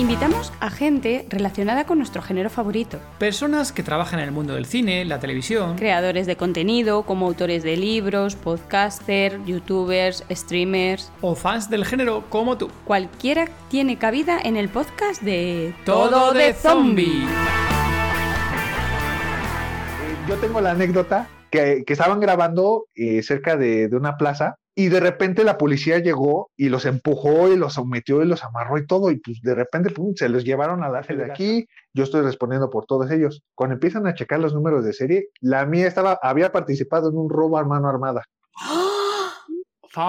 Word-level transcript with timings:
Invitamos 0.00 0.52
a 0.60 0.70
gente 0.70 1.26
relacionada 1.28 1.84
con 1.84 1.98
nuestro 1.98 2.22
género 2.22 2.50
favorito. 2.50 3.00
Personas 3.18 3.72
que 3.72 3.82
trabajan 3.82 4.20
en 4.20 4.26
el 4.26 4.30
mundo 4.30 4.54
del 4.54 4.64
cine, 4.64 5.04
la 5.04 5.18
televisión. 5.18 5.74
Creadores 5.74 6.28
de 6.28 6.36
contenido, 6.36 7.02
como 7.02 7.26
autores 7.26 7.64
de 7.64 7.76
libros, 7.76 8.36
podcasters, 8.36 9.44
youtubers, 9.44 10.24
streamers. 10.30 11.10
O 11.20 11.34
fans 11.34 11.68
del 11.68 11.84
género 11.84 12.22
como 12.28 12.56
tú. 12.56 12.70
Cualquiera 12.84 13.48
tiene 13.70 13.98
cabida 13.98 14.38
en 14.40 14.56
el 14.56 14.68
podcast 14.68 15.20
de 15.20 15.74
Todo 15.84 16.32
de 16.32 16.54
Zombie. 16.54 17.26
Yo 20.28 20.36
tengo 20.36 20.60
la 20.60 20.70
anécdota 20.70 21.28
que, 21.50 21.82
que 21.84 21.92
estaban 21.92 22.20
grabando 22.20 22.86
eh, 22.94 23.24
cerca 23.24 23.56
de, 23.56 23.88
de 23.88 23.96
una 23.96 24.16
plaza 24.16 24.58
y 24.78 24.90
de 24.90 25.00
repente 25.00 25.42
la 25.42 25.58
policía 25.58 25.98
llegó 25.98 26.52
y 26.56 26.68
los 26.68 26.86
empujó 26.86 27.48
y 27.52 27.56
los 27.56 27.72
sometió 27.74 28.22
y 28.22 28.26
los 28.26 28.44
amarró 28.44 28.78
y 28.78 28.86
todo, 28.86 29.10
y 29.10 29.16
pues 29.18 29.40
de 29.42 29.56
repente 29.56 29.90
pum, 29.90 30.14
se 30.14 30.28
los 30.28 30.44
llevaron 30.44 30.84
a 30.84 30.88
la 30.88 31.00
de 31.00 31.24
aquí, 31.24 31.66
yo 31.92 32.04
estoy 32.04 32.20
respondiendo 32.22 32.70
por 32.70 32.86
todos 32.86 33.10
ellos. 33.10 33.42
Cuando 33.56 33.74
empiezan 33.74 34.06
a 34.06 34.14
checar 34.14 34.38
los 34.38 34.54
números 34.54 34.84
de 34.84 34.92
serie, 34.92 35.30
la 35.40 35.66
mía 35.66 35.88
estaba, 35.88 36.20
había 36.22 36.52
participado 36.52 37.10
en 37.10 37.16
un 37.16 37.28
robo 37.28 37.58
a 37.58 37.64
mano 37.64 37.88
armada. 37.88 38.22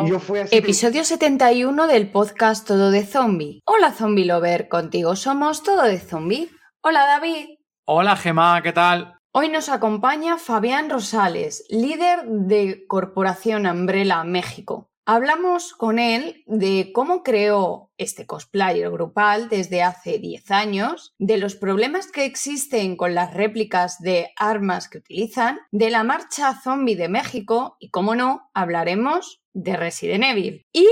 Yo 0.05 0.19
fui 0.19 0.37
así 0.37 0.51
de- 0.51 0.57
Episodio 0.59 1.03
71 1.03 1.87
del 1.87 2.11
podcast 2.11 2.67
Todo 2.67 2.91
de 2.91 3.03
Zombie. 3.07 3.61
Hola 3.65 3.91
Zombie 3.91 4.25
Lover, 4.25 4.67
contigo 4.67 5.15
somos 5.15 5.63
Todo 5.63 5.81
de 5.81 5.97
Zombie. 5.97 6.47
Hola 6.83 7.07
David. 7.07 7.55
Hola 7.85 8.15
Gema, 8.15 8.61
¿qué 8.61 8.71
tal? 8.71 9.15
Hoy 9.31 9.49
nos 9.49 9.69
acompaña 9.69 10.39
Fabián 10.39 10.89
Rosales, 10.89 11.63
líder 11.69 12.25
de 12.25 12.87
Corporación 12.87 13.67
Umbrella 13.67 14.23
México. 14.23 14.89
Hablamos 15.05 15.73
con 15.73 15.99
él 15.99 16.43
de 16.47 16.89
cómo 16.95 17.21
creó 17.21 17.91
este 17.99 18.25
cosplayer 18.25 18.89
grupal 18.89 19.47
desde 19.47 19.83
hace 19.83 20.17
10 20.17 20.49
años, 20.49 21.13
de 21.19 21.37
los 21.37 21.53
problemas 21.53 22.11
que 22.11 22.25
existen 22.25 22.97
con 22.97 23.13
las 23.13 23.31
réplicas 23.35 23.99
de 23.99 24.31
armas 24.35 24.89
que 24.89 24.97
utilizan, 24.97 25.59
de 25.71 25.91
la 25.91 26.03
marcha 26.03 26.59
zombie 26.59 26.95
de 26.95 27.09
México 27.09 27.77
y, 27.79 27.91
como 27.91 28.15
no, 28.15 28.49
hablaremos 28.55 29.43
de 29.53 29.77
Resident 29.77 30.23
Evil 30.23 30.65
y 30.73 30.87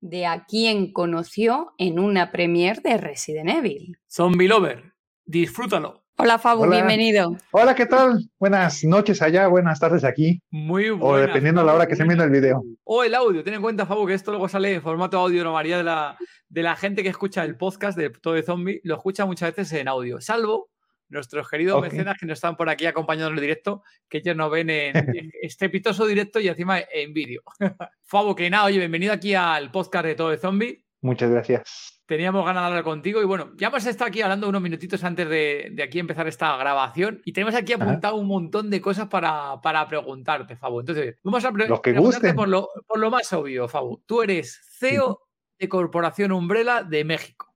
de 0.00 0.26
a 0.26 0.44
quien 0.44 0.92
conoció 0.92 1.72
en 1.78 2.00
una 2.00 2.32
premiere 2.32 2.80
de 2.80 2.96
Resident 2.96 3.50
Evil. 3.50 3.96
Zombie 4.10 4.48
Lover, 4.48 4.94
disfrútalo. 5.24 6.05
Hola 6.18 6.38
Fabu, 6.38 6.62
Hola. 6.62 6.76
bienvenido. 6.76 7.36
Hola, 7.50 7.74
¿qué 7.74 7.84
tal? 7.84 8.30
Buenas 8.38 8.82
noches 8.84 9.20
allá, 9.20 9.48
buenas 9.48 9.78
tardes 9.78 10.02
aquí, 10.02 10.40
Muy 10.50 10.88
bueno. 10.88 11.04
o 11.04 11.16
dependiendo 11.18 11.60
de 11.60 11.66
la 11.66 11.74
hora 11.74 11.86
que 11.86 11.92
estén 11.92 12.08
viendo 12.08 12.24
el 12.24 12.30
video. 12.30 12.64
O 12.84 13.04
el 13.04 13.14
audio, 13.14 13.44
ten 13.44 13.52
en 13.54 13.60
cuenta, 13.60 13.84
Fabo, 13.84 14.06
que 14.06 14.14
esto 14.14 14.30
luego 14.30 14.48
sale 14.48 14.74
en 14.74 14.82
formato 14.82 15.18
audio, 15.18 15.44
la 15.44 15.50
mayoría 15.50 15.76
de 15.76 15.84
la, 15.84 16.16
de 16.48 16.62
la 16.62 16.74
gente 16.74 17.02
que 17.02 17.10
escucha 17.10 17.44
el 17.44 17.56
podcast 17.58 17.98
de 17.98 18.08
Todo 18.08 18.32
de 18.32 18.42
Zombie 18.42 18.80
lo 18.84 18.94
escucha 18.96 19.26
muchas 19.26 19.54
veces 19.54 19.78
en 19.78 19.88
audio, 19.88 20.18
salvo 20.20 20.70
nuestros 21.08 21.48
queridos 21.48 21.80
mecenas 21.82 22.16
que 22.18 22.26
nos 22.26 22.38
están 22.38 22.56
por 22.56 22.68
aquí 22.68 22.86
acompañando 22.86 23.28
en 23.28 23.34
el 23.34 23.40
directo, 23.40 23.82
que 24.08 24.18
ellos 24.18 24.34
nos 24.34 24.50
ven 24.50 24.70
en 24.70 24.94
estrepitoso 25.42 26.06
directo 26.06 26.40
y 26.40 26.48
encima 26.48 26.80
en 26.80 27.12
vídeo. 27.12 27.42
Fabo, 28.04 28.34
que 28.34 28.48
nada, 28.50 28.64
oye, 28.64 28.78
bienvenido 28.78 29.12
aquí 29.12 29.34
al 29.34 29.70
podcast 29.70 30.06
de 30.06 30.14
Todo 30.14 30.30
de 30.30 30.38
Zombie. 30.38 30.82
Muchas 31.02 31.30
gracias. 31.30 31.95
Teníamos 32.06 32.44
ganas 32.44 32.62
de 32.62 32.66
hablar 32.68 32.84
contigo 32.84 33.20
y 33.20 33.24
bueno, 33.24 33.50
ya 33.56 33.66
hemos 33.66 33.84
estado 33.84 34.08
aquí 34.08 34.22
hablando 34.22 34.48
unos 34.48 34.62
minutitos 34.62 35.02
antes 35.02 35.28
de, 35.28 35.70
de 35.72 35.82
aquí 35.82 35.98
empezar 35.98 36.28
esta 36.28 36.56
grabación 36.56 37.20
y 37.24 37.32
tenemos 37.32 37.54
aquí 37.56 37.72
Ajá. 37.72 37.82
apuntado 37.84 38.14
un 38.16 38.28
montón 38.28 38.70
de 38.70 38.80
cosas 38.80 39.08
para, 39.08 39.60
para 39.60 39.88
preguntarte, 39.88 40.54
Fabo. 40.56 40.78
Entonces, 40.80 41.16
vamos 41.24 41.44
a 41.44 41.50
pre- 41.52 41.66
Los 41.66 41.80
que 41.80 41.90
preguntarte 41.92 42.32
por 42.34 42.46
lo, 42.48 42.68
por 42.86 43.00
lo 43.00 43.10
más 43.10 43.32
obvio, 43.32 43.66
Fabo. 43.66 44.02
Tú 44.06 44.22
eres 44.22 44.60
CEO 44.78 45.20
de 45.58 45.68
Corporación 45.68 46.30
Umbrella 46.30 46.84
de 46.84 47.04
México. 47.04 47.52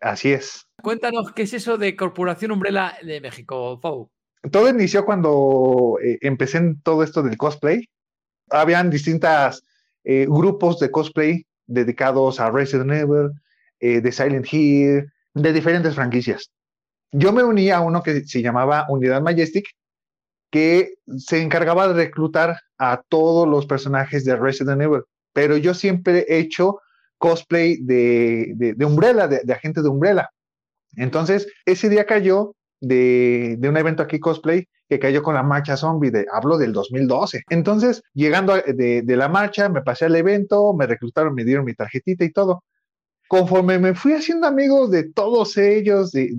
Así 0.00 0.32
es. 0.32 0.66
Cuéntanos 0.82 1.30
qué 1.32 1.42
es 1.42 1.52
eso 1.54 1.78
de 1.78 1.94
Corporación 1.94 2.50
Umbrella 2.50 2.96
de 3.02 3.20
México, 3.20 3.78
Fabo. 3.80 4.10
Todo 4.50 4.68
inició 4.68 5.04
cuando 5.04 5.96
eh, 6.02 6.18
empecé 6.22 6.58
en 6.58 6.80
todo 6.82 7.04
esto 7.04 7.22
del 7.22 7.36
cosplay. 7.36 7.88
Habían 8.50 8.90
distintos 8.90 9.62
grupos 10.02 10.80
de 10.80 10.90
cosplay 10.90 11.46
dedicados 11.66 12.40
a 12.40 12.50
Resident 12.50 12.90
Evil, 12.90 13.30
eh, 13.80 14.00
de 14.00 14.12
Silent 14.12 14.46
Hill, 14.52 15.10
de 15.34 15.52
diferentes 15.52 15.94
franquicias. 15.94 16.50
Yo 17.12 17.32
me 17.32 17.42
uní 17.42 17.70
a 17.70 17.80
uno 17.80 18.02
que 18.02 18.24
se 18.24 18.42
llamaba 18.42 18.86
Unidad 18.88 19.20
Majestic, 19.22 19.66
que 20.50 20.94
se 21.16 21.40
encargaba 21.42 21.88
de 21.88 21.94
reclutar 21.94 22.56
a 22.78 23.02
todos 23.08 23.48
los 23.48 23.66
personajes 23.66 24.24
de 24.24 24.36
Resident 24.36 24.82
Evil, 24.82 25.02
pero 25.32 25.56
yo 25.56 25.74
siempre 25.74 26.26
he 26.28 26.38
hecho 26.38 26.80
cosplay 27.18 27.76
de, 27.82 28.52
de, 28.56 28.84
Umbrella, 28.84 29.28
de, 29.28 29.42
de 29.44 29.52
agente 29.52 29.82
de 29.82 29.88
Umbrella. 29.88 30.30
Entonces, 30.96 31.46
ese 31.66 31.88
día 31.88 32.04
cayó 32.06 32.54
de, 32.80 33.58
un 33.62 33.76
evento 33.76 34.02
aquí 34.02 34.18
cosplay 34.18 34.66
que 34.88 34.98
cayó 34.98 35.22
con 35.22 35.34
la 35.34 35.42
marcha 35.42 35.76
zombie, 35.76 36.10
de, 36.10 36.26
hablo 36.32 36.58
del 36.58 36.72
2012. 36.72 37.42
Entonces, 37.48 38.02
llegando 38.12 38.54
a- 38.54 38.62
de 38.62 39.16
la 39.16 39.28
marcha, 39.28 39.68
me 39.68 39.82
pasé 39.82 40.06
al 40.06 40.16
evento, 40.16 40.72
me 40.74 40.86
reclutaron, 40.86 41.34
me 41.34 41.44
dieron 41.44 41.64
mi 41.64 41.74
tarjetita 41.74 42.24
y 42.24 42.32
todo. 42.32 42.64
Conforme 43.30 43.78
me 43.78 43.94
fui 43.94 44.12
haciendo 44.14 44.48
amigos 44.48 44.90
de 44.90 45.04
todos 45.04 45.56
ellos, 45.56 46.10
de, 46.10 46.30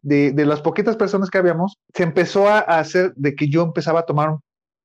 de, 0.00 0.32
de, 0.32 0.46
las 0.46 0.62
poquitas 0.62 0.96
personas 0.96 1.28
que 1.28 1.36
habíamos, 1.36 1.76
se 1.92 2.02
empezó 2.02 2.48
a, 2.48 2.60
hacer 2.60 3.12
de 3.14 3.34
que 3.34 3.50
yo 3.50 3.60
empezaba 3.60 4.00
a 4.00 4.06
tomar 4.06 4.38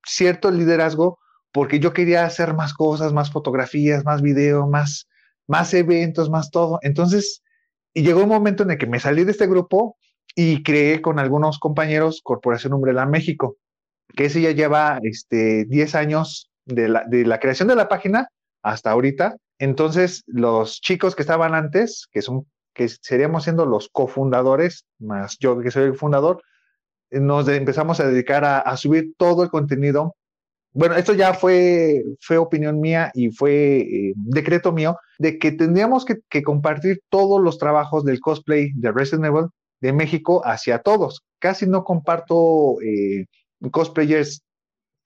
cierto 0.06 0.52
liderazgo 0.52 1.20
porque 1.54 1.80
yo 1.80 1.94
quería 1.94 2.26
hacer 2.26 2.54
más 2.54 2.74
cosas, 2.74 3.14
más 3.14 3.32
fotografías, 3.32 4.04
más 4.04 4.22
video, 4.22 4.68
más, 4.68 5.08
más 5.48 5.74
eventos, 5.74 6.30
más 6.30 6.52
todo. 6.52 6.80
Entonces, 6.82 7.42
y 7.94 8.04
llegó 8.04 8.24
un 8.24 8.28
momento 8.28 8.64
en 8.64 8.72
el 8.72 8.78
que 8.78 8.88
me 8.88 9.00
salí 9.00 9.24
de 9.24 9.32
este 9.32 9.48
grupo 9.48 9.96
y 10.36 10.62
creé 10.62 11.02
con 11.02 11.20
algunos 11.20 11.58
compañeros 11.58 12.20
Corporación 12.22 12.74
Umbrella 12.74 13.06
México, 13.06 13.56
que 14.14 14.26
ese 14.26 14.42
ya 14.42 14.52
lleva 14.52 15.00
este, 15.04 15.64
10 15.70 15.96
años 15.96 16.52
de 16.66 16.90
la, 16.90 17.06
de 17.08 17.26
la 17.26 17.40
creación 17.40 17.70
de 17.70 17.78
la 17.78 17.88
página 17.88 18.28
hasta 18.62 18.92
ahorita. 18.92 19.38
Entonces, 19.60 20.24
los 20.28 20.82
chicos 20.82 21.16
que 21.16 21.22
estaban 21.22 21.54
antes, 21.54 22.08
que 22.12 22.22
son 22.22 22.46
que 22.74 22.90
seríamos 22.90 23.44
siendo 23.44 23.66
los 23.66 23.90
cofundadores, 23.90 24.86
más 25.00 25.38
yo 25.40 25.60
que 25.60 25.72
soy 25.72 25.84
el 25.84 25.96
fundador, 25.96 26.42
nos 27.12 27.48
empezamos 27.48 28.00
a 28.00 28.08
dedicar 28.08 28.44
a, 28.44 28.76
subir 28.78 29.14
todo 29.18 29.44
el 29.44 29.50
contenido. 29.50 30.16
Bueno, 30.72 30.96
esto 30.96 31.14
ya 31.14 31.36
fue, 31.36 32.04
fue 32.20 32.38
opinión 32.38 32.80
mía 32.80 33.12
y 33.14 33.30
fue 33.30 33.78
eh, 33.82 34.14
decreto 34.16 34.72
mío 34.72 34.98
de 35.20 35.38
que 35.38 35.52
tendríamos 35.52 36.06
que, 36.06 36.44
compartir 36.44 37.02
todos 37.10 37.40
los 37.40 37.60
trabajos 37.60 38.04
del 38.04 38.20
cosplay 38.20 38.72
de 38.74 38.92
Resident 38.92 39.26
Evil 39.26 39.50
de 39.80 39.94
México 39.94 40.42
hacia 40.44 40.80
todos. 40.80 41.22
Casi 41.38 41.68
no 41.68 41.84
comparto 41.84 42.82
eh, 42.82 43.28
cosplayers 43.70 44.42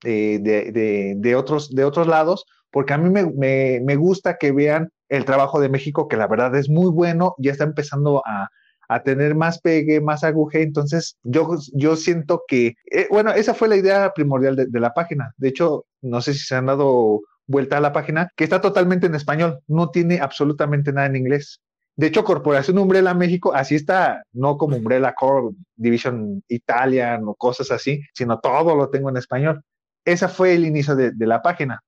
eh, 0.06 0.40
de- 0.42 1.16
de 1.18 1.36
otros, 1.36 1.76
de 1.76 1.84
otros 1.84 2.08
lados, 2.08 2.46
porque 2.72 2.94
a 2.94 2.98
mí 2.98 3.10
me, 3.10 3.26
me- 3.32 3.80
me 3.84 3.96
gusta 3.96 4.38
que 4.38 4.52
vean 4.52 4.90
el 5.10 5.26
trabajo 5.26 5.60
de 5.60 5.70
México, 5.70 6.08
que 6.08 6.18
la 6.18 6.28
verdad 6.28 6.56
es 6.56 6.70
muy 6.70 6.90
bueno, 6.92 7.36
ya 7.38 7.52
está 7.52 7.64
empezando 7.64 8.22
a, 8.26 8.50
a 8.90 9.04
tener 9.04 9.36
más 9.36 9.60
pegue, 9.60 10.02
más 10.02 10.24
aguje, 10.24 10.62
entonces 10.62 11.18
yo, 11.24 11.58
yo 11.74 11.96
siento 11.96 12.44
que, 12.48 12.76
eh, 12.92 13.08
bueno, 13.10 13.32
esa 13.32 13.54
fue 13.54 13.68
la 13.68 13.76
idea 13.78 14.12
primordial 14.14 14.56
de, 14.56 14.66
de 14.68 14.80
la 14.80 14.94
página. 14.94 15.34
De 15.38 15.50
hecho, 15.50 15.86
no 16.02 16.22
sé 16.22 16.34
si 16.34 16.40
se 16.40 16.56
han 16.56 16.66
dado 16.68 17.22
vuelta 17.48 17.78
a 17.78 17.82
la 17.82 17.94
página, 17.94 18.30
que 18.36 18.44
está 18.44 18.60
totalmente 18.62 19.08
en 19.08 19.16
español, 19.16 19.60
no 19.68 19.90
tiene 19.90 20.20
absolutamente 20.20 20.92
nada 20.92 21.08
en 21.08 21.16
inglés. 21.16 21.62
De 21.96 22.08
hecho, 22.08 22.24
Corporación 22.24 22.78
Umbrella 22.78 23.14
México, 23.14 23.54
así 23.56 23.76
está, 23.76 24.24
no 24.34 24.58
como 24.58 24.78
Umbrella 24.78 25.16
Corp, 25.18 25.56
Division 25.76 26.44
Italian 26.48 27.24
o 27.26 27.34
cosas 27.36 27.72
así, 27.72 28.02
sino 28.14 28.40
todo 28.40 28.76
lo 28.76 28.90
tengo 28.90 29.10
en 29.10 29.18
español. 29.18 29.64
Ese 30.06 30.28
fue 30.28 30.54
el 30.54 30.66
inicio 30.66 30.96
de, 30.96 31.12
de 31.12 31.26
la 31.28 31.42
página. 31.42 31.82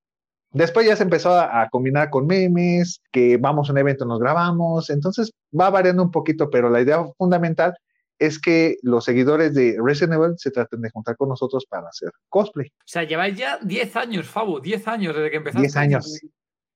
Después 0.52 0.88
ya 0.88 0.96
se 0.96 1.04
empezó 1.04 1.32
a, 1.32 1.62
a 1.62 1.70
combinar 1.70 2.10
con 2.10 2.26
memes, 2.26 3.02
que 3.12 3.38
vamos 3.38 3.70
a 3.70 3.72
un 3.72 3.78
evento, 3.78 4.06
nos 4.06 4.20
grabamos, 4.20 4.90
entonces 4.90 5.32
va 5.58 5.70
variando 5.70 6.04
un 6.04 6.12
poquito, 6.12 6.50
pero 6.50 6.70
la 6.70 6.82
idea 6.82 7.04
fundamental 7.18 7.76
es 8.20 8.40
que 8.40 8.78
los 8.84 9.06
seguidores 9.06 9.56
de 9.56 9.78
Resident 9.82 10.14
Evil 10.14 10.34
se 10.38 10.52
traten 10.52 10.82
de 10.82 10.90
juntar 10.92 11.16
con 11.16 11.30
nosotros 11.30 11.66
para 11.66 11.88
hacer 11.88 12.12
cosplay. 12.28 12.68
O 12.68 12.84
sea, 12.86 13.04
lleváis 13.04 13.38
ya 13.38 13.58
10 13.62 13.96
años, 13.96 14.28
Fabo, 14.28 14.60
10 14.60 14.88
años 14.88 15.16
desde 15.16 15.32
que 15.32 15.38
empezaste. 15.38 15.62
10 15.62 15.76
años. 15.78 16.20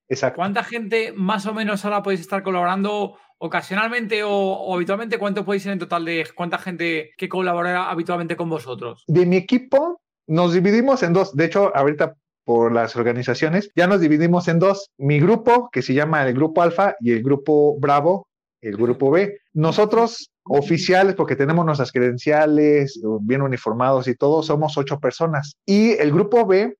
Exacto. 0.08 0.38
¿Cuánta 0.38 0.64
gente 0.64 1.12
más 1.14 1.46
o 1.46 1.54
menos 1.54 1.84
ahora 1.84 2.02
podéis 2.02 2.22
estar 2.22 2.44
colaborando 2.44 3.18
ocasionalmente 3.40 4.24
o, 4.24 4.32
o 4.32 4.76
habitualmente? 4.76 5.18
¿Cuánto 5.18 5.44
podéis 5.44 5.64
ser 5.64 5.74
en 5.74 5.80
total 5.80 6.06
de 6.06 6.28
cuánta 6.34 6.58
gente 6.58 7.12
que 7.18 7.28
colabora 7.28 7.90
habitualmente 7.90 8.38
con 8.38 8.50
vosotros? 8.50 9.04
De 9.08 9.26
mi 9.26 9.36
equipo, 9.36 10.02
nos 10.28 10.54
dividimos 10.54 11.04
en 11.04 11.14
dos. 11.14 11.36
De 11.36 11.46
hecho, 11.46 11.76
ahorita 11.76 12.16
por 12.44 12.72
las 12.72 12.96
organizaciones, 12.96 13.72
ya 13.76 13.88
nos 13.88 14.02
dividimos 14.02 14.48
en 14.48 14.60
dos. 14.60 14.90
Mi 14.98 15.20
grupo, 15.20 15.70
que 15.72 15.82
se 15.82 15.94
llama 15.94 16.28
el 16.28 16.34
Grupo 16.34 16.62
Alfa, 16.62 16.96
y 17.00 17.12
el 17.12 17.24
Grupo 17.24 17.78
Bravo, 17.80 18.28
el 18.62 18.78
Grupo 18.78 19.12
B. 19.12 19.38
Nosotros, 19.54 20.32
oficiales, 20.44 21.16
porque 21.16 21.36
tenemos 21.36 21.66
nuestras 21.66 21.92
credenciales, 21.92 23.02
bien 23.22 23.42
uniformados 23.42 24.08
y 24.08 24.16
todo, 24.16 24.44
somos 24.44 24.78
ocho 24.78 25.00
personas. 25.00 25.56
Y 25.66 25.92
el 25.92 26.12
Grupo 26.12 26.46
B 26.46 26.76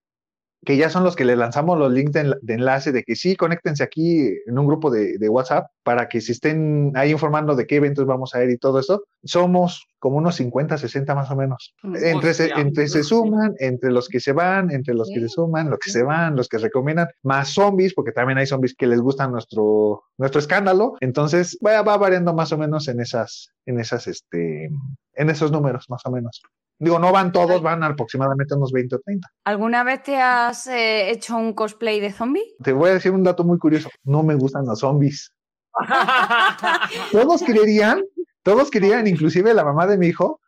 que 0.66 0.78
ya 0.78 0.90
son 0.90 1.04
los 1.04 1.16
que 1.16 1.26
le 1.26 1.36
lanzamos 1.36 1.78
los 1.78 1.92
links 1.92 2.14
de, 2.14 2.54
enlace 2.54 2.92
de 2.92 3.04
que 3.04 3.16
sí, 3.16 3.36
conéctense 3.36 3.84
aquí 3.84 4.30
en 4.46 4.58
un 4.58 4.68
grupo 4.68 4.90
de, 4.90 5.30
WhatsApp 5.30 5.68
para 5.84 6.08
que 6.10 6.22
se 6.22 6.32
estén 6.32 6.92
ahí 6.96 7.12
informando 7.12 7.56
de 7.56 7.66
qué 7.66 7.78
eventos 7.78 8.06
vamos 8.06 8.36
a 8.36 8.44
ir 8.44 8.52
y 8.52 8.58
todo 8.58 8.80
eso. 8.80 9.04
Somos 9.24 9.88
como 10.00 10.18
unos 10.18 10.36
50, 10.36 10.78
60 10.78 11.16
más 11.16 11.32
o 11.32 11.36
menos. 11.36 11.74
Entre, 11.84 12.34
se, 12.34 12.52
entre 12.52 12.88
se 12.88 13.04
suman, 13.04 13.56
entre 13.60 13.92
los 13.92 14.10
que 14.10 14.20
se 14.20 14.32
van, 14.32 14.70
entre 14.72 14.94
los 14.94 15.10
que 15.14 15.22
se 15.22 15.30
suman, 15.30 15.70
los 15.70 15.80
que 15.80 15.90
se 15.90 16.04
van, 16.04 16.36
los 16.36 16.50
que 16.50 16.58
recomiendan, 16.58 17.08
más 17.24 17.50
zombies, 17.50 17.94
porque 17.94 18.12
también 18.12 18.38
hay 18.38 18.46
zombies 18.46 18.76
que 18.76 18.86
les 18.86 19.00
gustan 19.00 19.32
nuestro, 19.32 20.04
nuestro 20.18 20.40
escándalo. 20.40 20.96
Entonces 21.00 21.58
va, 21.66 21.82
va 21.82 21.98
variando 21.98 22.34
más 22.34 22.52
o 22.52 22.58
menos 22.58 22.88
en 22.88 23.00
esas, 23.00 23.50
en 23.66 23.80
esas, 23.80 24.08
este, 24.08 24.70
en 25.14 25.30
esos 25.30 25.52
números 25.52 25.90
más 25.90 26.02
o 26.06 26.12
menos. 26.12 26.42
Digo, 26.80 27.00
no 27.00 27.12
van 27.12 27.32
todos, 27.32 27.62
van 27.62 27.84
aproximadamente 27.84 28.56
unos 28.56 28.72
20 28.72 28.96
o 28.96 29.00
30. 29.00 29.28
¿Alguna 29.46 29.84
vez 29.84 30.04
te 30.04 30.18
has 30.18 30.68
eh, 30.68 31.12
hecho 31.12 31.38
un 31.38 31.54
cosplay 31.54 32.00
de 32.00 32.12
zombie? 32.12 32.56
Te 32.62 32.74
voy 32.74 32.90
a 32.90 32.94
decir 32.94 33.12
un 33.12 33.24
dato 33.24 33.44
muy 33.44 33.58
curioso. 33.58 33.90
No 34.04 34.24
me 34.24 34.36
gustan 34.36 34.66
los 34.66 34.80
zombies. 34.80 35.32
todos 37.12 37.42
querían, 37.44 38.02
todos 38.44 38.70
querían, 38.70 39.08
inclusive 39.08 39.54
la 39.54 39.64
mamá 39.64 39.88
de 39.88 39.98
mi 39.98 40.08
hijo, 40.08 40.40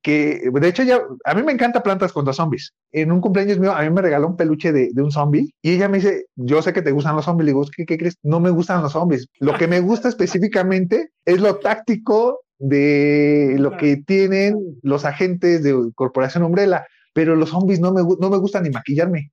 que 0.00 0.50
de 0.52 0.68
hecho 0.68 0.82
ya, 0.82 1.00
a 1.24 1.34
mí 1.34 1.42
me 1.42 1.52
encanta 1.52 1.82
plantas 1.82 2.12
contra 2.12 2.34
zombies. 2.34 2.74
En 2.92 3.10
un 3.10 3.20
cumpleaños 3.20 3.58
mío, 3.58 3.72
a 3.72 3.82
mí 3.82 3.90
me 3.90 4.02
regaló 4.02 4.28
un 4.28 4.36
peluche 4.36 4.70
de, 4.70 4.92
un 5.02 5.10
zombie 5.10 5.50
y 5.62 5.72
ella 5.72 5.88
me 5.88 5.96
dice, 5.96 6.26
yo 6.36 6.60
sé 6.60 6.72
que 6.74 6.82
te 6.82 6.92
gustan 6.92 7.16
los 7.16 7.24
zombies. 7.24 7.46
Le 7.46 7.52
digo, 7.52 7.64
¿qué, 7.74 7.86
¿qué 7.86 7.96
crees? 7.96 8.16
No 8.22 8.38
me 8.38 8.50
gustan 8.50 8.82
los 8.82 8.92
zombies. 8.92 9.26
Lo 9.40 9.54
que 9.54 9.66
me 9.66 9.80
gusta 9.80 10.08
específicamente 10.08 11.10
es 11.24 11.40
lo 11.40 11.56
táctico 11.56 12.43
de 12.58 13.56
lo 13.58 13.76
que 13.76 13.96
tienen 13.96 14.78
los 14.82 15.04
agentes 15.04 15.62
de 15.62 15.90
Corporación 15.94 16.44
Umbrella, 16.44 16.86
pero 17.12 17.36
los 17.36 17.50
zombies 17.50 17.80
no 17.80 17.92
me, 17.92 18.02
no 18.02 18.30
me 18.30 18.38
gustan 18.38 18.64
ni 18.64 18.70
maquillarme. 18.70 19.32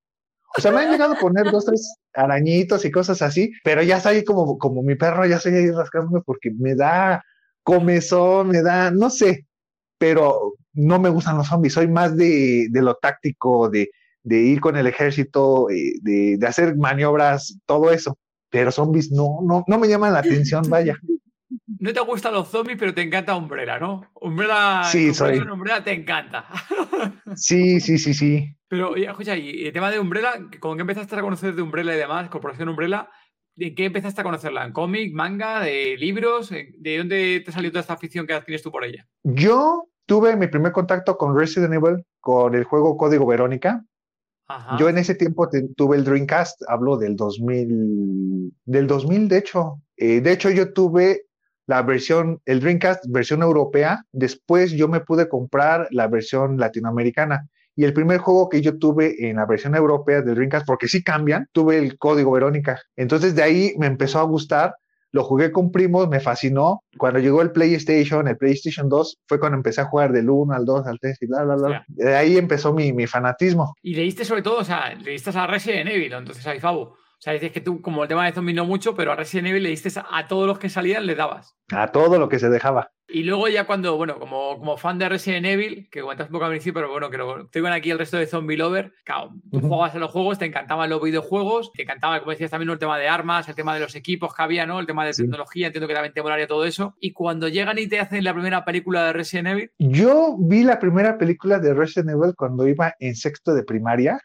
O 0.58 0.62
sea, 0.62 0.72
me 0.72 0.82
han 0.82 0.92
llegado 0.92 1.14
a 1.14 1.20
poner 1.20 1.50
dos, 1.50 1.66
tres 1.66 1.96
arañitos 2.14 2.84
y 2.84 2.92
cosas 2.92 3.22
así, 3.22 3.52
pero 3.64 3.84
ya 3.84 3.98
estoy 3.98 4.24
como, 4.26 4.58
como 4.58 4.84
mi 4.84 4.96
perro, 4.96 5.26
ya 5.26 5.38
estoy 5.38 5.56
ahí 5.56 5.72
rascándome 5.72 6.22
porque 6.26 6.52
me 6.52 6.76
da 6.76 7.24
comezón, 7.64 8.50
me 8.50 8.62
da, 8.62 8.92
no 8.92 9.10
sé, 9.10 9.48
pero 9.98 10.56
no 10.74 11.00
me 11.00 11.10
gustan 11.10 11.38
los 11.38 11.48
zombies, 11.48 11.74
soy 11.74 11.88
más 11.88 12.18
de, 12.18 12.68
de 12.70 12.82
lo 12.82 12.96
táctico, 12.96 13.70
de, 13.70 13.92
de, 14.24 14.42
ir 14.42 14.60
con 14.60 14.76
el 14.76 14.88
ejército, 14.88 15.70
eh, 15.70 15.94
de, 16.02 16.38
de, 16.38 16.48
hacer 16.48 16.76
maniobras, 16.76 17.58
todo 17.66 17.92
eso, 17.92 18.18
pero 18.50 18.72
zombies 18.72 19.12
no, 19.12 19.40
no, 19.44 19.64
no 19.68 19.80
me 19.80 19.88
llaman 19.88 20.14
la 20.14 20.20
atención, 20.20 20.64
vaya 20.70 20.98
no 21.81 21.94
te 21.94 22.00
gustan 22.00 22.33
los 22.33 22.48
zombies, 22.48 22.78
pero 22.78 22.94
te 22.94 23.01
encanta 23.01 23.36
Umbrella, 23.36 23.80
¿no? 23.80 24.04
Umbrella, 24.13 24.83
sí, 24.83 25.16
soy. 25.16 25.39
Umbrella 25.39 25.83
te 25.83 25.92
encanta. 25.92 26.45
sí, 27.36 27.80
sí, 27.80 27.98
sí, 27.98 28.13
sí. 28.13 28.56
Pero, 28.68 28.95
escucha, 28.95 29.36
y 29.36 29.66
el 29.66 29.74
tema 29.74 29.89
de 29.89 30.00
Umbrella, 30.00 30.33
¿con 30.60 30.78
qué 30.78 30.81
empezaste 30.81 31.16
a 31.16 31.22
conocer 31.22 31.56
de 31.56 31.63
Umbrella 31.63 31.95
y 31.95 31.98
demás, 31.98 32.30
Corporación 32.30 32.69
Umbrella? 32.69 33.10
¿De 33.56 33.74
qué 33.74 33.86
empezaste 33.86 34.22
a 34.22 34.24
conocerla? 34.24 34.63
¿En 34.63 34.74
cómic, 34.74 35.12
manga, 35.12 35.60
de 35.62 35.98
libros? 35.98 36.51
¿De 36.51 36.98
dónde 37.00 37.42
te 37.44 37.51
salió 37.51 37.72
toda 37.72 37.81
esta 37.81 37.94
afición 37.94 38.27
que 38.27 38.39
tienes 38.42 38.62
tú 38.62 38.72
por 38.72 38.86
ella? 38.86 39.07
Yo 39.24 39.88
tuve 40.06 40.36
mi 40.36 40.48
primer 40.48 40.74
contacto 40.74 41.18
con 41.18 41.36
Resident 41.36 41.74
Evil 41.74 42.06
con 42.19 42.54
el 42.54 42.63
juego 42.63 42.95
Código 42.95 43.25
Verónica. 43.25 43.84
Yo 44.77 44.89
en 44.89 44.98
ese 44.98 45.16
tiempo 45.16 45.50
tuve 45.75 45.98
el 45.98 46.04
Dreamcast, 46.04 46.62
hablo 46.68 46.98
del 46.98 47.16
2000, 47.16 48.54
del 48.66 48.86
2000 48.86 49.27
de 49.30 49.38
hecho. 49.38 49.81
Eh, 49.95 50.19
de 50.22 50.31
hecho, 50.31 50.50
yo 50.50 50.74
tuve 50.74 51.25
la 51.72 51.84
versión, 51.84 52.42
el 52.46 52.60
Dreamcast 52.60 53.06
versión 53.08 53.42
europea, 53.44 54.04
después 54.12 54.74
yo 54.74 54.90
me 54.90 55.00
pude 55.00 55.30
comprar 55.30 55.88
la 55.92 56.10
versión 56.10 56.58
latinoamericana. 56.58 57.48
Y 57.78 57.86
el 57.86 57.94
primer 57.94 58.18
juego 58.18 58.50
que 58.50 58.62
yo 58.62 58.78
tuve 58.78 59.30
en 59.30 59.38
la 59.38 59.46
versión 59.46 59.74
europea 59.76 60.22
del 60.22 60.36
Dreamcast, 60.36 60.68
porque 60.68 60.90
sí 60.90 61.02
cambian, 61.02 61.48
tuve 61.54 61.78
el 61.78 61.98
código 61.98 62.34
Verónica. 62.34 62.78
Entonces 62.98 63.36
de 63.36 63.44
ahí 63.44 63.74
me 63.78 63.88
empezó 63.88 64.20
a 64.20 64.24
gustar, 64.24 64.76
lo 65.14 65.24
jugué 65.24 65.54
con 65.54 65.72
primos, 65.72 66.10
me 66.10 66.20
fascinó. 66.20 66.84
Cuando 66.98 67.20
llegó 67.20 67.42
el 67.42 67.54
PlayStation, 67.54 68.28
el 68.28 68.36
PlayStation 68.36 68.90
2, 68.90 69.20
fue 69.26 69.40
cuando 69.40 69.56
empecé 69.56 69.80
a 69.80 69.86
jugar 69.86 70.12
del 70.12 70.30
1 70.30 70.54
al 70.54 70.66
2 70.66 70.88
al 70.88 71.00
3 71.00 71.20
y 71.22 71.26
bla, 71.28 71.46
bla, 71.46 71.56
bla. 71.56 71.86
De 71.88 72.14
ahí 72.18 72.38
empezó 72.38 72.74
mi, 72.74 72.92
mi 72.92 73.08
fanatismo. 73.08 73.76
Y 73.82 73.96
leíste 73.96 74.26
sobre 74.26 74.42
todo, 74.42 74.58
o 74.58 74.66
sea, 74.66 74.94
leíste 74.94 75.30
a 75.30 75.48
Resident 75.48 75.90
Evil, 75.90 76.12
entonces 76.12 76.46
a 76.46 76.60
Fabo. 76.60 76.98
O 77.22 77.24
sea, 77.24 77.34
dices 77.34 77.52
que 77.52 77.62
tú, 77.62 77.84
como 77.84 78.02
el 78.02 78.10
tema 78.10 78.26
de 78.26 78.32
zombies 78.32 78.56
no 78.56 78.66
mucho, 78.66 78.96
pero 78.96 79.12
a 79.12 79.16
Resident 79.16 79.50
Evil 79.50 79.62
le 79.62 79.70
diste 79.70 79.92
a 80.10 80.28
todos 80.28 80.48
los 80.48 80.58
que 80.58 80.70
salían, 80.70 81.06
le 81.06 81.14
dabas. 81.14 81.56
A 81.72 81.92
todo 81.92 82.18
lo 82.18 82.28
que 82.28 82.40
se 82.40 82.50
dejaba. 82.50 82.94
Y 83.08 83.26
luego 83.26 83.48
ya 83.48 83.68
cuando, 83.68 83.96
bueno, 83.96 84.18
como, 84.18 84.58
como 84.58 84.76
fan 84.76 84.98
de 84.98 85.08
Resident 85.08 85.46
Evil, 85.46 85.88
que 85.92 86.02
comentas 86.02 86.30
un 86.30 86.32
poco 86.32 86.46
al 86.46 86.50
principio, 86.50 86.82
pero 86.82 86.92
bueno, 86.92 87.12
que 87.12 87.20
lo 87.20 87.46
tengo 87.50 87.68
aquí 87.68 87.92
el 87.92 88.00
resto 88.00 88.18
de 88.18 88.26
Zombie 88.26 88.58
Lover, 88.58 88.94
claro, 89.06 89.36
tú 89.52 89.60
jugabas 89.60 89.94
a 89.94 90.00
los 90.00 90.10
juegos, 90.10 90.40
te 90.40 90.46
encantaban 90.46 90.90
los 90.90 91.00
videojuegos, 91.00 91.72
te 91.74 91.84
encantaba, 91.84 92.18
como 92.22 92.32
decías 92.32 92.50
también, 92.50 92.72
el 92.72 92.80
tema 92.80 92.98
de 92.98 93.08
armas, 93.08 93.48
el 93.48 93.54
tema 93.54 93.76
de 93.76 93.82
los 93.82 93.94
equipos 93.96 94.34
que 94.34 94.42
había, 94.42 94.66
¿no? 94.66 94.80
El 94.80 94.88
tema 94.88 95.06
de 95.06 95.14
tecnología, 95.14 95.68
entiendo 95.68 95.88
que 95.88 95.94
también 95.94 96.16
te 96.16 96.24
molaría 96.24 96.48
todo 96.48 96.66
eso. 96.66 96.96
Y 97.00 97.14
cuando 97.14 97.50
llegan 97.50 97.78
y 97.78 97.86
te 97.86 98.00
hacen 98.00 98.24
la 98.24 98.34
primera 98.34 98.66
película 98.66 99.06
de 99.06 99.14
Resident 99.14 99.50
Evil. 99.50 99.72
Yo 99.78 100.38
vi 100.40 100.64
la 100.64 100.80
primera 100.80 101.20
película 101.20 101.60
de 101.60 101.76
Resident 101.76 102.10
Evil 102.10 102.34
cuando 102.36 102.68
iba 102.68 102.96
en 102.98 103.16
sexto 103.16 103.54
de 103.54 103.62
primaria 103.62 104.20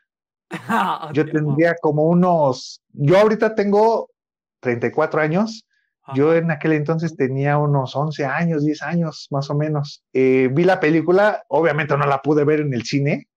yo 1.13 1.27
tendría 1.27 1.75
como 1.81 2.05
unos, 2.05 2.83
yo 2.93 3.19
ahorita 3.19 3.55
tengo 3.55 4.11
34 4.61 5.21
años, 5.21 5.67
yo 6.15 6.35
en 6.35 6.51
aquel 6.51 6.73
entonces 6.73 7.17
tenía 7.17 7.59
unos 7.59 7.97
11 7.97 8.25
años, 8.27 8.65
10 8.65 8.83
años 8.83 9.27
más 9.31 9.51
o 9.51 9.57
menos. 9.57 10.05
Eh, 10.13 10.49
vi 10.53 10.63
la 10.63 10.79
película, 10.79 11.43
obviamente 11.49 11.97
no 11.97 12.07
la 12.07 12.23
pude 12.23 12.45
ver 12.45 12.61
en 12.61 12.73
el 12.75 12.85
cine, 12.85 13.29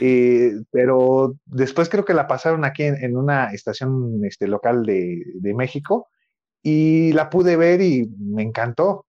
eh, 0.00 0.52
pero 0.70 1.34
después 1.44 1.88
creo 1.88 2.04
que 2.04 2.14
la 2.14 2.26
pasaron 2.26 2.64
aquí 2.64 2.84
en, 2.84 3.16
una 3.16 3.52
estación 3.52 4.24
este, 4.24 4.48
local 4.48 4.86
de, 4.86 5.22
de, 5.34 5.54
México 5.54 6.08
y 6.62 7.12
la 7.12 7.28
pude 7.28 7.56
ver 7.56 7.82
y 7.82 8.08
me 8.18 8.42
encantó. 8.42 9.04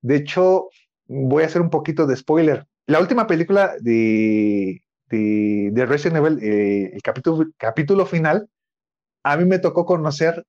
De 0.00 0.16
hecho, 0.16 0.68
voy 1.06 1.42
a 1.42 1.46
hacer 1.46 1.60
un 1.60 1.70
poquito 1.70 2.06
de 2.06 2.16
spoiler. 2.16 2.66
La 2.86 2.98
última 3.00 3.26
película 3.26 3.74
de, 3.80 4.82
de, 5.12 5.86
Resident 5.86 6.24
Evil, 6.24 6.38
eh, 6.42 6.90
el 6.94 7.02
capítulo, 7.02 7.50
capítulo 7.56 8.06
final, 8.06 8.48
a 9.22 9.36
mí 9.36 9.44
me 9.44 9.58
tocó 9.58 9.84
conocer 9.84 10.44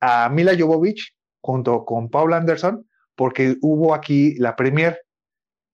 a 0.00 0.28
Mila 0.28 0.52
Jovovich 0.58 1.14
junto 1.40 1.84
con 1.84 2.10
Paul 2.10 2.34
Anderson, 2.34 2.86
porque 3.14 3.56
hubo 3.62 3.94
aquí 3.94 4.34
la 4.36 4.56
premier. 4.56 5.00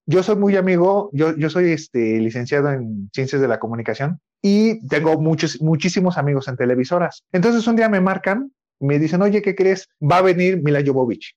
Yo 0.07 0.23
soy 0.23 0.37
muy 0.37 0.57
amigo, 0.57 1.11
yo, 1.13 1.37
yo 1.37 1.49
soy 1.51 1.73
este, 1.73 2.19
licenciado 2.21 2.71
en 2.73 3.09
Ciencias 3.13 3.41
de 3.41 3.49
la 3.49 3.59
Comunicación 3.59 4.21
y 4.43 4.87
tengo 4.89 5.21
muchos, 5.21 5.61
muchísimos 5.61 6.19
amigos 6.19 6.49
en 6.49 6.57
televisoras. 6.57 7.25
Entonces 7.33 7.67
un 7.67 7.77
día 7.77 7.89
me 7.89 8.01
marcan, 8.01 8.53
me 8.81 8.99
dicen, 8.99 9.23
oye, 9.23 9.43
¿qué 9.43 9.55
crees? 9.55 9.89
Va 10.01 10.19
a 10.19 10.23
venir 10.23 10.63
Mila 10.63 10.83
Jovovich. 10.85 11.35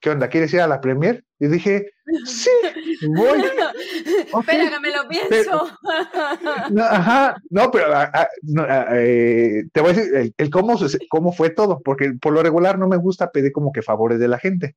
¿Qué 0.00 0.10
onda? 0.10 0.28
¿Quieres 0.28 0.52
ir 0.54 0.60
a 0.60 0.66
la 0.66 0.80
premier? 0.80 1.24
Y 1.38 1.46
dije, 1.48 1.90
sí, 2.24 2.50
voy. 3.08 3.40
Espera 4.40 4.70
que 4.70 4.80
me 4.80 4.90
lo 4.90 5.08
pienso. 5.08 5.70
no, 6.70 6.82
ajá, 6.82 7.36
no, 7.50 7.70
pero 7.70 7.94
ah, 7.94 8.10
ah, 8.12 8.28
ah, 8.68 8.86
eh, 8.92 9.64
te 9.72 9.80
voy 9.80 9.90
a 9.90 9.94
decir 9.94 10.34
el, 10.36 10.50
cómo, 10.50 10.78
cómo 11.08 11.32
fue 11.32 11.50
todo, 11.50 11.80
porque 11.84 12.12
por 12.20 12.32
lo 12.32 12.42
regular 12.42 12.78
no 12.78 12.88
me 12.88 12.96
gusta 12.96 13.30
pedir 13.30 13.52
como 13.52 13.72
que 13.72 13.82
favores 13.82 14.18
de 14.18 14.28
la 14.28 14.38
gente. 14.38 14.76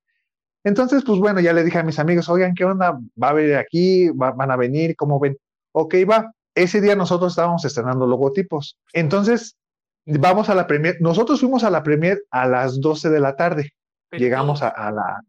Entonces, 0.63 1.03
pues 1.05 1.19
bueno, 1.19 1.39
ya 1.39 1.53
le 1.53 1.63
dije 1.63 1.79
a 1.79 1.83
mis 1.83 1.99
amigos, 1.99 2.29
oigan, 2.29 2.55
¿qué 2.55 2.63
onda? 2.63 2.97
¿Va 3.21 3.29
a 3.29 3.33
venir 3.33 3.55
aquí? 3.55 4.09
¿Van 4.13 4.49
a 4.49 4.55
venir? 4.55 4.95
¿Cómo 4.95 5.19
ven? 5.19 5.37
Ok, 5.73 5.95
va. 6.09 6.31
Ese 6.55 6.79
día 6.79 6.95
nosotros 6.95 7.33
estábamos 7.33 7.65
estrenando 7.65 8.07
logotipos. 8.07 8.77
Entonces, 8.93 9.57
vamos 10.05 10.49
a 10.49 10.55
la 10.55 10.67
premier. 10.67 10.97
Nosotros 11.01 11.41
fuimos 11.41 11.65
a 11.65 11.69
la 11.69 11.83
premier 11.83 12.23
a 12.31 12.47
las 12.47 12.79
12 12.79 13.09
de 13.09 13.19
la 13.19 13.35
tarde 13.35 13.73
llegamos 14.17 14.61
a, 14.61 14.91
la... 14.91 15.21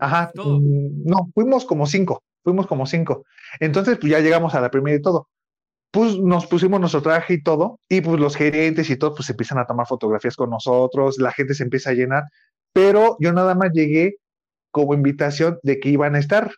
Ajá, 0.00 0.30
mm, 0.34 1.04
no, 1.04 1.30
fuimos 1.34 1.64
como 1.64 1.86
cinco, 1.86 2.22
fuimos 2.42 2.66
como 2.66 2.86
cinco. 2.86 3.24
Entonces, 3.60 3.98
pues 3.98 4.10
ya 4.10 4.20
llegamos 4.20 4.54
a 4.54 4.60
la 4.60 4.70
primera 4.70 4.96
y 4.96 5.02
todo. 5.02 5.28
Pues 5.90 6.18
nos 6.18 6.46
pusimos 6.46 6.80
nuestro 6.80 7.02
traje 7.02 7.34
y 7.34 7.42
todo, 7.42 7.80
y 7.88 8.00
pues 8.00 8.20
los 8.20 8.36
gerentes 8.36 8.90
y 8.90 8.96
todo, 8.96 9.14
pues 9.14 9.30
empiezan 9.30 9.58
a 9.58 9.66
tomar 9.66 9.86
fotografías 9.86 10.36
con 10.36 10.50
nosotros, 10.50 11.16
la 11.18 11.32
gente 11.32 11.54
se 11.54 11.62
empieza 11.62 11.90
a 11.90 11.94
llenar, 11.94 12.24
pero 12.72 13.16
yo 13.20 13.32
nada 13.32 13.54
más 13.54 13.70
llegué 13.72 14.16
como 14.70 14.94
invitación 14.94 15.58
de 15.62 15.80
que 15.80 15.88
iban 15.88 16.14
a 16.14 16.18
estar. 16.18 16.50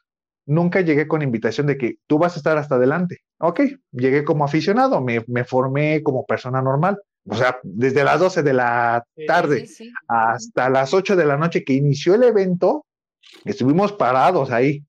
Nunca 0.46 0.80
llegué 0.80 1.06
con 1.06 1.22
invitación 1.22 1.68
de 1.68 1.78
que 1.78 1.96
tú 2.08 2.18
vas 2.18 2.34
a 2.34 2.38
estar 2.38 2.58
hasta 2.58 2.75
adelante. 2.75 3.18
Ok, 3.38 3.60
llegué 3.92 4.25
como 4.25 4.44
aficionado, 4.44 5.00
me, 5.00 5.22
me 5.28 5.44
formé 5.44 6.02
como 6.02 6.26
persona 6.26 6.60
normal 6.60 6.99
o 7.29 7.37
sea, 7.37 7.59
desde 7.62 8.05
las 8.05 8.19
12 8.19 8.43
de 8.43 8.53
la 8.53 9.05
tarde 9.27 9.69
hasta 10.09 10.71
las 10.71 10.95
8 10.95 11.17
de 11.17 11.27
la 11.27 11.37
noche 11.37 11.65
que 11.65 11.75
inició 11.75 12.15
el 12.15 12.25
evento, 12.25 12.87
estuvimos 13.45 13.93
parados 13.93 14.50
ahí. 14.50 14.85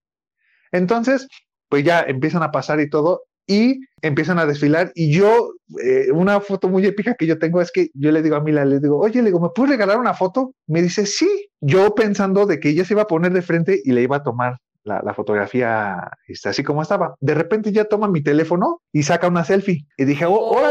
Entonces, 0.72 1.28
pues 1.70 1.84
ya 1.84 2.02
empiezan 2.02 2.44
a 2.44 2.52
pasar 2.52 2.80
y 2.80 2.90
todo, 2.90 3.24
y 3.48 3.82
empiezan 4.02 4.40
a 4.40 4.46
desfilar 4.46 4.92
y 4.96 5.12
yo, 5.12 5.54
eh, 5.84 6.12
una 6.14 6.40
foto 6.40 6.70
muy 6.70 6.86
épica 6.86 7.16
que 7.16 7.28
yo 7.28 7.38
tengo 7.38 7.60
es 7.60 7.72
que 7.72 7.90
yo 7.94 8.12
le 8.12 8.22
digo 8.22 8.36
a 8.36 8.42
Mila, 8.42 8.64
le 8.64 8.80
digo, 8.80 8.98
oye, 8.98 9.22
le 9.22 9.28
digo, 9.28 9.40
¿me 9.42 9.50
puedes 9.50 9.72
regalar 9.72 9.98
una 9.98 10.14
foto? 10.14 10.54
Me 10.68 10.82
dice, 10.82 11.06
sí, 11.06 11.50
yo 11.60 11.94
pensando 11.94 12.46
de 12.46 12.60
que 12.60 12.70
ella 12.70 12.86
se 12.86 12.94
iba 12.94 13.04
a 13.04 13.08
poner 13.08 13.34
de 13.34 13.42
frente 13.42 13.82
y 13.84 13.92
le 13.92 14.04
iba 14.04 14.18
a 14.18 14.24
tomar 14.24 14.58
la, 14.84 15.14
fotografía 15.14 16.12
este, 16.28 16.50
así 16.50 16.64
como 16.64 16.82
estaba. 16.82 17.16
De 17.20 17.34
repente 17.34 17.72
ya 17.72 17.86
toma 17.86 18.08
mi 18.08 18.24
teléfono 18.24 18.82
y 18.92 19.04
saca 19.04 19.28
una 19.28 19.44
selfie. 19.44 19.86
Y 19.98 20.06
dije, 20.06 20.26
oh, 20.26 20.34
órale, 20.34 20.71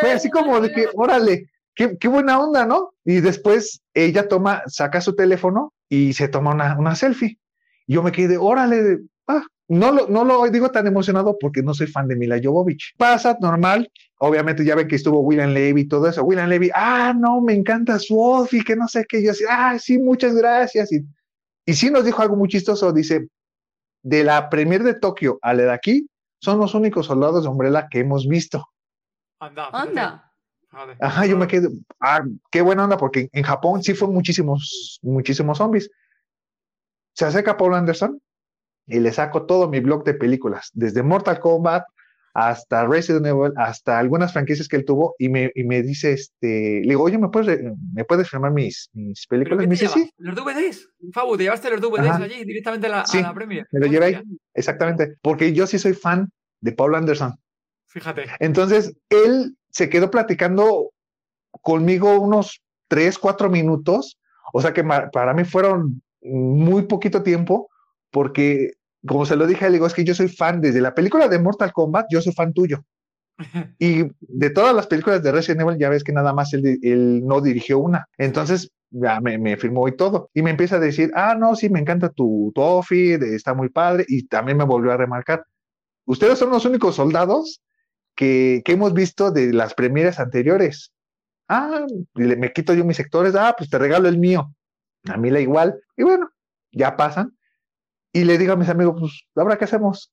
fue 0.00 0.12
así 0.12 0.30
como 0.30 0.60
de 0.60 0.72
que, 0.72 0.88
órale, 0.94 1.50
qué, 1.74 1.96
qué, 1.98 2.08
buena 2.08 2.40
onda, 2.40 2.66
¿no? 2.66 2.94
Y 3.04 3.20
después 3.20 3.82
ella 3.94 4.28
toma, 4.28 4.62
saca 4.66 5.00
su 5.00 5.14
teléfono 5.14 5.72
y 5.88 6.12
se 6.12 6.28
toma 6.28 6.52
una, 6.52 6.78
una 6.78 6.94
selfie. 6.94 7.38
Y 7.86 7.94
yo 7.94 8.02
me 8.02 8.12
quedé, 8.12 8.36
órale, 8.36 9.00
ah, 9.28 9.42
no 9.68 9.92
lo, 9.92 10.08
no 10.08 10.24
lo 10.24 10.48
digo 10.48 10.70
tan 10.70 10.86
emocionado 10.86 11.36
porque 11.40 11.62
no 11.62 11.74
soy 11.74 11.86
fan 11.88 12.08
de 12.08 12.16
Mila 12.16 12.40
Jovovich. 12.42 12.94
Pasa 12.96 13.36
normal. 13.40 13.90
Obviamente 14.18 14.64
ya 14.64 14.74
ven 14.74 14.88
que 14.88 14.96
estuvo 14.96 15.20
William 15.20 15.50
Levy 15.50 15.82
y 15.82 15.88
todo 15.88 16.08
eso. 16.08 16.22
William 16.24 16.48
Levy, 16.48 16.70
ah, 16.74 17.12
no, 17.16 17.40
me 17.40 17.54
encanta 17.54 17.98
su 17.98 18.22
outfit, 18.22 18.64
que 18.64 18.76
no 18.76 18.88
sé 18.88 19.04
qué. 19.08 19.22
Yo 19.22 19.32
así, 19.32 19.44
ah, 19.48 19.76
sí, 19.78 19.98
muchas 19.98 20.34
gracias. 20.34 20.92
Y, 20.92 21.04
y 21.66 21.74
sí 21.74 21.90
nos 21.90 22.04
dijo 22.04 22.22
algo 22.22 22.36
muy 22.36 22.48
chistoso. 22.48 22.92
Dice, 22.92 23.28
de 24.02 24.22
la 24.22 24.48
premier 24.48 24.84
de 24.84 24.94
Tokio 24.94 25.38
a 25.42 25.52
la 25.52 25.64
de 25.64 25.72
aquí, 25.72 26.08
son 26.40 26.60
los 26.60 26.74
únicos 26.74 27.06
soldados 27.06 27.42
de 27.42 27.50
Umbrella 27.50 27.88
que 27.90 28.00
hemos 28.00 28.28
visto. 28.28 28.68
Anda. 29.38 29.68
Anda. 29.72 30.32
Ajá, 31.00 31.26
yo 31.26 31.36
me 31.36 31.46
quedé, 31.46 31.68
ah, 32.00 32.22
qué 32.50 32.60
buena 32.60 32.84
onda, 32.84 32.96
porque 32.96 33.28
en 33.32 33.44
Japón 33.44 33.82
sí 33.82 33.94
fue 33.94 34.08
muchísimos, 34.08 34.98
muchísimos 35.02 35.58
zombies. 35.58 35.90
Se 37.14 37.24
acerca 37.24 37.56
Paul 37.56 37.74
Anderson 37.74 38.20
y 38.86 39.00
le 39.00 39.12
saco 39.12 39.46
todo 39.46 39.68
mi 39.68 39.80
blog 39.80 40.04
de 40.04 40.14
películas, 40.14 40.70
desde 40.74 41.02
Mortal 41.02 41.40
Kombat 41.40 41.84
hasta 42.34 42.86
Resident 42.86 43.24
Evil, 43.24 43.52
hasta 43.56 43.98
algunas 43.98 44.34
franquicias 44.34 44.68
que 44.68 44.76
él 44.76 44.84
tuvo, 44.84 45.14
y 45.18 45.30
me, 45.30 45.50
y 45.54 45.64
me 45.64 45.82
dice, 45.82 46.12
este, 46.12 46.82
le 46.82 46.88
digo, 46.88 47.02
oye, 47.02 47.16
¿me 47.16 47.30
puedes, 47.30 47.58
¿me 47.94 48.04
puedes 48.04 48.28
filmar 48.28 48.52
mis, 48.52 48.90
mis 48.92 49.26
películas? 49.26 49.66
Me 49.66 49.66
dice, 49.66 49.88
sí. 49.88 50.10
¿Los 50.18 50.36
DVDs? 50.36 50.90
Fabu, 51.14 51.38
¿te 51.38 51.44
llevaste 51.44 51.70
los 51.70 51.80
DVDs 51.80 52.20
allí 52.20 52.44
directamente 52.44 52.88
a 52.88 52.90
la, 52.90 53.06
sí, 53.06 53.18
a 53.18 53.22
la 53.22 53.34
premia? 53.34 53.66
me 53.72 53.80
lo 53.80 53.86
llevé 53.86 54.04
ahí, 54.04 54.22
exactamente, 54.52 55.16
porque 55.22 55.54
yo 55.54 55.66
sí 55.66 55.78
soy 55.78 55.94
fan 55.94 56.30
de 56.60 56.72
Paul 56.72 56.96
Anderson. 56.96 57.34
Fíjate. 57.96 58.26
Entonces, 58.40 58.94
él 59.08 59.56
se 59.70 59.88
quedó 59.88 60.10
platicando 60.10 60.90
conmigo 61.62 62.20
unos 62.20 62.60
tres, 62.88 63.18
cuatro 63.18 63.48
minutos, 63.48 64.18
o 64.52 64.60
sea 64.60 64.74
que 64.74 64.84
para 64.84 65.32
mí 65.32 65.44
fueron 65.44 66.02
muy 66.20 66.82
poquito 66.82 67.22
tiempo, 67.22 67.70
porque 68.10 68.72
como 69.06 69.24
se 69.24 69.34
lo 69.34 69.46
dije, 69.46 69.64
le 69.64 69.72
digo, 69.72 69.86
es 69.86 69.94
que 69.94 70.04
yo 70.04 70.14
soy 70.14 70.28
fan 70.28 70.60
desde 70.60 70.82
la 70.82 70.94
película 70.94 71.26
de 71.26 71.38
Mortal 71.38 71.72
Kombat, 71.72 72.04
yo 72.10 72.20
soy 72.20 72.34
fan 72.34 72.52
tuyo. 72.52 72.84
y 73.78 74.04
de 74.20 74.50
todas 74.50 74.76
las 74.76 74.88
películas 74.88 75.22
de 75.22 75.32
Resident 75.32 75.62
Evil, 75.62 75.78
ya 75.78 75.88
ves 75.88 76.04
que 76.04 76.12
nada 76.12 76.34
más 76.34 76.52
él, 76.52 77.24
no 77.24 77.40
dirigió 77.40 77.78
una. 77.78 78.04
Entonces, 78.18 78.70
ya 78.90 79.22
me, 79.22 79.56
firmó 79.56 79.88
y 79.88 79.96
todo. 79.96 80.28
Y 80.34 80.42
me 80.42 80.50
empieza 80.50 80.76
a 80.76 80.80
decir, 80.80 81.10
ah, 81.14 81.34
no, 81.34 81.56
sí, 81.56 81.70
me 81.70 81.80
encanta 81.80 82.10
tu, 82.10 82.52
tu 82.54 82.60
outfit, 82.60 83.22
está 83.22 83.54
muy 83.54 83.70
padre. 83.70 84.04
Y 84.06 84.26
también 84.26 84.58
me 84.58 84.64
volvió 84.64 84.92
a 84.92 84.98
remarcar, 84.98 85.46
ustedes 86.04 86.38
son 86.38 86.50
los 86.50 86.66
únicos 86.66 86.94
soldados 86.94 87.62
que, 88.16 88.62
que 88.64 88.72
hemos 88.72 88.92
visto 88.92 89.30
de 89.30 89.52
las 89.52 89.74
premieres 89.74 90.18
anteriores. 90.18 90.92
Ah, 91.48 91.86
me 92.14 92.52
quito 92.52 92.74
yo 92.74 92.84
mis 92.84 92.96
sectores, 92.96 93.34
ah, 93.36 93.54
pues 93.56 93.70
te 93.70 93.78
regalo 93.78 94.08
el 94.08 94.18
mío. 94.18 94.52
A 95.04 95.16
mí 95.16 95.30
la 95.30 95.40
igual. 95.40 95.80
Y 95.96 96.02
bueno, 96.02 96.30
ya 96.72 96.96
pasan 96.96 97.36
y 98.16 98.24
le 98.24 98.38
digo 98.38 98.54
a 98.54 98.56
mis 98.56 98.70
amigos, 98.70 98.96
pues, 98.98 99.26
¿ahora 99.36 99.58
qué 99.58 99.64
hacemos? 99.64 100.10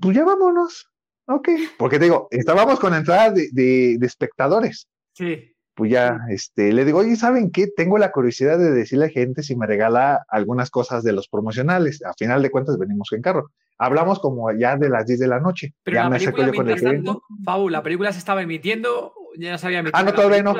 Pues 0.00 0.16
ya 0.16 0.24
vámonos. 0.24 0.88
Ok. 1.26 1.48
Porque 1.76 1.98
te 1.98 2.04
digo, 2.04 2.28
estábamos 2.30 2.78
con 2.78 2.94
entrada 2.94 3.30
de, 3.30 3.48
de, 3.52 4.06
espectadores. 4.06 4.88
Sí. 5.14 5.51
Pues 5.74 5.90
ya, 5.90 6.20
este, 6.28 6.72
le 6.72 6.84
digo, 6.84 6.98
oye, 6.98 7.16
¿saben 7.16 7.50
qué? 7.50 7.66
Tengo 7.66 7.96
la 7.96 8.12
curiosidad 8.12 8.58
de 8.58 8.70
decirle 8.70 9.06
a 9.06 9.08
la 9.08 9.12
gente 9.12 9.42
si 9.42 9.56
me 9.56 9.66
regala 9.66 10.24
algunas 10.28 10.70
cosas 10.70 11.02
de 11.02 11.12
los 11.12 11.28
promocionales. 11.28 12.02
A 12.04 12.12
final 12.12 12.42
de 12.42 12.50
cuentas, 12.50 12.78
venimos 12.78 13.08
en 13.12 13.22
carro. 13.22 13.50
Hablamos 13.78 14.20
como 14.20 14.52
ya 14.52 14.76
de 14.76 14.90
las 14.90 15.06
10 15.06 15.20
de 15.20 15.28
la 15.28 15.40
noche. 15.40 15.74
Pero 15.82 15.94
ya 15.96 16.08
la 16.08 16.18
película, 16.18 16.46
yo 16.46 16.54
con 16.54 16.68
el 16.68 16.82
tanto, 16.82 17.22
Fabu, 17.44 17.68
¿la 17.70 17.82
película 17.82 18.12
se 18.12 18.18
estaba 18.18 18.42
emitiendo? 18.42 19.14
¿Ya 19.38 19.56
se 19.56 19.66
había 19.66 19.78
emitido? 19.78 19.98
Ah, 19.98 20.04
no, 20.04 20.12
todavía 20.12 20.42
no. 20.42 20.54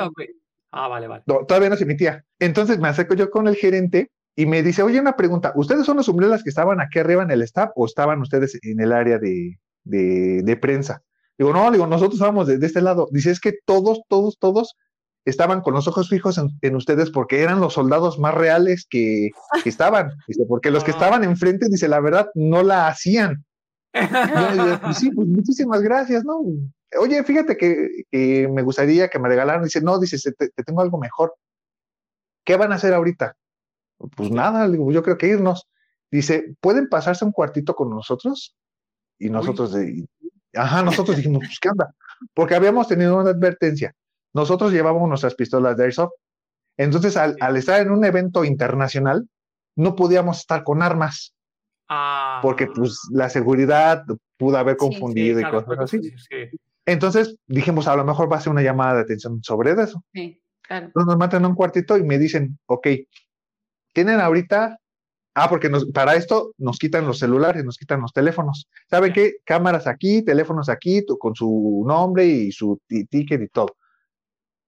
Ah, 0.71 0.87
vale, 0.87 1.07
vale. 1.07 1.23
todavía 1.25 1.69
no 1.69 1.75
se 1.75 1.83
emitía. 1.83 2.25
Entonces 2.39 2.79
me 2.79 2.87
acerco 2.87 3.13
yo 3.13 3.29
con 3.29 3.47
el 3.47 3.55
gerente 3.55 4.09
y 4.35 4.47
me 4.47 4.63
dice, 4.63 4.81
oye, 4.81 4.99
una 4.99 5.15
pregunta, 5.15 5.53
¿ustedes 5.55 5.85
son 5.85 5.97
los 5.97 6.07
umbrelas 6.07 6.43
que 6.43 6.49
estaban 6.49 6.81
aquí 6.81 6.97
arriba 6.97 7.21
en 7.21 7.29
el 7.29 7.43
staff 7.43 7.69
o 7.75 7.85
estaban 7.85 8.19
ustedes 8.21 8.57
en 8.63 8.79
el 8.79 8.91
área 8.91 9.19
de, 9.19 9.59
de, 9.83 10.57
prensa? 10.57 11.03
Digo, 11.37 11.53
no, 11.53 11.69
digo, 11.69 11.85
nosotros 11.85 12.15
estábamos 12.15 12.47
de, 12.47 12.65
este 12.65 12.81
lado. 12.81 13.07
Dice, 13.11 13.29
es 13.29 13.39
que 13.39 13.53
todos, 13.65 14.01
todos, 14.09 14.39
todos 14.39 14.75
estaban 15.25 15.61
con 15.61 15.73
los 15.73 15.87
ojos 15.87 16.09
fijos 16.09 16.37
en, 16.37 16.75
ustedes 16.75 17.09
porque 17.09 17.41
eran 17.41 17.59
los 17.59 17.73
soldados 17.73 18.19
más 18.19 18.33
reales 18.33 18.85
que, 18.89 19.31
que 19.63 19.69
estaban. 19.69 20.11
Dice, 20.27 20.45
porque 20.47 20.71
los 20.71 20.83
que 20.83 20.91
ah. 20.91 20.95
estaban 20.95 21.23
enfrente, 21.23 21.67
dice, 21.69 21.87
la 21.87 21.99
verdad, 21.99 22.29
no 22.35 22.63
la 22.63 22.87
hacían. 22.87 23.45
Pues 23.91 24.97
sí, 24.97 25.11
pues 25.11 25.27
muchísimas 25.27 25.81
gracias, 25.81 26.25
¿no? 26.25 26.41
Oye, 26.99 27.23
fíjate 27.23 27.57
que, 27.57 28.47
me 28.51 28.61
gustaría 28.63 29.07
que 29.07 29.19
me 29.19 29.29
regalaran. 29.29 29.63
Dice, 29.63 29.81
no, 29.81 29.99
dice, 29.99 30.17
te, 30.31 30.49
te 30.49 30.63
tengo 30.63 30.81
algo 30.81 30.97
mejor. 30.97 31.35
¿Qué 32.43 32.57
van 32.57 32.71
a 32.71 32.75
hacer 32.75 32.93
ahorita? 32.93 33.35
Pues 34.15 34.31
nada, 34.31 34.67
yo 34.67 35.03
creo 35.03 35.17
que 35.17 35.27
irnos. 35.27 35.67
Dice, 36.11 36.55
¿pueden 36.59 36.89
pasarse 36.89 37.25
un 37.25 37.31
cuartito 37.31 37.75
con 37.75 37.89
nosotros? 37.89 38.55
Y 39.17 39.29
nosotros, 39.29 39.73
de, 39.73 40.05
ajá, 40.53 40.83
nosotros 40.83 41.17
dijimos, 41.17 41.39
pues 41.45 41.59
qué 41.59 41.69
onda, 41.69 41.95
porque 42.33 42.55
habíamos 42.55 42.87
tenido 42.87 43.17
una 43.17 43.31
advertencia. 43.31 43.95
Nosotros 44.33 44.71
llevábamos 44.71 45.07
nuestras 45.09 45.35
pistolas 45.35 45.77
de 45.77 45.85
airsoft. 45.85 46.13
Entonces, 46.77 47.17
al, 47.17 47.55
estar 47.55 47.81
en 47.81 47.91
un 47.91 48.03
evento 48.03 48.43
internacional, 48.43 49.27
no 49.75 49.95
podíamos 49.95 50.39
estar 50.39 50.63
con 50.63 50.81
armas. 50.81 51.33
Ah. 51.89 52.39
Porque 52.41 52.67
pues 52.67 52.99
la 53.11 53.29
seguridad 53.29 54.03
pudo 54.37 54.57
haber 54.57 54.77
confundido 54.77 55.39
y 55.39 55.43
cosas 55.43 55.79
así. 55.79 55.99
Entonces 56.85 57.37
dijimos, 57.47 57.87
a 57.87 57.95
lo 57.95 58.03
mejor 58.03 58.31
va 58.31 58.37
a 58.37 58.41
ser 58.41 58.51
una 58.51 58.61
llamada 58.61 58.95
de 58.95 59.01
atención 59.01 59.43
sobre 59.43 59.71
eso. 59.71 60.03
Sí, 60.13 60.41
claro. 60.61 60.87
Entonces 60.87 61.07
nos 61.07 61.17
matan 61.17 61.45
a 61.45 61.47
un 61.47 61.55
cuartito 61.55 61.97
y 61.97 62.03
me 62.03 62.17
dicen, 62.17 62.57
ok, 62.65 62.87
tienen 63.93 64.19
ahorita, 64.19 64.79
ah, 65.35 65.49
porque 65.49 65.69
para 65.93 66.15
esto 66.15 66.51
nos 66.57 66.79
quitan 66.79 67.05
los 67.05 67.19
celulares, 67.19 67.63
nos 67.63 67.77
quitan 67.77 68.01
los 68.01 68.11
teléfonos. 68.11 68.67
¿Saben 68.89 69.13
qué? 69.13 69.35
Cámaras 69.45 69.87
aquí, 69.87 70.23
teléfonos 70.23 70.67
aquí, 70.67 71.05
con 71.19 71.35
su 71.35 71.83
nombre 71.87 72.25
y 72.25 72.51
su 72.51 72.81
ticket 72.87 73.41
y 73.41 73.47
todo. 73.47 73.75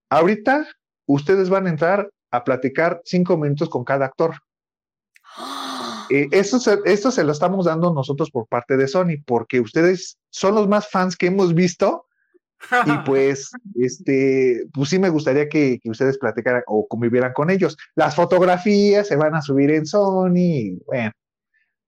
Ahorita 0.10 0.68
ustedes 1.08 1.50
van 1.50 1.68
a 1.68 1.70
entrar 1.70 2.10
a 2.32 2.44
platicar 2.44 3.02
cinco 3.06 3.38
minutos 3.38 3.70
con 3.70 3.84
cada 3.84 4.06
actor. 4.06 4.36
Eh, 6.12 6.28
esto, 6.30 6.60
esto 6.86 7.10
se 7.10 7.24
lo 7.24 7.32
estamos 7.32 7.66
dando 7.66 7.92
nosotros 7.92 8.30
por 8.30 8.46
parte 8.46 8.78
de 8.78 8.88
Sony, 8.88 9.24
porque 9.26 9.60
ustedes 9.60 10.20
son 10.30 10.54
los 10.54 10.68
más 10.68 10.88
fans 10.88 11.18
que 11.18 11.26
hemos 11.26 11.56
visto 11.56 12.06
y 12.86 12.98
pues, 13.06 13.52
este, 13.76 14.68
pues 14.74 14.90
sí 14.90 15.00
me 15.00 15.10
gustaría 15.10 15.48
que, 15.48 15.80
ustedes 15.86 16.18
platicaran 16.18 16.64
o 16.68 16.88
convivieran 16.88 17.34
con 17.34 17.50
ellos. 17.50 17.78
Las 17.96 18.16
fotografías 18.16 19.08
se 19.08 19.16
van 19.16 19.36
a 19.36 19.42
subir 19.42 19.72
en 19.72 19.86
Sony, 19.86 20.78
bueno, 20.86 21.12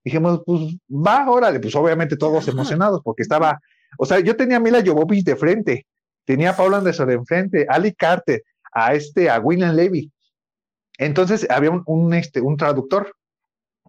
dijimos, 0.03 0.41
pues 0.45 0.75
va, 0.89 1.29
órale, 1.29 1.59
pues 1.59 1.75
obviamente 1.75 2.17
todos 2.17 2.47
emocionados, 2.47 3.01
porque 3.03 3.23
estaba, 3.23 3.59
o 3.97 4.05
sea, 4.05 4.19
yo 4.19 4.35
tenía 4.35 4.57
a 4.57 4.59
Mila 4.59 4.83
Jovovich 4.85 5.25
de 5.25 5.35
frente, 5.35 5.85
tenía 6.27 6.49
a 6.51 6.55
Paul 6.57 6.73
Anderson 6.73 7.07
de 7.07 7.13
enfrente, 7.13 7.65
Ali 7.69 7.95
Carter, 7.95 8.43
a 8.73 8.93
este, 8.93 9.29
a 9.29 9.39
William 9.39 9.73
Levy. 9.73 10.11
Entonces 10.97 11.47
había 11.49 11.71
un, 11.71 12.13
este, 12.13 12.41
un 12.41 12.57
traductor. 12.57 13.15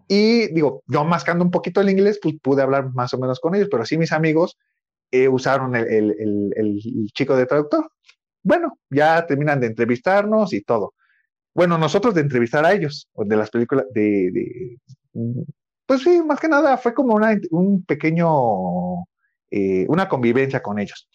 Y 0.07 0.47
digo, 0.53 0.81
yo 0.87 1.03
mascando 1.03 1.43
un 1.43 1.51
poquito 1.51 1.81
el 1.81 1.89
inglés, 1.89 2.17
pues 2.21 2.35
pude 2.41 2.61
hablar 2.61 2.93
más 2.93 3.13
o 3.13 3.19
menos 3.19 3.41
con 3.41 3.55
ellos, 3.55 3.67
pero 3.69 3.85
sí 3.85 3.97
mis 3.97 4.13
amigos 4.13 4.57
eh, 5.11 5.27
usaron 5.27 5.75
el, 5.75 7.09
chico 7.13 7.35
de 7.35 7.45
traductor. 7.45 7.91
Bueno, 8.41 8.79
ya 8.89 9.27
terminan 9.27 9.59
de 9.59 9.67
entrevistarnos 9.67 10.53
y 10.53 10.61
todo. 10.61 10.93
Bueno, 11.53 11.77
nosotros 11.77 12.15
de 12.15 12.21
entrevistar 12.21 12.65
a 12.65 12.71
ellos, 12.71 13.09
de 13.15 13.35
las 13.35 13.49
películas, 13.49 13.85
de, 13.93 14.77
pues 15.85 16.03
sí, 16.03 16.21
más 16.25 16.39
que 16.39 16.47
nada 16.47 16.77
fue 16.77 16.93
como 16.93 17.15
una, 17.15 17.37
un 17.51 17.83
pequeño, 17.83 19.03
eh, 19.51 19.85
una 19.89 20.07
convivencia 20.07 20.61
con 20.61 20.79
ellos. 20.79 21.09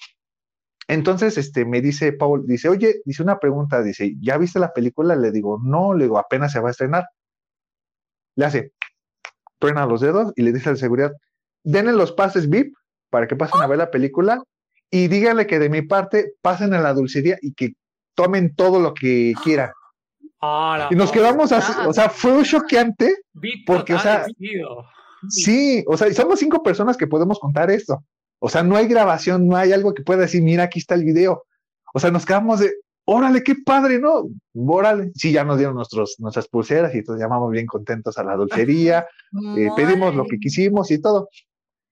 Entonces, 0.86 1.38
este, 1.38 1.64
me 1.64 1.80
dice 1.80 2.12
Paul, 2.12 2.46
dice, 2.46 2.68
oye, 2.68 3.00
dice 3.04 3.22
una 3.22 3.38
pregunta, 3.38 3.82
dice, 3.82 4.14
¿ya 4.20 4.36
viste 4.36 4.58
la 4.58 4.72
película? 4.72 5.16
Le 5.16 5.30
digo, 5.30 5.58
no, 5.62 5.94
le 5.94 6.04
digo, 6.04 6.18
apenas 6.18 6.52
se 6.52 6.60
va 6.60 6.68
a 6.68 6.70
estrenar. 6.72 7.06
Le 8.36 8.44
hace, 8.44 8.72
truena 9.58 9.86
los 9.86 10.00
dedos 10.00 10.32
y 10.36 10.42
le 10.42 10.52
dice 10.52 10.68
al 10.68 10.76
seguridad, 10.76 11.12
denle 11.62 11.92
los 11.92 12.12
pases 12.12 12.48
VIP 12.48 12.74
para 13.10 13.26
que 13.26 13.36
pasen 13.36 13.62
a 13.62 13.66
ver 13.66 13.78
la 13.78 13.90
película 13.90 14.42
y 14.90 15.08
díganle 15.08 15.46
que 15.46 15.58
de 15.58 15.70
mi 15.70 15.82
parte 15.82 16.34
pasen 16.42 16.74
a 16.74 16.80
la 16.80 16.92
dulcería 16.92 17.38
y 17.40 17.54
que 17.54 17.74
tomen 18.14 18.54
todo 18.54 18.80
lo 18.80 18.92
que 18.94 19.34
quieran. 19.42 19.70
y 20.90 20.94
nos 20.94 21.10
quedamos 21.10 21.52
así, 21.52 21.72
o 21.86 21.92
sea, 21.92 22.10
fue 22.10 22.42
choqueante 22.44 23.16
porque, 23.66 23.94
o 23.94 23.98
sea, 23.98 24.26
sí, 25.28 25.82
o 25.86 25.96
sea, 25.96 26.12
somos 26.12 26.38
cinco 26.38 26.62
personas 26.62 26.96
que 26.96 27.06
podemos 27.06 27.38
contar 27.38 27.70
esto. 27.70 28.04
O 28.38 28.48
sea, 28.48 28.62
no 28.62 28.76
hay 28.76 28.86
grabación, 28.86 29.46
no 29.46 29.56
hay 29.56 29.72
algo 29.72 29.94
que 29.94 30.02
pueda 30.02 30.22
decir, 30.22 30.42
mira, 30.42 30.64
aquí 30.64 30.78
está 30.78 30.94
el 30.94 31.04
video. 31.04 31.44
O 31.94 32.00
sea, 32.00 32.10
nos 32.10 32.26
quedamos 32.26 32.60
de, 32.60 32.72
órale, 33.04 33.42
qué 33.42 33.54
padre, 33.64 33.98
¿no? 33.98 34.28
Órale. 34.54 35.12
Sí, 35.14 35.32
ya 35.32 35.44
nos 35.44 35.58
dieron 35.58 35.76
nuestros, 35.76 36.16
nuestras 36.18 36.48
pulseras 36.48 36.94
y 36.94 36.98
entonces 36.98 37.22
llamamos 37.22 37.50
bien 37.50 37.66
contentos 37.66 38.18
a 38.18 38.24
la 38.24 38.36
dulcería, 38.36 39.06
eh, 39.56 39.68
pedimos 39.76 40.14
lo 40.14 40.26
que 40.26 40.38
quisimos 40.38 40.90
y 40.90 41.00
todo. 41.00 41.28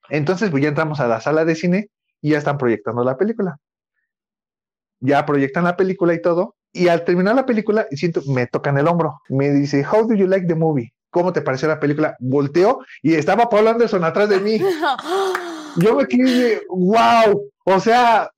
Entonces, 0.09 0.51
pues 0.51 0.63
ya 0.63 0.69
entramos 0.69 1.01
a 1.01 1.07
la 1.07 1.21
sala 1.21 1.45
de 1.45 1.55
cine 1.55 1.89
y 2.21 2.31
ya 2.31 2.39
están 2.39 2.59
proyectando 2.59 3.05
la 3.05 3.17
película. 3.17 3.59
Ya 5.01 5.25
proyectan 5.25 5.65
la 5.65 5.77
película 5.77 6.15
y 6.15 6.21
todo. 6.21 6.57
Y 6.73 6.89
al 6.89 7.05
terminar 7.05 7.35
la 7.35 7.47
película, 7.47 7.87
siento, 7.91 8.23
me 8.29 8.47
tocan 8.47 8.79
el 8.79 8.89
hombro. 8.89 9.21
Me 9.29 9.51
dice, 9.51 9.85
How 9.85 10.07
do 10.07 10.15
you 10.15 10.27
like 10.27 10.47
the 10.47 10.55
movie? 10.55 10.93
¿Cómo 11.13 11.33
te 11.33 11.43
pareció 11.43 11.69
la 11.69 11.79
película? 11.79 12.17
Volteo 12.19 12.81
y 13.03 13.15
estaba 13.15 13.51
Paul 13.51 13.69
Anderson 13.69 14.03
atrás 14.03 14.31
de 14.31 14.41
mí. 14.41 14.59
Yo 15.77 15.95
me 15.95 16.07
quedé, 16.07 16.63
wow. 16.69 17.51
O 17.65 17.81
sea, 17.81 18.31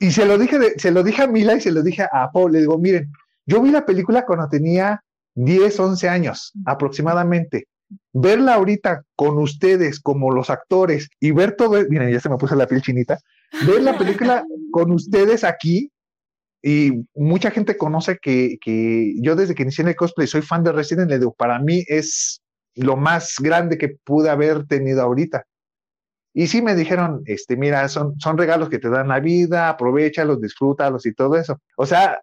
y 0.00 0.10
se 0.10 0.24
lo 0.24 0.38
dije, 0.38 0.78
se 0.78 0.90
lo 0.90 1.02
dije 1.02 1.22
a 1.22 1.26
Mila 1.26 1.54
y 1.54 1.60
se 1.60 1.70
lo 1.70 1.82
dije 1.82 2.06
a 2.10 2.30
Paul. 2.32 2.52
Le 2.52 2.60
digo, 2.60 2.78
miren, 2.78 3.12
yo 3.46 3.60
vi 3.62 3.70
la 3.70 3.86
película 3.86 4.26
cuando 4.26 4.48
tenía 4.48 5.02
10, 5.34 5.78
11 5.78 6.08
años 6.08 6.52
aproximadamente 6.64 7.68
verla 8.12 8.54
ahorita 8.54 9.02
con 9.14 9.38
ustedes 9.38 10.00
como 10.00 10.32
los 10.32 10.50
actores 10.50 11.08
y 11.20 11.30
ver 11.30 11.56
todo, 11.56 11.78
miren, 11.88 12.10
ya 12.10 12.20
se 12.20 12.28
me 12.28 12.36
puso 12.36 12.54
la 12.56 12.66
piel 12.66 12.82
chinita, 12.82 13.18
ver 13.66 13.82
la 13.82 13.96
película 13.96 14.44
con 14.72 14.90
ustedes 14.92 15.44
aquí 15.44 15.90
y 16.62 17.06
mucha 17.14 17.50
gente 17.50 17.76
conoce 17.76 18.18
que, 18.20 18.58
que, 18.60 19.14
yo 19.20 19.36
desde 19.36 19.54
que 19.54 19.62
inicié 19.62 19.82
en 19.82 19.88
el 19.88 19.96
cosplay 19.96 20.26
soy 20.26 20.42
fan 20.42 20.64
de 20.64 20.72
Resident 20.72 21.10
Evil, 21.10 21.30
para 21.36 21.58
mí 21.58 21.84
es 21.86 22.42
lo 22.74 22.96
más 22.96 23.36
grande 23.40 23.78
que 23.78 23.96
pude 24.04 24.30
haber 24.30 24.66
tenido 24.66 25.02
ahorita. 25.02 25.44
Y 26.34 26.48
sí 26.48 26.60
me 26.60 26.74
dijeron, 26.74 27.22
este, 27.24 27.56
mira, 27.56 27.88
son, 27.88 28.18
son 28.20 28.36
regalos 28.36 28.68
que 28.68 28.78
te 28.78 28.90
dan 28.90 29.08
la 29.08 29.20
vida, 29.20 29.70
aprovechalos, 29.70 30.40
disfrútalos 30.40 31.06
y 31.06 31.14
todo 31.14 31.36
eso. 31.36 31.60
O 31.78 31.86
sea, 31.86 32.20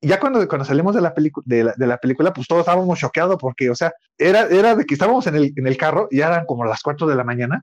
ya 0.00 0.18
cuando, 0.20 0.46
cuando 0.48 0.64
salimos 0.64 0.94
de 0.94 1.00
la, 1.00 1.14
de 1.44 1.64
la, 1.64 1.74
de, 1.76 1.86
la 1.86 1.98
película, 1.98 2.32
pues 2.32 2.48
todos 2.48 2.60
estábamos 2.60 2.98
choqueados 2.98 3.36
porque, 3.38 3.70
o 3.70 3.74
sea, 3.74 3.92
era, 4.18 4.48
era 4.48 4.74
de 4.74 4.84
que 4.84 4.94
estábamos 4.94 5.26
en 5.26 5.36
el, 5.36 5.52
en 5.56 5.66
el 5.66 5.76
carro 5.76 6.08
y 6.10 6.20
eran 6.20 6.44
como 6.44 6.64
las 6.64 6.82
4 6.82 7.06
de 7.06 7.14
la 7.14 7.24
mañana 7.24 7.62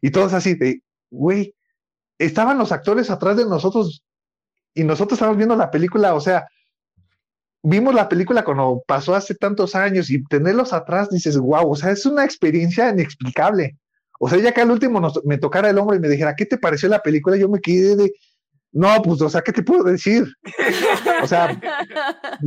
y 0.00 0.10
todos 0.10 0.32
así 0.32 0.54
de, 0.54 0.82
güey, 1.10 1.54
estaban 2.18 2.58
los 2.58 2.72
actores 2.72 3.10
atrás 3.10 3.36
de 3.36 3.44
nosotros 3.44 4.02
y 4.78 4.84
nosotros 4.84 5.16
estábamos 5.16 5.38
viendo 5.38 5.56
la 5.56 5.70
película, 5.70 6.14
o 6.14 6.20
sea, 6.20 6.46
vimos 7.62 7.94
la 7.94 8.08
película 8.08 8.44
cuando 8.44 8.82
pasó 8.86 9.14
hace 9.14 9.34
tantos 9.34 9.74
años 9.74 10.08
y 10.08 10.22
tenerlos 10.24 10.72
atrás 10.72 11.10
dices, 11.10 11.36
wow, 11.36 11.70
o 11.70 11.74
sea, 11.74 11.90
es 11.90 12.06
una 12.06 12.24
experiencia 12.24 12.88
inexplicable. 12.88 13.76
O 14.20 14.28
sea, 14.28 14.38
ya 14.38 14.52
que 14.52 14.60
al 14.60 14.70
último 14.70 15.00
me 15.24 15.38
tocara 15.38 15.70
el 15.70 15.78
hombro 15.78 15.96
y 15.96 16.00
me 16.00 16.08
dijera, 16.08 16.36
¿qué 16.36 16.46
te 16.46 16.58
pareció 16.58 16.88
la 16.88 17.00
película? 17.00 17.36
Yo 17.36 17.48
me 17.48 17.60
quedé 17.60 17.96
de, 17.96 18.12
no, 18.70 19.02
pues, 19.02 19.20
o 19.20 19.28
sea, 19.28 19.42
¿qué 19.42 19.52
te 19.52 19.62
puedo 19.64 19.82
decir? 19.82 20.26
O 21.22 21.26
sea, 21.26 21.60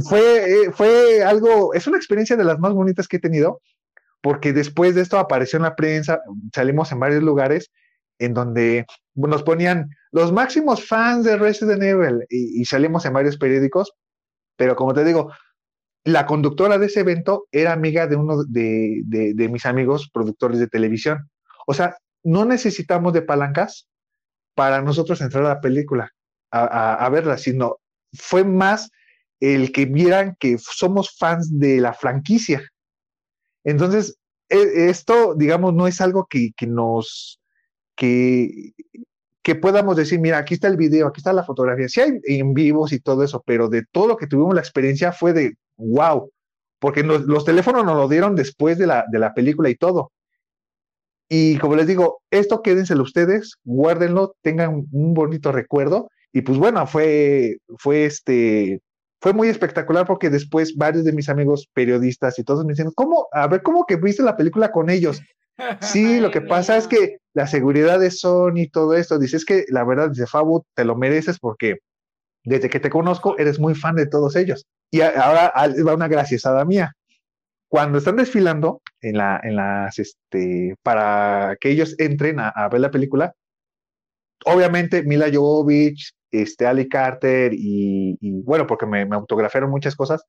fue, 0.08 0.64
eh, 0.64 0.72
fue 0.72 1.24
algo, 1.24 1.74
es 1.74 1.86
una 1.88 1.98
experiencia 1.98 2.38
de 2.38 2.46
las 2.46 2.60
más 2.60 2.72
bonitas 2.74 3.10
que 3.10 3.18
he 3.18 3.22
tenido, 3.22 3.60
porque 4.22 4.54
después 4.54 4.96
de 4.96 5.02
esto 5.02 5.20
apareció 5.20 5.58
en 5.58 5.64
la 5.64 5.76
prensa, 5.76 6.22
salimos 6.56 6.92
en 6.94 7.00
varios 7.00 7.24
lugares 7.24 7.72
en 8.20 8.34
donde 8.34 8.86
nos 9.16 9.44
ponían 9.44 9.90
los 10.12 10.32
máximos 10.32 10.86
fans 10.86 11.26
de 11.26 11.38
Resident 11.38 11.84
Evil 11.84 12.26
y, 12.30 12.66
salimos 12.66 13.06
en 13.06 13.14
varios 13.14 13.38
periódicos, 13.38 13.94
pero 14.58 14.76
como 14.76 14.94
te 14.94 15.04
digo, 15.04 15.32
la 16.04 16.26
conductora 16.26 16.78
de 16.78 16.88
ese 16.88 17.02
evento 17.02 17.48
era 17.52 17.74
amiga 17.74 18.08
de 18.08 18.16
uno 18.16 18.44
de, 18.44 19.02
de 19.06 19.50
mis 19.50 19.66
amigos 19.66 20.10
productores 20.12 20.60
de 20.60 20.68
televisión. 20.68 21.30
O 21.68 21.74
sea, 21.74 21.96
no 22.24 22.46
necesitamos 22.46 23.14
de 23.14 23.22
palancas 23.22 23.88
para 24.56 24.82
nosotros 24.82 25.22
entrar 25.22 25.46
a 25.46 25.56
la 25.56 25.62
película, 25.62 26.12
a, 26.52 27.08
verla, 27.10 27.38
sino 27.38 27.78
fue 28.14 28.44
más 28.44 28.92
el 29.40 29.72
que 29.72 29.86
vieran 29.86 30.36
que 30.40 30.58
somos 30.60 31.16
fans 31.18 31.58
de 31.58 31.80
la 31.80 31.94
franquicia. 31.94 32.62
Entonces, 33.64 34.18
e, 34.50 34.90
esto, 34.90 35.36
digamos, 35.36 35.74
no 35.74 35.88
es 35.88 36.02
algo 36.02 36.28
que, 36.30 36.54
nos, 36.68 37.40
que, 37.96 38.74
que 39.44 39.56
podamos 39.56 39.96
decir, 39.96 40.20
mira, 40.20 40.38
aquí 40.38 40.54
está 40.54 40.68
el 40.68 40.78
video, 40.78 41.08
aquí 41.08 41.20
está 41.20 41.34
la 41.34 41.44
fotografía. 41.44 41.90
Sí 41.90 42.02
hay 42.02 42.20
en 42.26 42.54
vivos 42.54 42.94
y 42.94 43.00
todo 43.00 43.24
eso, 43.24 43.42
pero 43.46 43.70
de 43.70 43.84
todo 43.92 44.08
lo 44.08 44.18
que 44.18 44.28
tuvimos 44.28 44.54
la 44.54 44.62
experiencia 44.62 45.12
fue 45.12 45.34
de 45.34 45.56
wow, 45.78 46.32
porque 46.80 47.04
los 47.04 47.46
teléfonos 47.46 47.86
nos 47.86 47.96
lo 47.96 48.08
dieron 48.08 48.36
después 48.36 48.78
de 48.78 48.88
la, 48.88 49.06
de 49.12 49.20
la 49.20 49.34
película 49.34 49.70
y 49.70 49.76
todo. 49.76 50.12
Y 51.28 51.58
como 51.60 51.76
les 51.76 51.88
digo, 51.88 52.22
esto 52.30 52.62
quédenselo 52.62 53.04
ustedes, 53.04 53.56
guárdenlo, 53.64 54.36
tengan 54.42 54.86
un 54.92 55.14
bonito 55.14 55.52
recuerdo. 55.52 56.10
Y 56.34 56.42
pues 56.42 56.58
bueno, 56.58 56.86
fue, 56.88 57.58
fue 57.78 58.06
este, 58.06 58.82
fue 59.22 59.34
muy 59.34 59.48
espectacular 59.48 60.06
porque 60.06 60.30
después 60.30 60.76
varios 60.76 61.06
de 61.06 61.14
mis 61.14 61.30
amigos 61.30 61.70
periodistas 61.74 62.38
y 62.38 62.44
todos 62.44 62.66
me 62.66 62.74
dicen, 62.74 62.92
¿cómo? 62.96 63.28
A 63.32 63.48
ver, 63.48 63.62
¿cómo 63.62 63.86
que 63.86 63.96
viste 63.96 64.24
la 64.24 64.36
película 64.36 64.72
con 64.72 64.90
ellos? 64.90 65.22
Sí, 65.80 66.20
lo 66.20 66.32
que 66.32 66.42
pasa 66.42 66.76
es 66.76 66.88
que 66.88 67.18
la 67.34 67.48
seguridad 67.48 68.00
de 68.00 68.12
Sony 68.12 68.62
y 68.64 68.70
todo 68.70 68.96
esto, 68.96 69.20
dices 69.20 69.46
que 69.46 69.66
la 69.70 69.84
verdad, 69.84 70.10
dice 70.10 70.28
Fabu, 70.28 70.66
te 70.76 70.86
lo 70.86 70.96
mereces 70.96 71.40
porque 71.40 71.78
desde 72.44 72.70
que 72.70 72.80
te 72.80 72.90
conozco 72.90 73.38
eres 73.38 73.60
muy 73.60 73.76
fan 73.76 73.96
de 73.96 74.08
todos 74.08 74.36
ellos. 74.36 74.66
Y 74.92 75.02
ahora 75.02 75.54
va 75.56 75.96
una 75.96 76.08
graciasada 76.08 76.66
mía 76.66 76.94
cuando 77.72 78.00
están 78.00 78.18
desfilando 78.18 78.82
en, 79.00 79.16
la, 79.16 79.40
en 79.42 79.56
las, 79.56 79.98
este, 79.98 80.76
para 80.84 81.56
que 81.58 81.70
ellos 81.70 81.96
entren 82.00 82.38
a, 82.38 82.68
ver 82.70 82.82
la 82.82 82.92
película, 82.92 83.34
obviamente 84.44 85.04
Mila 85.04 85.28
Jovovich, 85.32 86.12
este, 86.32 86.68
Ali 86.68 86.90
Carter 86.90 87.54
y, 87.54 88.18
bueno, 88.44 88.68
porque 88.68 88.86
me, 88.86 89.06
me, 89.06 89.16
autografiaron 89.16 89.70
muchas 89.70 89.96
cosas, 89.96 90.22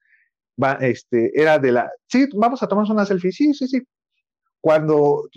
va, 0.62 0.75
este, 0.75 1.33
era 1.35 1.59
de 1.59 1.73
la, 1.73 1.91
sí, 2.07 2.29
vamos 2.33 2.62
a 2.62 2.69
tomarnos 2.69 2.91
una 2.91 3.07
selfie, 3.07 3.33
sí, 3.33 3.53
sí, 3.55 3.67
sí. 3.67 3.83
Cuando 4.61 5.29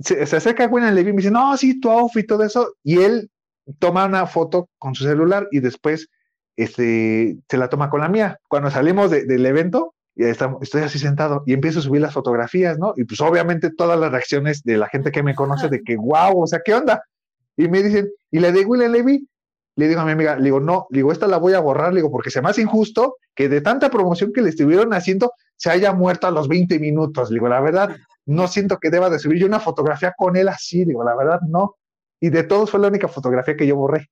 se, 0.00 0.22
acerca 0.22 0.66
Gwen 0.66 0.94
Levy 0.94 1.10
y 1.10 1.12
me 1.12 1.18
dice, 1.18 1.30
no, 1.30 1.56
sí, 1.56 1.80
tu 1.80 1.90
outfit 1.90 2.24
y 2.24 2.26
todo 2.26 2.44
eso, 2.44 2.74
y 2.82 2.98
él 2.98 3.30
toma 3.78 4.06
una 4.06 4.26
foto 4.26 4.68
con 4.78 4.94
su 4.94 5.04
celular 5.04 5.48
y 5.50 5.60
después 5.60 6.08
este, 6.56 7.36
se 7.48 7.56
la 7.56 7.68
toma 7.68 7.90
con 7.90 8.00
la 8.00 8.08
mía. 8.08 8.38
Cuando 8.48 8.70
salimos 8.70 9.10
del 9.10 9.46
evento, 9.46 9.94
y 10.16 10.24
estoy 10.24 10.82
así 10.82 10.98
sentado 10.98 11.42
y 11.46 11.54
empiezo 11.54 11.78
a 11.78 11.82
subir 11.82 12.02
las 12.02 12.12
fotografías, 12.12 12.78
¿no? 12.78 12.92
Y 12.96 13.04
pues 13.04 13.20
obviamente 13.20 13.70
todas 13.70 13.98
las 13.98 14.10
reacciones 14.10 14.62
de 14.64 14.76
la 14.76 14.88
gente 14.88 15.12
que 15.12 15.22
me 15.22 15.34
conoce 15.34 15.68
de 15.68 15.82
que, 15.82 15.96
wow, 15.96 16.42
o 16.42 16.46
sea, 16.46 16.60
¿qué 16.64 16.74
onda? 16.74 17.02
Y 17.56 17.68
me 17.68 17.82
dicen, 17.82 18.10
¿y 18.30 18.40
la 18.40 18.52
de 18.52 18.64
William 18.64 18.92
Levy? 18.92 19.26
Le 19.76 19.88
digo 19.88 20.00
a 20.00 20.04
mi 20.04 20.12
amiga, 20.12 20.36
le 20.36 20.44
digo, 20.44 20.60
no, 20.60 20.86
digo, 20.90 21.12
esta 21.12 21.26
la 21.26 21.38
voy 21.38 21.54
a 21.54 21.60
borrar, 21.60 21.94
digo, 21.94 22.10
porque 22.10 22.30
se 22.30 22.42
me 22.42 22.50
hace 22.50 22.60
injusto 22.60 23.16
que 23.34 23.48
de 23.48 23.60
tanta 23.60 23.88
promoción 23.88 24.32
que 24.32 24.42
le 24.42 24.50
estuvieron 24.50 24.92
haciendo 24.92 25.32
se 25.56 25.70
haya 25.70 25.92
muerto 25.92 26.26
a 26.26 26.30
los 26.30 26.48
20 26.48 26.78
minutos. 26.78 27.30
Digo, 27.30 27.48
la 27.48 27.60
verdad, 27.60 27.96
no 28.30 28.48
siento 28.48 28.78
que 28.78 28.90
deba 28.90 29.10
de 29.10 29.18
subir 29.18 29.38
yo 29.38 29.46
una 29.46 29.60
fotografía 29.60 30.14
con 30.16 30.36
él 30.36 30.48
así, 30.48 30.84
digo, 30.84 31.04
la 31.04 31.16
verdad, 31.16 31.40
no. 31.48 31.76
Y 32.20 32.30
de 32.30 32.44
todos 32.44 32.70
fue 32.70 32.80
la 32.80 32.88
única 32.88 33.08
fotografía 33.08 33.56
que 33.56 33.66
yo 33.66 33.76
borré 33.76 34.08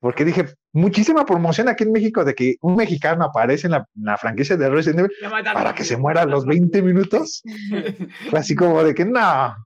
porque 0.00 0.24
dije, 0.24 0.54
muchísima 0.72 1.24
promoción 1.24 1.68
aquí 1.68 1.84
en 1.84 1.92
México 1.92 2.24
de 2.24 2.34
que 2.34 2.56
un 2.60 2.76
mexicano 2.76 3.24
aparece 3.24 3.66
en 3.66 3.72
la, 3.72 4.16
franquicia 4.18 4.56
de 4.56 4.68
Resident 4.68 5.00
Evil 5.00 5.10
para 5.52 5.74
que 5.74 5.84
se 5.84 5.96
muera 5.96 6.22
a 6.22 6.26
los 6.26 6.44
20 6.44 6.82
minutos. 6.82 7.42
Fue 8.30 8.38
así 8.38 8.54
como 8.54 8.84
de 8.84 8.94
que 8.94 9.04
no, 9.04 9.56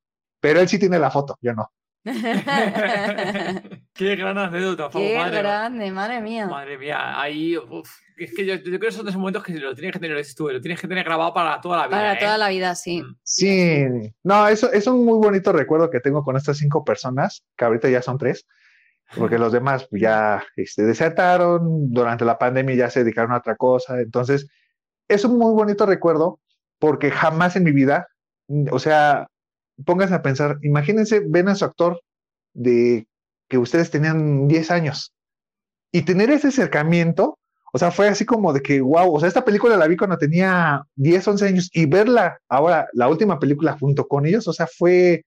pero 0.41 0.61
él 0.61 0.69
sí 0.69 0.79
tiene 0.79 0.99
la 0.99 1.11
foto, 1.11 1.37
yo 1.41 1.53
no. 1.53 1.71
Qué 3.93 4.17
gran 4.17 4.39
anécdota, 4.39 4.89
Qué 4.91 5.13
grande, 5.15 5.91
madre 5.91 6.21
mía. 6.21 6.47
Madre 6.47 6.79
mía, 6.79 7.21
ahí, 7.21 7.57
es 8.17 8.35
que 8.35 8.47
yo, 8.47 8.63
creo 8.63 8.81
que 8.81 8.91
son 8.91 9.07
esos 9.07 9.19
momentos 9.19 9.43
que 9.45 9.53
lo 9.55 9.75
tienes 9.75 9.93
que 9.93 9.99
tener, 9.99 10.17
lo 10.17 10.61
tienes 10.61 10.81
que 10.81 10.89
tener 10.89 11.05
grabado 11.05 11.35
para 11.35 11.61
toda 11.61 11.77
la 11.77 11.89
vida. 11.89 11.97
Para 11.99 12.15
¿eh? 12.15 12.19
toda 12.19 12.39
la 12.39 12.49
vida, 12.49 12.75
sí. 12.75 13.03
Mm. 13.03 13.17
Sí, 13.23 13.85
no, 14.23 14.49
eso 14.49 14.73
es 14.73 14.87
un 14.87 15.05
muy 15.05 15.19
bonito 15.19 15.53
recuerdo 15.53 15.91
que 15.91 16.01
tengo 16.01 16.25
con 16.25 16.37
estas 16.37 16.57
cinco 16.59 16.85
personas, 16.85 17.45
que 17.57 17.65
ahorita 17.67 17.91
ya 17.91 18.01
son 18.01 18.17
tres 18.19 18.47
porque 19.17 19.39
los 19.39 19.53
demás 19.53 19.89
ya 19.91 20.45
este, 20.57 20.83
desertaron, 20.83 21.93
durante 21.93 22.25
la 22.25 22.39
pandemia 22.39 22.75
ya 22.77 22.91
se 22.91 23.01
dedicaron 23.01 23.33
a 23.33 23.39
otra 23.39 23.57
cosa, 23.57 24.01
entonces 24.01 24.49
es 25.09 25.25
un 25.25 25.39
muy 25.39 25.53
bonito 25.53 25.87
recuerdo 25.87 26.41
porque 26.79 27.11
jamás 27.11 27.57
en 27.57 27.65
mi 27.65 27.73
vida, 27.73 28.09
o 28.71 28.79
sea, 28.79 29.29
pónganse 29.85 30.15
a 30.15 30.23
pensar, 30.23 30.59
imagínense, 30.63 31.21
ven 31.27 31.49
a 31.49 31.55
su 31.55 31.65
actor 31.65 32.01
de 32.53 33.07
que 33.49 33.59
ustedes 33.59 33.91
tenían 33.91 34.49
10 34.49 34.71
años 34.71 35.13
y 35.93 36.03
tener 36.03 36.31
ese 36.31 36.49
acercamiento, 36.49 37.39
o 37.73 37.79
sea, 37.79 37.91
fue 37.91 38.09
así 38.09 38.25
como 38.25 38.53
de 38.53 38.63
que, 38.63 38.81
wow, 38.81 39.15
o 39.15 39.21
sea, 39.21 39.29
esta 39.29 39.45
película 39.45 39.77
la 39.77 39.87
vi 39.87 39.97
cuando 39.97 40.19
tenía 40.19 40.83
10, 40.97 41.29
11 41.29 41.47
años 41.47 41.71
y 41.73 41.87
verla 41.87 42.39
ahora, 42.49 42.89
la 42.93 43.09
última 43.09 43.39
película 43.39 43.77
junto 43.79 44.07
con 44.07 44.27
ellos, 44.27 44.49
o 44.49 44.53
sea, 44.53 44.67
fue, 44.67 45.25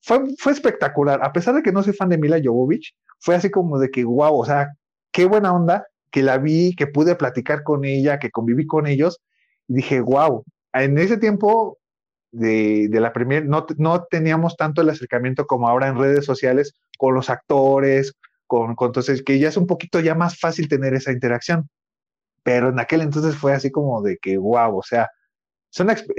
fue, 0.00 0.52
espectacular. 0.52 1.20
A 1.22 1.32
pesar 1.32 1.54
de 1.54 1.62
que 1.62 1.72
no 1.72 1.82
soy 1.82 1.92
fan 1.92 2.08
de 2.08 2.18
Mila 2.18 2.40
Jovovich, 2.42 2.94
fue 3.18 3.34
así 3.34 3.50
como 3.50 3.78
de 3.78 3.90
que, 3.90 4.04
wow, 4.04 4.38
o 4.38 4.44
sea, 4.44 4.72
qué 5.12 5.24
buena 5.26 5.52
onda 5.52 5.86
que 6.10 6.22
la 6.22 6.38
vi, 6.38 6.74
que 6.76 6.86
pude 6.86 7.16
platicar 7.16 7.62
con 7.62 7.84
ella, 7.84 8.18
que 8.18 8.30
conviví 8.30 8.66
con 8.66 8.86
ellos. 8.86 9.20
Dije, 9.66 10.00
wow, 10.00 10.44
en 10.72 10.98
ese 10.98 11.16
tiempo 11.16 11.78
de, 12.32 12.88
la 12.92 13.12
premier, 13.12 13.46
no, 13.46 13.66
no 13.78 14.04
teníamos 14.04 14.56
tanto 14.56 14.82
el 14.82 14.90
acercamiento 14.90 15.46
como 15.46 15.68
ahora 15.68 15.88
en 15.88 15.98
redes 15.98 16.24
sociales 16.24 16.74
con 16.98 17.14
los 17.14 17.30
actores, 17.30 18.14
con, 18.46 18.74
con, 18.74 18.88
entonces 18.88 19.22
que 19.22 19.38
ya 19.38 19.48
es 19.48 19.56
un 19.56 19.66
poquito 19.66 20.00
ya 20.00 20.14
más 20.14 20.38
fácil 20.38 20.68
tener 20.68 20.94
esa 20.94 21.12
interacción. 21.12 21.68
Pero 22.42 22.68
en 22.68 22.78
aquel 22.78 23.00
entonces 23.00 23.36
fue 23.36 23.52
así 23.54 23.70
como 23.70 24.02
de 24.02 24.18
que, 24.18 24.38
wow, 24.38 24.78
o 24.78 24.82
sea, 24.82 25.08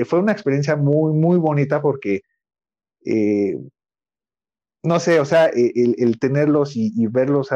fue 0.05 0.19
una 0.19 0.31
experiencia 0.31 0.75
muy, 0.75 1.13
muy 1.13 1.37
bonita 1.37 1.81
porque, 1.81 2.21
eh, 3.05 3.57
no 4.83 4.99
sé, 4.99 5.19
o 5.19 5.25
sea, 5.25 5.47
e, 5.47 5.71
el, 5.97 6.19
tenerlos 6.19 6.75
y, 6.75 7.07
verlos, 7.07 7.49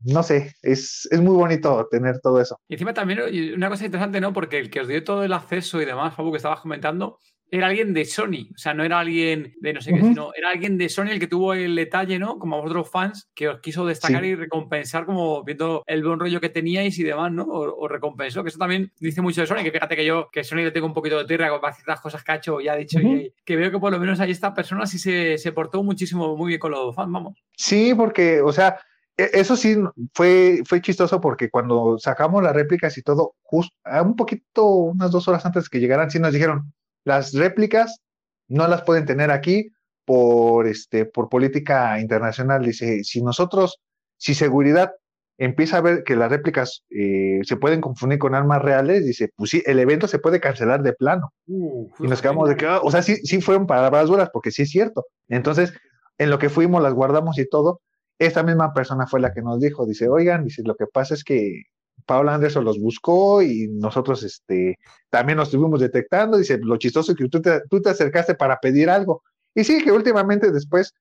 no 0.00 0.22
sé, 0.22 0.52
es, 0.62 1.08
es, 1.10 1.20
muy 1.20 1.34
bonito 1.34 1.88
tener 1.90 2.20
todo 2.20 2.40
eso. 2.40 2.58
Y 2.68 2.74
encima 2.74 2.94
también 2.94 3.20
una 3.54 3.68
cosa 3.68 3.84
interesante, 3.84 4.20
¿no? 4.20 4.32
Porque 4.32 4.58
el 4.58 4.70
que 4.70 4.80
os 4.80 4.88
dio 4.88 5.02
todo 5.02 5.24
el 5.24 5.32
acceso 5.32 5.80
y 5.80 5.84
demás, 5.84 6.14
Fabu, 6.14 6.30
que 6.30 6.36
estabas 6.36 6.60
comentando, 6.60 7.18
era 7.50 7.66
alguien 7.66 7.92
de 7.92 8.04
Sony, 8.04 8.48
o 8.54 8.58
sea, 8.58 8.74
no 8.74 8.84
era 8.84 9.00
alguien 9.00 9.54
de 9.60 9.72
no 9.72 9.80
sé 9.80 9.92
qué, 9.92 10.00
sino 10.00 10.32
era 10.34 10.50
alguien 10.50 10.78
de 10.78 10.88
Sony 10.88 11.08
el 11.08 11.20
que 11.20 11.26
tuvo 11.26 11.52
el 11.52 11.74
detalle, 11.74 12.18
¿no? 12.18 12.38
Como 12.38 12.56
a 12.56 12.60
vosotros 12.60 12.90
fans, 12.90 13.28
que 13.34 13.48
os 13.48 13.60
quiso 13.60 13.84
destacar 13.84 14.24
y 14.24 14.36
recompensar 14.36 15.04
como 15.04 15.42
viendo 15.42 15.82
el 15.86 16.04
buen 16.04 16.20
rollo 16.20 16.40
que 16.40 16.48
teníais 16.48 16.98
y 16.98 17.02
demás, 17.02 17.32
¿no? 17.32 17.44
O, 17.44 17.88
recompensó, 17.88 18.42
que 18.42 18.50
eso 18.50 18.58
también 18.58 18.92
dice 19.00 19.20
mucho 19.20 19.40
de 19.40 19.48
Sony, 19.48 19.64
que 19.64 19.72
fíjate 19.72 19.96
que 19.96 20.04
yo, 20.04 20.28
que 20.30 20.44
Sony 20.44 20.58
le 20.58 20.70
tengo 20.70 20.86
un 20.86 20.94
poquito 20.94 21.18
de 21.18 21.24
tierra 21.24 21.50
con 21.50 21.72
ciertas 21.72 22.00
cosas 22.00 22.22
que 22.22 22.32
ha 22.32 22.36
hecho 22.36 22.60
y 22.60 22.68
ha 22.68 22.76
dicho, 22.76 23.00
y, 23.00 23.34
que 23.44 23.56
veo 23.56 23.70
que 23.70 23.78
por 23.78 23.90
lo 23.90 23.98
menos 23.98 24.20
ahí 24.20 24.30
esta 24.30 24.54
persona 24.54 24.86
sí 24.86 24.98
se, 24.98 25.36
se 25.36 25.52
portó 25.52 25.82
muchísimo, 25.82 26.36
muy 26.36 26.48
bien 26.48 26.60
con 26.60 26.70
los 26.70 26.94
fans, 26.94 27.10
vamos. 27.10 27.42
Sí, 27.56 27.94
porque, 27.96 28.40
o 28.40 28.52
sea, 28.52 28.78
e, 29.16 29.30
eso 29.32 29.56
sí 29.56 29.76
fue, 30.14 30.62
fue 30.64 30.80
chistoso 30.80 31.20
porque 31.20 31.50
cuando 31.50 31.98
sacamos 31.98 32.42
las 32.42 32.54
réplicas 32.54 32.96
y 32.96 33.02
todo, 33.02 33.34
justo 33.42 33.74
un 34.04 34.14
poquito, 34.14 34.66
unas 34.66 35.10
dos 35.10 35.26
horas 35.26 35.44
antes 35.44 35.68
que 35.68 35.80
llegaran, 35.80 36.10
sí 36.10 36.20
nos 36.20 36.32
dijeron, 36.32 36.72
las 37.04 37.32
réplicas 37.34 38.00
no 38.48 38.66
las 38.68 38.82
pueden 38.82 39.06
tener 39.06 39.30
aquí 39.30 39.70
por, 40.04 40.66
este, 40.66 41.06
por 41.06 41.28
política 41.28 41.98
internacional. 42.00 42.64
Dice, 42.64 43.04
si 43.04 43.22
nosotros, 43.22 43.80
si 44.16 44.34
seguridad 44.34 44.92
empieza 45.38 45.78
a 45.78 45.80
ver 45.80 46.04
que 46.04 46.16
las 46.16 46.30
réplicas 46.30 46.84
eh, 46.90 47.40
se 47.44 47.56
pueden 47.56 47.80
confundir 47.80 48.18
con 48.18 48.34
armas 48.34 48.60
reales, 48.60 49.06
dice, 49.06 49.30
pues 49.34 49.50
sí, 49.50 49.62
el 49.64 49.78
evento 49.78 50.06
se 50.06 50.18
puede 50.18 50.38
cancelar 50.38 50.82
de 50.82 50.92
plano. 50.92 51.32
y 51.46 52.06
nos 52.06 52.20
quedamos 52.20 52.48
de 52.48 52.56
que, 52.56 52.66
ah, 52.66 52.80
o 52.82 52.90
sea, 52.90 53.02
sí, 53.02 53.16
sí 53.24 53.40
fueron 53.40 53.66
palabras 53.66 54.08
duras, 54.08 54.28
porque 54.32 54.50
sí 54.50 54.62
es 54.62 54.70
cierto. 54.70 55.06
Entonces, 55.28 55.72
en 56.18 56.28
lo 56.28 56.38
que 56.38 56.50
fuimos, 56.50 56.82
las 56.82 56.92
guardamos 56.92 57.38
y 57.38 57.48
todo. 57.48 57.80
Esta 58.18 58.42
misma 58.42 58.74
persona 58.74 59.06
fue 59.06 59.20
la 59.20 59.32
que 59.32 59.40
nos 59.40 59.60
dijo, 59.60 59.86
dice, 59.86 60.10
oigan, 60.10 60.44
dice, 60.44 60.62
lo 60.62 60.74
que 60.74 60.84
pasa 60.86 61.14
es 61.14 61.24
que 61.24 61.62
Paula 62.06 62.34
Anderson 62.34 62.64
los 62.64 62.78
buscó 62.78 63.42
y 63.42 63.68
nosotros 63.68 64.22
este, 64.22 64.78
también 65.08 65.36
nos 65.36 65.48
estuvimos 65.48 65.80
detectando. 65.80 66.36
Dice, 66.36 66.58
lo 66.62 66.76
chistoso 66.76 67.12
es 67.12 67.18
que 67.18 67.28
tú 67.28 67.40
te, 67.40 67.60
tú 67.68 67.80
te 67.80 67.90
acercaste 67.90 68.34
para 68.34 68.58
pedir 68.58 68.90
algo. 68.90 69.22
Y 69.54 69.64
sí, 69.64 69.82
que 69.82 69.92
últimamente 69.92 70.50
después 70.52 70.94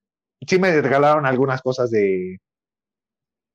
sí 0.48 0.60
me 0.60 0.82
regalaron 0.82 1.26
algunas 1.26 1.62
cosas 1.62 1.92
de, 1.92 2.40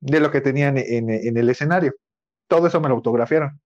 de 0.00 0.20
lo 0.20 0.30
que 0.30 0.40
tenían 0.40 0.78
en, 0.78 1.10
en 1.10 1.36
el 1.36 1.48
escenario. 1.50 1.94
Todo 2.48 2.66
eso 2.66 2.80
me 2.80 2.88
lo 2.88 2.94
autografiaron. 2.94 3.60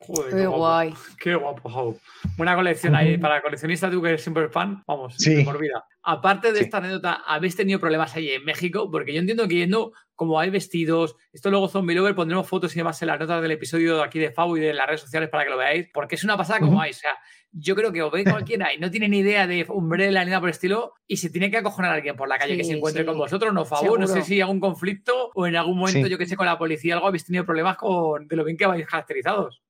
Joder, 0.00 0.34
qué, 0.34 0.46
guay. 0.46 0.94
Qué 1.18 1.34
guapo, 1.34 1.96
Buena 2.36 2.54
colección 2.54 2.94
ahí. 2.94 3.16
Para 3.16 3.40
coleccionista, 3.40 3.90
tú 3.90 4.02
que 4.02 4.08
eres 4.08 4.22
siempre 4.22 4.48
fan, 4.48 4.82
vamos, 4.86 5.16
por 5.44 5.58
vida. 5.58 5.84
Aparte 6.06 6.52
de 6.52 6.60
esta 6.60 6.78
anécdota, 6.78 7.22
¿habéis 7.26 7.56
tenido 7.56 7.80
problemas 7.80 8.14
ahí 8.14 8.30
en 8.30 8.44
México? 8.44 8.90
Porque 8.90 9.14
yo 9.14 9.20
entiendo 9.20 9.48
que 9.48 9.56
yendo 9.56 9.92
como 10.14 10.38
hay 10.38 10.50
vestidos, 10.50 11.16
esto 11.32 11.50
luego 11.50 11.68
Zombie 11.68 11.94
Lover 11.94 12.14
pondremos 12.14 12.46
fotos 12.46 12.74
y 12.74 12.78
demás 12.78 13.00
en 13.02 13.08
las 13.08 13.18
notas 13.18 13.42
del 13.42 13.50
episodio 13.50 13.96
de 13.96 14.04
aquí 14.04 14.18
de 14.18 14.30
Fabo 14.30 14.56
y 14.56 14.60
de 14.60 14.74
las 14.74 14.86
redes 14.86 15.00
sociales 15.00 15.28
para 15.28 15.44
que 15.44 15.50
lo 15.50 15.56
veáis, 15.56 15.88
porque 15.92 16.14
es 16.14 16.22
una 16.22 16.36
pasada 16.36 16.60
como 16.60 16.80
hay. 16.80 16.90
O 16.90 16.94
sea, 16.94 17.12
yo 17.52 17.74
creo 17.74 17.92
que 17.92 18.02
os 18.02 18.12
ve 18.12 18.24
cualquiera 18.24 18.72
y 18.74 18.78
no 18.78 18.90
tiene 18.90 19.08
ni 19.08 19.18
idea 19.18 19.46
de 19.46 19.64
Umbrella 19.68 20.24
ni 20.24 20.30
nada 20.30 20.40
por 20.40 20.48
el 20.48 20.54
estilo 20.54 20.94
y 21.06 21.16
se 21.16 21.30
tiene 21.30 21.50
que 21.50 21.58
acojonar 21.58 21.92
a 21.92 21.94
alguien 21.94 22.16
por 22.16 22.28
la 22.28 22.38
calle 22.38 22.56
que 22.56 22.64
se 22.64 22.72
encuentre 22.72 23.06
con 23.06 23.16
vosotros, 23.16 23.54
no 23.54 23.64
favor, 23.64 23.98
no 23.98 24.06
sé 24.06 24.22
si 24.22 24.34
hay 24.34 24.40
algún 24.42 24.60
conflicto 24.60 25.30
o 25.34 25.46
en 25.46 25.56
algún 25.56 25.78
momento, 25.78 26.06
yo 26.06 26.18
que 26.18 26.26
sé, 26.26 26.36
con 26.36 26.46
la 26.46 26.58
policía 26.58 26.94
algo 26.94 27.06
habéis 27.06 27.24
tenido 27.24 27.44
problemas 27.44 27.76
con 27.76 28.26
de 28.26 28.36
lo 28.36 28.44
bien 28.44 28.56
que 28.56 28.66
vais 28.66 28.86
caracterizados. 28.86 29.62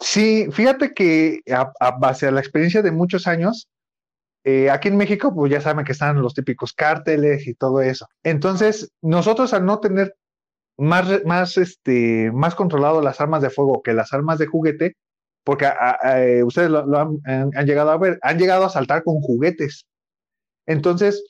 Sí, 0.00 0.46
fíjate 0.52 0.94
que 0.94 1.40
a, 1.50 1.90
base 1.98 2.28
a 2.28 2.30
la 2.30 2.40
experiencia 2.40 2.82
de 2.82 2.92
muchos 2.92 3.26
años, 3.26 3.68
eh, 4.50 4.70
aquí 4.70 4.88
en 4.88 4.96
México, 4.96 5.34
pues 5.34 5.52
ya 5.52 5.60
saben 5.60 5.84
que 5.84 5.92
están 5.92 6.22
los 6.22 6.32
típicos 6.32 6.72
cárteles 6.72 7.46
y 7.46 7.52
todo 7.52 7.82
eso. 7.82 8.08
Entonces, 8.22 8.90
nosotros 9.02 9.52
al 9.52 9.66
no 9.66 9.78
tener 9.78 10.16
más, 10.78 11.22
más, 11.26 11.58
este, 11.58 12.30
más 12.32 12.54
controlado 12.54 13.02
las 13.02 13.20
armas 13.20 13.42
de 13.42 13.50
fuego 13.50 13.82
que 13.82 13.92
las 13.92 14.14
armas 14.14 14.38
de 14.38 14.46
juguete, 14.46 14.96
porque 15.44 15.70
eh, 16.02 16.42
ustedes 16.44 16.70
lo, 16.70 16.98
han, 16.98 17.66
llegado 17.66 17.90
a 17.90 17.98
ver, 17.98 18.18
han 18.22 18.38
llegado 18.38 18.64
a 18.64 18.70
saltar 18.70 19.02
con 19.04 19.20
juguetes. 19.20 19.84
Entonces, 20.64 21.22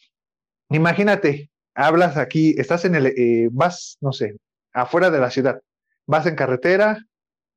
imagínate, 0.70 1.50
hablas 1.74 2.16
aquí, 2.16 2.54
estás 2.56 2.84
en 2.84 2.94
el, 2.94 3.06
eh, 3.06 3.48
vas, 3.50 3.98
no 4.00 4.12
sé, 4.12 4.36
afuera 4.72 5.10
de 5.10 5.18
la 5.18 5.30
ciudad, 5.30 5.60
vas 6.06 6.26
en 6.26 6.36
carretera, 6.36 7.04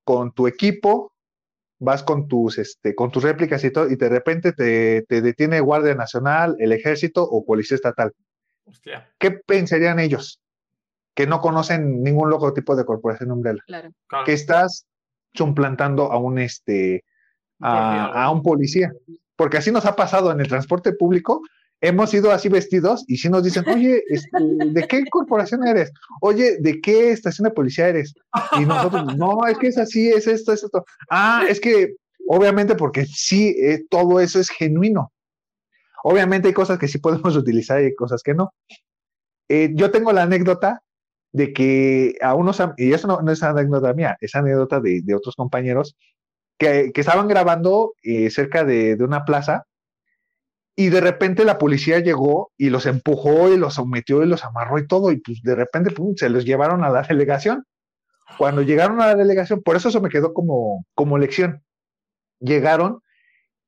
con 0.03 0.31
tu 0.33 0.47
equipo, 0.47 1.10
vas 1.81 2.03
con 2.03 2.27
tus, 2.27 2.59
este, 2.59 2.93
con 2.93 3.11
tus 3.11 3.23
réplicas 3.23 3.63
y 3.63 3.71
todo, 3.71 3.89
y 3.89 3.95
de 3.95 4.07
repente 4.07 4.53
te, 4.53 5.03
detiene 5.09 5.59
Guardia 5.59 5.95
Nacional, 5.95 6.55
el 6.59 6.71
Ejército 6.73 7.23
o 7.23 7.43
Policía 7.43 7.75
Estatal. 7.75 8.13
¿Qué 9.17 9.31
pensarían 9.31 9.99
ellos? 9.99 10.39
Que 11.15 11.25
no 11.25 11.41
conocen 11.41 12.03
ningún 12.03 12.29
logotipo 12.29 12.75
de 12.75 12.85
Corporación 12.85 13.31
Umbrella. 13.31 13.63
Que 14.25 14.33
estás 14.33 14.85
suplantando 15.33 16.11
a 16.11 16.19
un, 16.19 16.37
este, 16.37 17.03
a, 17.59 18.25
a 18.25 18.29
un 18.29 18.43
policía. 18.43 18.93
Porque 19.35 19.57
así 19.57 19.71
nos 19.71 19.87
ha 19.87 19.95
pasado 19.95 20.31
en 20.31 20.39
el 20.39 20.47
transporte 20.47 20.93
público 20.93 21.41
hemos 21.81 22.13
ido 22.13 22.31
así 22.31 22.47
vestidos 22.47 23.03
y 23.07 23.17
si 23.17 23.27
nos 23.27 23.43
dicen, 23.43 23.67
oye, 23.67 24.03
este, 24.07 24.37
¿de 24.39 24.87
qué 24.87 25.03
corporación 25.09 25.67
eres? 25.67 25.91
Oye, 26.21 26.57
¿de 26.59 26.79
qué 26.79 27.11
estación 27.11 27.45
de 27.45 27.51
policía 27.51 27.89
eres? 27.89 28.13
Y 28.59 28.65
nosotros, 28.65 29.17
no, 29.17 29.45
es 29.47 29.57
que 29.57 29.67
es 29.67 29.77
así, 29.79 30.07
es 30.09 30.27
esto, 30.27 30.53
es 30.53 30.63
esto. 30.63 30.85
Ah, 31.09 31.43
es 31.49 31.59
que 31.59 31.95
obviamente 32.27 32.75
porque 32.75 33.05
sí, 33.05 33.55
eh, 33.59 33.83
todo 33.89 34.19
eso 34.19 34.39
es 34.39 34.49
genuino. 34.49 35.11
Obviamente 36.03 36.47
hay 36.47 36.53
cosas 36.53 36.77
que 36.77 36.87
sí 36.87 36.99
podemos 36.99 37.35
utilizar 37.35 37.81
y 37.81 37.85
hay 37.85 37.95
cosas 37.95 38.21
que 38.21 38.35
no. 38.35 38.53
Eh, 39.49 39.71
yo 39.73 39.91
tengo 39.91 40.13
la 40.13 40.23
anécdota 40.23 40.83
de 41.33 41.51
que 41.51 42.15
a 42.21 42.35
unos, 42.35 42.61
y 42.77 42.93
eso 42.93 43.07
no, 43.07 43.31
es 43.31 43.41
anécdota 43.41 43.93
mía, 43.93 44.17
es 44.21 44.35
anécdota 44.35 44.79
de, 44.79 45.03
otros 45.15 45.35
compañeros 45.35 45.97
que, 46.57 46.91
estaban 46.93 47.27
grabando 47.27 47.93
eh, 48.03 48.29
cerca 48.29 48.63
de, 48.63 48.95
de 48.97 49.03
una 49.03 49.25
plaza 49.25 49.65
y 50.75 50.89
de 50.89 51.01
repente 51.01 51.45
la 51.45 51.57
policía 51.57 51.99
llegó 51.99 52.51
y 52.57 52.69
los 52.69 52.85
empujó 52.85 53.51
y 53.51 53.57
los 53.57 53.75
sometió 53.75 54.23
y 54.23 54.27
los 54.27 54.43
amarró 54.45 54.79
y 54.79 54.87
todo, 54.87 55.11
y 55.11 55.17
pues 55.17 55.41
de 55.43 55.55
repente 55.55 55.93
se 56.15 56.29
los 56.29 56.45
llevaron 56.45 56.83
a 56.83 56.89
la 56.89 57.01
delegación. 57.09 57.65
Cuando 58.37 58.61
llegaron 58.61 59.01
a 59.01 59.07
la 59.07 59.15
delegación, 59.15 59.61
por 59.61 59.75
eso 59.75 59.89
eso 59.89 60.01
me 60.01 60.09
quedó 60.09 60.33
como, 60.33 60.85
como 60.95 61.17
lección. 61.17 61.63
Llegaron 62.39 63.01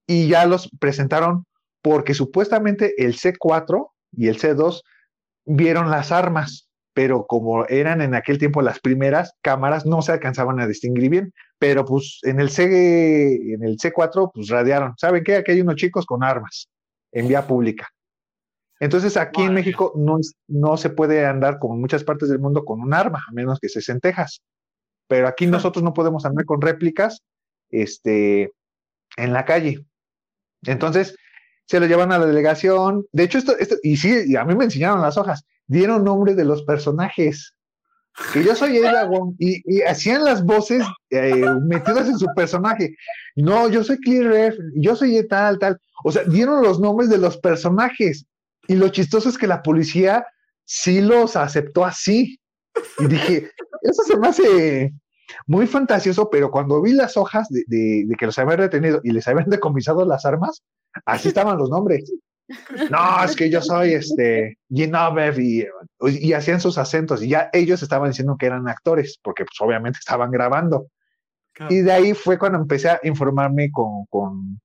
y 0.07 0.29
ya 0.29 0.45
los 0.45 0.69
presentaron 0.79 1.45
porque 1.81 2.13
supuestamente 2.13 2.93
el 2.97 3.15
C4 3.15 3.89
y 4.13 4.29
el 4.29 4.39
C2 4.39 4.81
vieron 5.45 5.91
las 5.91 6.13
armas, 6.13 6.69
pero 6.93 7.25
como 7.27 7.65
eran 7.65 8.01
en 8.01 8.15
aquel 8.15 8.37
tiempo 8.37 8.61
las 8.61 8.79
primeras 8.79 9.33
cámaras, 9.41 9.85
no 9.85 10.01
se 10.01 10.13
alcanzaban 10.13 10.61
a 10.61 10.67
distinguir 10.67 11.09
bien. 11.09 11.33
Pero 11.59 11.83
pues 11.83 12.19
en 12.23 12.39
el, 12.39 12.49
C, 12.49 12.63
en 13.53 13.63
el 13.63 13.77
C4, 13.77 14.31
pues 14.33 14.47
radiaron. 14.47 14.93
¿Saben 14.97 15.23
qué? 15.23 15.37
Aquí 15.37 15.51
hay 15.51 15.61
unos 15.61 15.75
chicos 15.75 16.05
con 16.05 16.23
armas 16.23 16.69
en 17.13 17.27
vía 17.27 17.47
pública. 17.47 17.87
Entonces 18.79 19.15
aquí 19.15 19.43
en 19.43 19.53
México 19.53 19.93
no, 19.95 20.17
no 20.47 20.75
se 20.75 20.89
puede 20.89 21.25
andar 21.25 21.57
como 21.59 21.75
en 21.75 21.81
muchas 21.81 22.03
partes 22.03 22.27
del 22.27 22.39
mundo 22.39 22.65
con 22.65 22.81
un 22.81 22.93
arma, 22.93 23.23
a 23.27 23.31
menos 23.31 23.59
que 23.59 23.69
se 23.69 23.91
en 23.91 24.01
Texas. 24.01 24.41
Pero 25.07 25.27
aquí 25.27 25.47
nosotros 25.47 25.83
no 25.83 25.93
podemos 25.93 26.25
andar 26.25 26.43
con 26.45 26.61
réplicas 26.61 27.21
este, 27.69 28.51
en 29.15 29.31
la 29.31 29.45
calle. 29.45 29.85
Entonces 30.63 31.15
se 31.65 31.79
lo 31.79 31.85
llevan 31.85 32.11
a 32.11 32.19
la 32.19 32.25
delegación. 32.25 33.05
De 33.11 33.23
hecho, 33.23 33.37
esto, 33.37 33.57
esto 33.57 33.75
y 33.83 33.97
sí, 33.97 34.35
a 34.35 34.43
mí 34.43 34.55
me 34.55 34.65
enseñaron 34.65 35.01
las 35.01 35.17
hojas, 35.17 35.45
dieron 35.67 36.03
nombre 36.03 36.35
de 36.35 36.45
los 36.45 36.63
personajes. 36.63 37.55
Que 38.31 38.43
yo 38.43 38.55
soy 38.55 38.77
Aragorn 38.77 39.35
y, 39.39 39.61
y, 39.65 39.81
hacían 39.81 40.23
las 40.23 40.43
voces 40.43 40.85
eh, 41.09 41.45
metidas 41.67 42.07
en 42.07 42.17
su 42.17 42.27
personaje. 42.35 42.95
No, 43.35 43.69
yo 43.69 43.83
soy 43.83 43.97
Clear 43.97 44.53
yo 44.75 44.95
soy 44.95 45.27
tal, 45.27 45.57
tal. 45.57 45.79
O 46.03 46.11
sea, 46.11 46.23
dieron 46.23 46.61
los 46.61 46.79
nombres 46.79 47.09
de 47.09 47.17
los 47.17 47.37
personajes. 47.37 48.25
Y 48.67 48.75
lo 48.75 48.89
chistoso 48.89 49.29
es 49.29 49.37
que 49.37 49.47
la 49.47 49.63
policía 49.63 50.25
sí 50.63 51.01
los 51.01 51.35
aceptó 51.35 51.85
así. 51.85 52.39
Y 52.99 53.07
dije, 53.07 53.51
eso 53.81 54.03
se 54.03 54.17
me 54.17 54.27
hace 54.27 54.93
muy 55.47 55.67
fantasioso, 55.67 56.29
pero 56.29 56.51
cuando 56.51 56.81
vi 56.81 56.93
las 56.93 57.17
hojas 57.17 57.47
de, 57.49 58.07
que 58.17 58.25
los 58.25 58.37
habían 58.39 58.59
retenido 58.59 59.01
y 59.03 59.11
les 59.11 59.27
habían 59.27 59.49
decomisado 59.49 60.05
las 60.05 60.25
armas, 60.25 60.63
así 61.05 61.29
estaban 61.29 61.57
los 61.57 61.69
nombres. 61.69 62.11
No, 62.89 63.23
es 63.23 63.35
que 63.35 63.49
yo 63.49 63.61
soy 63.61 63.93
este 63.93 64.57
Ginovev 64.69 65.39
y, 65.39 65.65
y 66.01 66.33
hacían 66.33 66.59
sus 66.59 66.77
acentos 66.77 67.23
y 67.23 67.29
ya 67.29 67.49
ellos 67.53 67.81
estaban 67.81 68.09
diciendo 68.09 68.35
que 68.37 68.47
eran 68.47 68.67
actores, 68.67 69.19
porque 69.23 69.45
pues 69.45 69.59
obviamente 69.61 69.99
estaban 69.99 70.31
grabando. 70.31 70.87
Y 71.69 71.81
de 71.81 71.91
ahí 71.91 72.13
fue 72.13 72.39
cuando 72.39 72.57
empecé 72.57 72.89
a 72.89 72.99
informarme 73.03 73.71
con, 73.71 74.59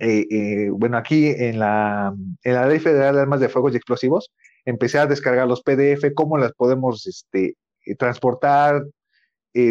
eh, 0.00 0.26
eh, 0.30 0.70
bueno, 0.70 0.96
aquí 0.96 1.28
en 1.28 1.58
la, 1.58 2.14
en 2.42 2.54
la 2.54 2.66
Ley 2.66 2.78
Federal 2.78 3.14
de 3.14 3.20
Armas 3.20 3.40
de 3.40 3.48
Fuegos 3.48 3.74
y 3.74 3.76
Explosivos, 3.76 4.32
empecé 4.64 4.98
a 4.98 5.06
descargar 5.06 5.46
los 5.46 5.62
PDF, 5.62 6.14
cómo 6.14 6.38
las 6.38 6.52
podemos 6.52 7.06
este, 7.06 7.56
eh, 7.84 7.94
transportar. 7.96 8.82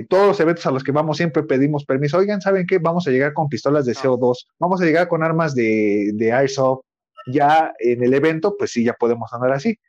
todos 0.07 0.27
los 0.27 0.39
eventos 0.39 0.65
a 0.67 0.71
los 0.71 0.83
que 0.83 0.91
vamos 0.91 1.17
siempre 1.17 1.41
pedimos 1.43 1.85
permiso. 1.85 2.17
Oigan, 2.17 2.41
¿saben 2.41 2.67
qué? 2.67 2.77
Vamos 2.77 3.07
a 3.07 3.11
llegar 3.11 3.33
con 3.33 3.49
pistolas 3.49 3.85
de 3.85 3.93
CO2, 3.93 4.45
vamos 4.59 4.81
a 4.81 4.85
llegar 4.85 5.07
con 5.07 5.23
armas 5.23 5.55
de, 5.55 6.11
de 6.13 6.31
Airsoft. 6.31 6.85
Ya 7.27 7.73
en 7.79 8.03
el 8.03 8.13
evento, 8.13 8.55
pues 8.57 8.71
sí, 8.71 8.83
ya 8.83 8.93
podemos 8.93 9.31
andar 9.33 9.53
así. 9.53 9.79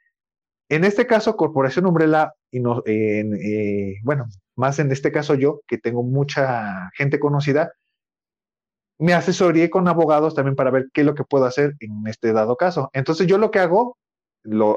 En 0.68 0.84
este 0.84 1.06
caso, 1.06 1.36
Corporación 1.36 1.86
Umbrella, 1.86 2.32
y 2.50 2.60
no, 2.60 2.82
bueno, 4.02 4.26
más 4.56 4.78
en 4.78 4.90
este 4.90 5.12
caso 5.12 5.34
yo, 5.34 5.60
que 5.66 5.78
tengo 5.78 6.02
mucha 6.02 6.90
gente 6.96 7.18
conocida, 7.20 7.72
me 8.98 9.14
asesoré 9.14 9.68
con 9.68 9.88
abogados 9.88 10.34
también 10.34 10.54
para 10.54 10.70
ver 10.70 10.88
qué 10.92 11.00
es 11.00 11.06
lo 11.06 11.14
que 11.14 11.24
puedo 11.24 11.44
hacer 11.44 11.74
en 11.80 12.06
este 12.06 12.32
dado 12.32 12.56
caso. 12.56 12.88
Entonces 12.92 13.26
yo 13.26 13.36
lo 13.36 13.50
que 13.50 13.58
hago 13.58 13.98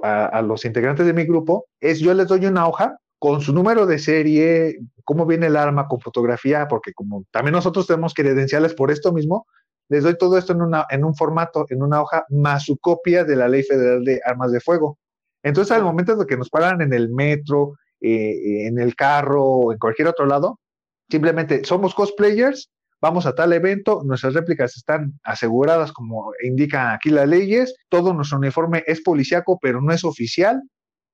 a, 0.04 0.42
los 0.42 0.66
integrantes 0.66 1.06
de 1.06 1.14
mi 1.14 1.26
grupo 1.26 1.68
es 1.80 2.00
yo 2.00 2.14
les 2.14 2.28
doy 2.28 2.46
una 2.46 2.68
hoja 2.68 2.98
con 3.20 3.42
su 3.42 3.54
número 3.54 3.86
de 3.86 4.00
serie, 4.00 4.80
cómo 5.04 5.26
viene 5.26 5.48
el 5.48 5.56
arma, 5.56 5.88
con 5.88 6.00
fotografía, 6.00 6.68
porque 6.68 6.94
como 6.94 7.26
también 7.32 7.54
nosotros 7.54 7.88
tenemos 7.88 8.14
credenciales 8.14 8.74
por 8.74 8.92
esto 8.92 9.14
mismo, 9.14 9.48
les 9.90 10.04
doy 10.04 10.18
todo 10.18 10.38
esto 10.38 10.54
en, 10.54 10.62
una, 10.62 10.86
en 10.90 11.04
un 11.04 11.16
formato, 11.16 11.66
en 11.70 11.82
una 11.82 12.02
hoja, 12.02 12.26
más 12.30 12.64
su 12.64 12.78
copia 12.78 13.24
de 13.24 13.36
la 13.36 13.48
Ley 13.48 13.64
Federal 13.64 14.04
de 14.04 14.20
Armas 14.26 14.52
de 14.52 14.60
Fuego. 14.60 14.98
Entonces, 15.44 15.76
al 15.76 15.84
momento 15.84 16.16
de 16.16 16.26
que 16.26 16.38
nos 16.38 16.50
paran 16.50 16.82
en 16.82 16.94
el 16.94 17.10
metro, 17.10 17.74
eh, 18.02 18.68
en 18.68 18.80
el 18.80 18.96
carro 18.96 19.44
o 19.44 19.72
en 19.72 19.78
cualquier 19.78 20.08
otro 20.08 20.26
lado, 20.26 20.60
simplemente 21.10 21.64
somos 21.64 21.94
cosplayers, 21.94 22.72
vamos 23.00 23.28
a 23.28 23.36
tal 23.36 23.54
evento, 23.54 24.02
nuestras 24.04 24.34
réplicas 24.34 24.76
están 24.76 25.20
aseguradas 25.24 25.92
como 25.92 26.32
indican 26.44 26.92
aquí 26.92 27.10
las 27.10 27.28
leyes, 27.28 27.76
todo 27.90 28.14
nuestro 28.14 28.40
uniforme 28.40 28.84
es 28.88 29.02
policíaco, 29.02 29.60
pero 29.62 29.82
no 29.82 29.94
es 29.94 30.04
oficial, 30.04 30.64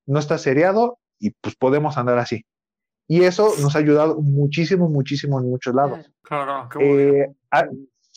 no 0.06 0.20
está 0.20 0.38
seriado 0.38 1.00
y 1.20 1.32
pues 1.32 1.56
podemos 1.56 1.98
andar 1.98 2.18
así. 2.18 2.46
Y 3.08 3.24
eso 3.24 3.54
nos 3.62 3.76
ha 3.76 3.80
ayudado 3.80 4.22
muchísimo, 4.22 4.88
muchísimo 4.88 5.40
en 5.42 5.50
muchos 5.50 5.76
lados. 5.76 6.10
Claro, 6.22 6.70
qué 6.70 7.20
eh, 7.20 7.28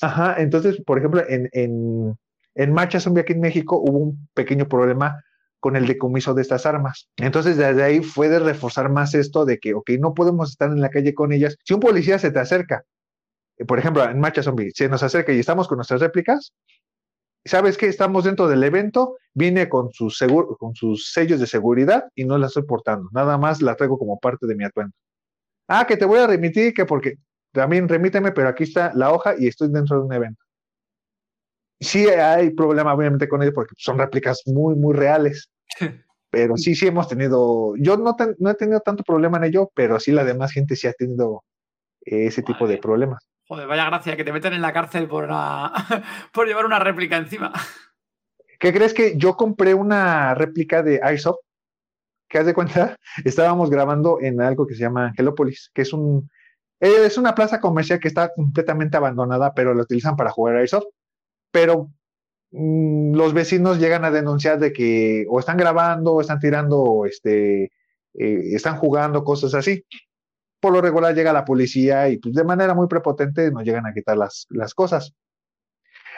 ajá, 0.00 0.36
entonces, 0.38 0.80
por 0.84 0.98
ejemplo, 0.98 1.22
en, 1.28 1.48
en, 1.52 2.16
en 2.54 2.72
Marcha 2.72 3.00
Zombie 3.00 3.22
aquí 3.22 3.32
en 3.32 3.40
México 3.40 3.78
hubo 3.78 3.98
un 3.98 4.28
pequeño 4.34 4.68
problema 4.68 5.22
con 5.60 5.76
el 5.76 5.86
decomiso 5.86 6.34
de 6.34 6.42
estas 6.42 6.66
armas. 6.66 7.08
Entonces, 7.16 7.56
desde 7.56 7.82
ahí 7.82 8.02
fue 8.02 8.28
de 8.28 8.38
reforzar 8.38 8.90
más 8.90 9.14
esto 9.14 9.44
de 9.44 9.58
que, 9.58 9.74
ok, 9.74 9.90
no 9.98 10.14
podemos 10.14 10.50
estar 10.50 10.70
en 10.70 10.80
la 10.80 10.90
calle 10.90 11.14
con 11.14 11.32
ellas. 11.32 11.56
Si 11.64 11.72
un 11.72 11.80
policía 11.80 12.18
se 12.18 12.30
te 12.30 12.38
acerca 12.38 12.84
eh, 13.58 13.64
por 13.64 13.78
ejemplo, 13.78 14.04
en 14.04 14.20
Marcha 14.20 14.42
Zombie, 14.42 14.70
se 14.74 14.88
nos 14.88 15.02
acerca 15.02 15.32
y 15.32 15.38
estamos 15.38 15.68
con 15.68 15.76
nuestras 15.76 16.00
réplicas, 16.00 16.52
¿sabes 17.44 17.76
qué? 17.76 17.86
Estamos 17.86 18.24
dentro 18.24 18.48
del 18.48 18.64
evento, 18.64 19.16
viene 19.32 19.68
con 19.68 19.92
sus, 19.92 20.18
con 20.58 20.74
sus 20.74 21.12
sellos 21.12 21.40
de 21.40 21.46
seguridad 21.46 22.04
y 22.14 22.24
no 22.24 22.38
la 22.38 22.46
estoy 22.46 22.64
portando, 22.64 23.08
nada 23.12 23.38
más 23.38 23.62
la 23.62 23.76
traigo 23.76 23.98
como 23.98 24.18
parte 24.18 24.46
de 24.46 24.54
mi 24.54 24.64
atuendo. 24.64 24.94
Ah, 25.68 25.86
que 25.86 25.96
te 25.96 26.04
voy 26.04 26.18
a 26.18 26.26
remitir, 26.26 26.74
que 26.74 26.84
porque 26.84 27.14
también 27.54 27.88
remíteme, 27.88 28.32
pero 28.32 28.48
aquí 28.48 28.64
está 28.64 28.92
la 28.94 29.12
hoja 29.12 29.34
y 29.38 29.46
estoy 29.46 29.70
dentro 29.70 29.98
de 29.98 30.04
un 30.04 30.12
evento. 30.12 30.42
Sí 31.80 32.06
hay 32.08 32.50
problema 32.50 32.94
obviamente 32.94 33.28
con 33.28 33.42
ello 33.42 33.52
porque 33.54 33.74
son 33.78 33.98
réplicas 33.98 34.42
muy, 34.46 34.74
muy 34.74 34.94
reales. 34.94 35.50
pero 36.30 36.56
sí, 36.56 36.74
sí 36.74 36.88
hemos 36.88 37.08
tenido, 37.08 37.74
yo 37.76 37.96
no, 37.96 38.16
no 38.38 38.50
he 38.50 38.54
tenido 38.54 38.80
tanto 38.80 39.04
problema 39.04 39.38
en 39.38 39.44
ello, 39.44 39.70
pero 39.74 40.00
sí 40.00 40.10
la 40.10 40.24
demás 40.24 40.52
gente 40.52 40.74
sí 40.74 40.88
ha 40.88 40.92
tenido 40.92 41.44
ese 42.00 42.42
tipo 42.42 42.66
de 42.66 42.78
problemas. 42.78 43.24
Joder, 43.46 43.66
vaya 43.66 43.86
gracia 43.86 44.16
que 44.16 44.24
te 44.24 44.32
meten 44.32 44.52
en 44.52 44.62
la 44.62 44.72
cárcel 44.72 45.06
por, 45.06 45.28
por 46.32 46.46
llevar 46.46 46.66
una 46.66 46.78
réplica 46.78 47.16
encima. 47.16 47.52
¿Qué 48.58 48.72
crees 48.72 48.94
que 48.94 49.16
yo 49.16 49.36
compré 49.36 49.74
una 49.74 50.34
réplica 50.34 50.82
de 50.82 51.00
ISOP? 51.14 51.36
¿Qué 52.28 52.38
haz 52.38 52.46
de 52.46 52.54
cuenta? 52.54 52.96
Estábamos 53.24 53.70
grabando 53.70 54.18
en 54.20 54.40
algo 54.40 54.66
que 54.66 54.74
se 54.74 54.80
llama 54.80 55.06
Angelopolis, 55.06 55.70
que 55.72 55.82
es 55.82 55.92
un 55.92 56.18
eh, 56.22 56.43
es 56.80 57.18
una 57.18 57.34
plaza 57.34 57.60
comercial 57.60 58.00
que 58.00 58.08
está 58.08 58.32
completamente 58.34 58.96
abandonada, 58.96 59.54
pero 59.54 59.74
la 59.74 59.82
utilizan 59.82 60.16
para 60.16 60.30
jugar 60.30 60.62
ISOP. 60.62 60.84
Pero 61.50 61.90
mm, 62.50 63.14
los 63.14 63.32
vecinos 63.34 63.78
llegan 63.78 64.04
a 64.04 64.10
denunciar 64.10 64.58
de 64.58 64.72
que 64.72 65.26
o 65.28 65.40
están 65.40 65.56
grabando, 65.56 66.14
o 66.14 66.20
están 66.20 66.40
tirando, 66.40 67.04
este, 67.06 67.64
eh, 68.14 68.54
están 68.54 68.76
jugando, 68.76 69.24
cosas 69.24 69.54
así 69.54 69.84
por 70.64 70.72
lo 70.72 70.80
regular 70.80 71.14
llega 71.14 71.30
la 71.34 71.44
policía 71.44 72.08
y 72.08 72.16
pues, 72.16 72.34
de 72.34 72.42
manera 72.42 72.72
muy 72.72 72.86
prepotente 72.86 73.50
nos 73.50 73.64
llegan 73.64 73.84
a 73.84 73.92
quitar 73.92 74.16
las, 74.16 74.46
las 74.48 74.72
cosas. 74.72 75.12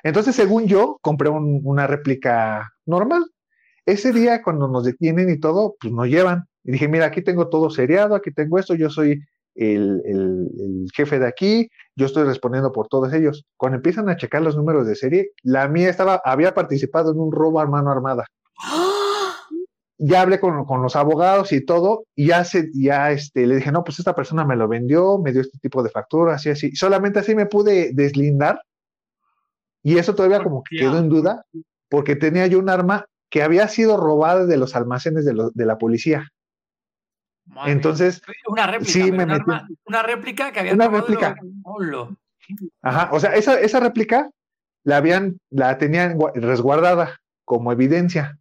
Entonces, 0.05 0.37
según 0.37 0.69
yo, 0.69 1.01
compré 1.03 1.31
una 1.31 1.89
réplica 1.89 2.71
normal. 2.85 3.25
Ese 3.87 4.13
día, 4.13 4.45
cuando 4.45 4.69
nos 4.69 4.85
detienen 4.85 5.31
y 5.31 5.41
todo, 5.41 5.75
pues 5.81 5.93
nos 5.93 6.07
llevan. 6.07 6.45
Y 6.63 6.71
dije, 6.71 6.87
mira, 6.87 7.07
aquí 7.07 7.23
tengo 7.23 7.49
todo 7.49 7.71
seriado, 7.71 8.15
aquí 8.15 8.31
tengo 8.31 8.61
esto, 8.61 8.77
yo 8.77 8.89
soy 8.89 9.21
el, 9.57 10.03
el, 10.05 10.87
jefe 10.95 11.19
de 11.19 11.27
aquí, 11.27 11.69
yo 11.97 12.07
estoy 12.07 12.25
respondiendo 12.25 12.73
por 12.73 12.89
todos 12.89 13.13
ellos. 13.13 13.45
Cuando 13.57 13.77
empiezan 13.77 14.09
a 14.09 14.17
checar 14.17 14.43
los 14.43 14.57
números 14.57 14.87
de 14.87 14.97
serie, 14.97 15.31
la 15.43 15.69
mía 15.69 15.91
estaba, 15.91 16.21
había 16.25 16.55
participado 16.55 17.13
en 17.13 17.19
un 17.19 17.33
robo 17.33 17.61
a 17.61 17.67
mano 17.67 17.91
armada. 17.91 18.25
¡Ah! 18.63 18.97
ya 19.99 20.23
hablé 20.23 20.41
con, 20.41 20.83
los 20.83 20.97
abogados 20.97 21.53
y 21.53 21.65
todo, 21.65 22.05
y 22.15 22.27
ya, 22.27 22.45
se, 22.45 22.71
ya 22.75 23.11
este, 23.13 23.47
le 23.47 23.57
dije, 23.57 23.73
no, 23.73 23.85
pues 23.85 23.99
esta 23.99 24.15
persona 24.15 24.45
me 24.45 24.57
lo 24.57 24.69
vendió, 24.69 25.19
me 25.19 25.33
dio 25.33 25.41
este 25.41 25.59
tipo 25.59 25.83
de 25.83 25.91
factura, 25.91 26.35
así, 26.35 26.51
así. 26.51 26.75
Solamente 26.77 27.19
así 27.19 27.35
me 27.35 27.47
pude 27.47 27.93
deslindar, 27.95 28.61
y 29.83 29.99
eso 29.99 30.15
todavía 30.15 30.43
como 30.43 30.63
que 30.63 30.77
quedó 30.77 30.99
en 30.99 31.09
duda, 31.09 31.45
porque 31.89 32.17
tenía 32.17 32.47
yo 32.47 32.59
un 32.59 32.69
arma 32.69 33.07
que 33.31 33.43
había 33.43 33.69
sido 33.69 33.97
robada 33.97 34.45
de 34.45 34.57
los 34.57 34.77
almacenes 34.77 35.25
de, 35.25 35.51
de 35.53 35.67
la 35.67 35.79
policía. 35.79 36.29
Entonces, 37.67 38.23
una 38.49 38.67
réplica, 38.67 38.93
sí, 38.93 39.13
me 39.13 39.25
una, 39.25 39.69
una, 39.85 40.03
réplica 40.03 40.53
que 40.53 40.61
había 40.61 40.75
una 40.75 40.89
réplica. 40.89 41.37
Ajá, 42.83 43.09
o 43.13 43.21
sea, 43.21 43.35
esa, 43.35 43.59
esa 43.61 43.81
réplica 43.81 44.31
la 44.85 44.99
habían, 44.99 45.39
la 45.51 45.79
tenían 45.79 46.19
resguardada 46.35 47.21
como 47.45 47.73
evidencia. 47.73 48.39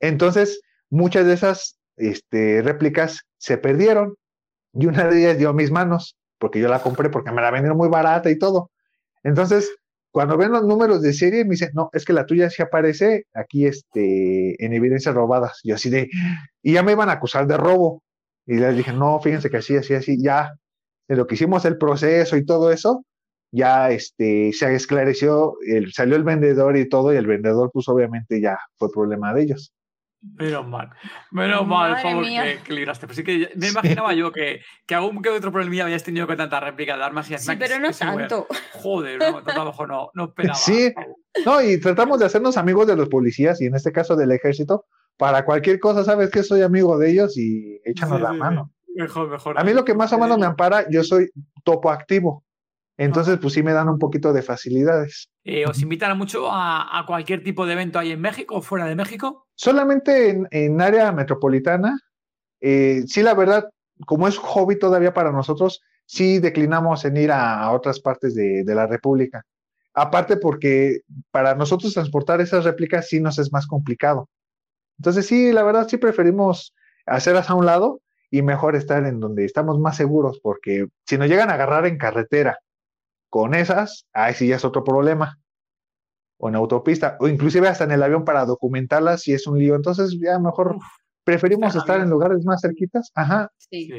Entonces, 0.00 0.60
muchas 0.90 1.26
de 1.26 1.34
esas 1.34 1.78
este, 1.96 2.62
réplicas 2.62 3.26
se 3.38 3.58
perdieron 3.58 4.16
y 4.72 4.86
una 4.86 5.04
de 5.04 5.20
ellas 5.20 5.38
dio 5.38 5.52
mis 5.52 5.70
manos, 5.70 6.16
porque 6.38 6.60
yo 6.60 6.68
la 6.68 6.82
compré 6.82 7.10
porque 7.10 7.32
me 7.32 7.42
la 7.42 7.50
vendieron 7.50 7.76
muy 7.76 7.88
barata 7.88 8.30
y 8.30 8.38
todo. 8.38 8.70
Entonces, 9.22 9.70
cuando 10.12 10.36
ven 10.36 10.52
los 10.52 10.64
números 10.64 11.02
de 11.02 11.12
serie, 11.12 11.44
me 11.44 11.50
dicen, 11.50 11.70
no, 11.74 11.90
es 11.92 12.04
que 12.04 12.12
la 12.12 12.26
tuya 12.26 12.50
sí 12.50 12.62
aparece 12.62 13.26
aquí 13.34 13.66
este, 13.66 14.64
en 14.64 14.72
evidencias 14.72 15.14
robadas. 15.14 15.60
Yo 15.62 15.74
así 15.76 15.90
de, 15.90 16.08
y 16.62 16.72
ya 16.72 16.82
me 16.82 16.92
iban 16.92 17.08
a 17.08 17.12
acusar 17.12 17.46
de 17.46 17.56
robo. 17.56 18.02
Y 18.46 18.56
les 18.56 18.76
dije, 18.76 18.92
no, 18.92 19.20
fíjense 19.20 19.50
que 19.50 19.58
así, 19.58 19.76
así, 19.76 19.94
así, 19.94 20.22
ya, 20.22 20.54
de 21.08 21.16
lo 21.16 21.26
que 21.26 21.34
hicimos 21.34 21.64
el 21.64 21.78
proceso 21.78 22.36
y 22.36 22.44
todo 22.44 22.70
eso, 22.72 23.04
ya 23.52 23.90
este, 23.90 24.52
se 24.52 24.74
esclareció, 24.74 25.56
salió 25.92 26.16
el 26.16 26.24
vendedor 26.24 26.76
y 26.76 26.88
todo, 26.88 27.12
y 27.12 27.16
el 27.16 27.26
vendedor, 27.26 27.70
pues 27.72 27.88
obviamente 27.88 28.40
ya 28.40 28.58
fue 28.76 28.90
problema 28.92 29.34
de 29.34 29.42
ellos. 29.42 29.72
Menos 30.22 30.68
mal, 30.68 30.90
menos 31.30 31.66
mal, 31.66 31.94
por 31.94 32.02
favor, 32.02 32.24
que, 32.24 32.74
libraste. 32.74 33.06
Pero 33.06 33.16
sí 33.16 33.24
que 33.24 33.50
me 33.56 33.68
imaginaba 33.68 34.12
yo 34.12 34.30
que, 34.30 34.60
que 34.86 34.94
algún 34.94 35.22
que 35.22 35.30
otro 35.30 35.50
problema 35.50 35.84
habías 35.84 36.04
tenido 36.04 36.26
con 36.26 36.36
tanta 36.36 36.60
réplica 36.60 36.94
de 36.94 37.02
armas 37.02 37.30
y 37.30 37.38
Sí, 37.38 37.52
pero 37.58 37.78
no 37.78 37.90
tanto. 37.90 38.46
Joder, 38.74 39.18
no, 39.18 39.38
a 39.38 39.54
lo 39.54 39.64
mejor 39.64 39.88
no, 39.88 40.10
no 40.12 40.24
esperaba. 40.26 40.58
Sí, 40.58 40.92
no, 41.46 41.62
y 41.62 41.80
tratamos 41.80 42.18
de 42.18 42.26
hacernos 42.26 42.58
amigos 42.58 42.86
de 42.86 42.96
los 42.96 43.08
policías 43.08 43.62
y 43.62 43.66
en 43.66 43.74
este 43.74 43.92
caso 43.92 44.14
del 44.14 44.32
ejército. 44.32 44.84
Para 45.20 45.44
cualquier 45.44 45.78
cosa, 45.78 46.02
sabes 46.02 46.30
que 46.30 46.42
soy 46.42 46.62
amigo 46.62 46.96
de 46.96 47.10
ellos 47.10 47.36
y 47.36 47.78
échanos 47.84 48.22
la 48.22 48.32
mano. 48.32 48.72
Mejor, 48.94 49.28
mejor. 49.28 49.60
A 49.60 49.62
mí 49.62 49.74
lo 49.74 49.84
que 49.84 49.92
más 49.92 50.10
o 50.14 50.18
menos 50.18 50.38
me 50.38 50.46
ampara, 50.46 50.88
yo 50.88 51.04
soy 51.04 51.30
topo 51.62 51.90
activo. 51.90 52.42
Entonces, 52.96 53.38
pues 53.38 53.52
sí 53.52 53.62
me 53.62 53.74
dan 53.74 53.90
un 53.90 53.98
poquito 53.98 54.32
de 54.32 54.40
facilidades. 54.40 55.28
Eh, 55.44 55.66
¿Os 55.66 55.82
invitan 55.82 56.16
mucho 56.16 56.48
a, 56.50 57.04
cualquier 57.06 57.44
tipo 57.44 57.66
de 57.66 57.74
evento 57.74 57.98
ahí 57.98 58.12
en 58.12 58.20
México 58.22 58.56
o 58.56 58.62
fuera 58.62 58.86
de 58.86 58.96
México? 58.96 59.46
Solamente 59.54 60.42
en, 60.50 60.80
área 60.80 61.12
metropolitana. 61.12 62.00
Eh, 62.62 63.02
sí, 63.06 63.22
la 63.22 63.34
verdad, 63.34 63.68
como 64.06 64.26
es 64.26 64.38
hobby 64.38 64.78
todavía 64.78 65.12
para 65.12 65.32
nosotros, 65.32 65.82
sí 66.06 66.38
declinamos 66.38 67.04
en 67.04 67.18
ir 67.18 67.30
a, 67.30 67.70
otras 67.72 68.00
partes 68.00 68.34
de, 68.34 68.64
la 68.64 68.86
República. 68.86 69.44
Aparte 69.92 70.38
porque 70.38 71.00
para 71.30 71.54
nosotros 71.54 71.92
transportar 71.92 72.40
esas 72.40 72.64
réplicas 72.64 73.06
sí 73.06 73.20
nos 73.20 73.38
es 73.38 73.52
más 73.52 73.66
complicado. 73.66 74.30
Entonces 75.00 75.26
sí, 75.26 75.50
la 75.50 75.62
verdad 75.62 75.88
sí 75.88 75.96
preferimos 75.96 76.74
hacerlas 77.06 77.48
a 77.48 77.54
un 77.54 77.64
lado 77.64 78.02
y 78.30 78.42
mejor 78.42 78.76
estar 78.76 79.06
en 79.06 79.18
donde 79.18 79.46
estamos 79.46 79.78
más 79.78 79.96
seguros, 79.96 80.40
porque 80.42 80.88
si 81.06 81.16
nos 81.16 81.26
llegan 81.26 81.48
a 81.48 81.54
agarrar 81.54 81.86
en 81.86 81.96
carretera 81.96 82.58
con 83.30 83.54
esas, 83.54 84.06
ahí 84.12 84.34
sí 84.34 84.46
ya 84.48 84.56
es 84.56 84.64
otro 84.66 84.84
problema. 84.84 85.38
O 86.36 86.50
en 86.50 86.54
autopista, 86.54 87.16
o 87.18 87.28
inclusive 87.28 87.66
hasta 87.66 87.84
en 87.84 87.92
el 87.92 88.02
avión 88.02 88.26
para 88.26 88.44
documentarlas 88.44 89.22
si 89.22 89.32
es 89.32 89.46
un 89.46 89.58
lío. 89.58 89.74
Entonces, 89.74 90.18
ya 90.20 90.38
mejor 90.38 90.76
preferimos 91.24 91.74
estar 91.74 91.98
en 92.02 92.10
lugares 92.10 92.44
más 92.44 92.60
cerquitas, 92.60 93.10
ajá, 93.14 93.50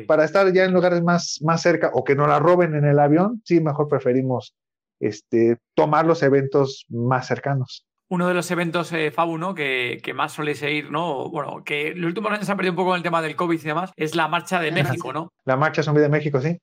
para 0.07 0.23
estar 0.23 0.53
ya 0.53 0.65
en 0.65 0.73
lugares 0.73 1.01
más, 1.01 1.39
más 1.41 1.63
cerca 1.63 1.89
o 1.95 2.03
que 2.03 2.15
no 2.15 2.27
la 2.27 2.37
roben 2.37 2.75
en 2.75 2.85
el 2.85 2.99
avión, 2.99 3.41
sí, 3.43 3.59
mejor 3.59 3.87
preferimos 3.87 4.53
este, 4.99 5.57
tomar 5.73 6.05
los 6.05 6.21
eventos 6.21 6.85
más 6.89 7.25
cercanos. 7.25 7.87
Uno 8.11 8.27
de 8.27 8.33
los 8.33 8.51
eventos, 8.51 8.91
eh, 8.91 9.09
Fabu, 9.09 9.37
¿no? 9.37 9.55
Que, 9.55 10.01
que, 10.03 10.13
más 10.13 10.33
suele 10.33 10.53
seguir, 10.53 10.91
¿no? 10.91 11.29
Bueno, 11.29 11.63
que 11.63 11.95
los 11.95 12.09
últimos 12.09 12.29
años 12.33 12.45
se 12.45 12.51
ha 12.51 12.57
perdido 12.57 12.73
un 12.73 12.75
poco 12.75 12.89
con 12.89 12.97
el 12.97 13.03
tema 13.03 13.21
del 13.21 13.37
COVID 13.37 13.57
y 13.57 13.63
demás, 13.63 13.93
es 13.95 14.15
la 14.17 14.27
Marcha 14.27 14.59
de 14.59 14.69
México, 14.69 15.13
¿no? 15.13 15.31
La 15.45 15.55
Marcha 15.55 15.81
Zombie 15.81 16.01
de 16.01 16.09
México, 16.09 16.41
sí. 16.41 16.59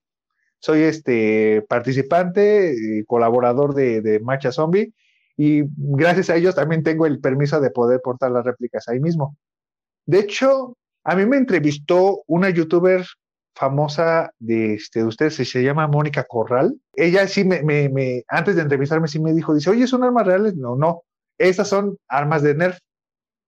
Soy 0.58 0.82
este 0.82 1.64
participante 1.66 3.02
colaborador 3.06 3.74
de, 3.74 4.02
de 4.02 4.20
Marcha 4.20 4.52
Zombie 4.52 4.92
y 5.38 5.62
gracias 5.74 6.28
a 6.28 6.36
ellos 6.36 6.54
también 6.54 6.82
tengo 6.82 7.06
el 7.06 7.18
permiso 7.18 7.62
de 7.62 7.70
poder 7.70 8.02
portar 8.04 8.30
las 8.30 8.44
réplicas 8.44 8.86
ahí 8.88 9.00
mismo. 9.00 9.34
De 10.04 10.18
hecho, 10.18 10.76
a 11.02 11.16
mí 11.16 11.24
me 11.24 11.38
entrevistó 11.38 12.24
una 12.26 12.50
youtuber 12.50 13.06
famosa 13.54 14.32
de, 14.38 14.74
este, 14.74 15.00
de 15.00 15.06
ustedes, 15.06 15.34
se 15.36 15.62
llama 15.62 15.88
Mónica 15.88 16.24
Corral. 16.24 16.78
Ella 16.92 17.26
sí 17.26 17.42
me, 17.44 17.62
me, 17.62 17.88
me, 17.88 18.22
antes 18.28 18.54
de 18.54 18.62
entrevistarme, 18.62 19.08
sí 19.08 19.18
me 19.18 19.32
dijo, 19.32 19.54
dice, 19.54 19.70
oye, 19.70 19.86
¿son 19.86 20.04
armas 20.04 20.26
reales? 20.26 20.54
No, 20.54 20.76
no, 20.76 21.04
esas 21.38 21.68
son 21.68 21.96
armas 22.08 22.42
de 22.42 22.54
Nerf. 22.54 22.78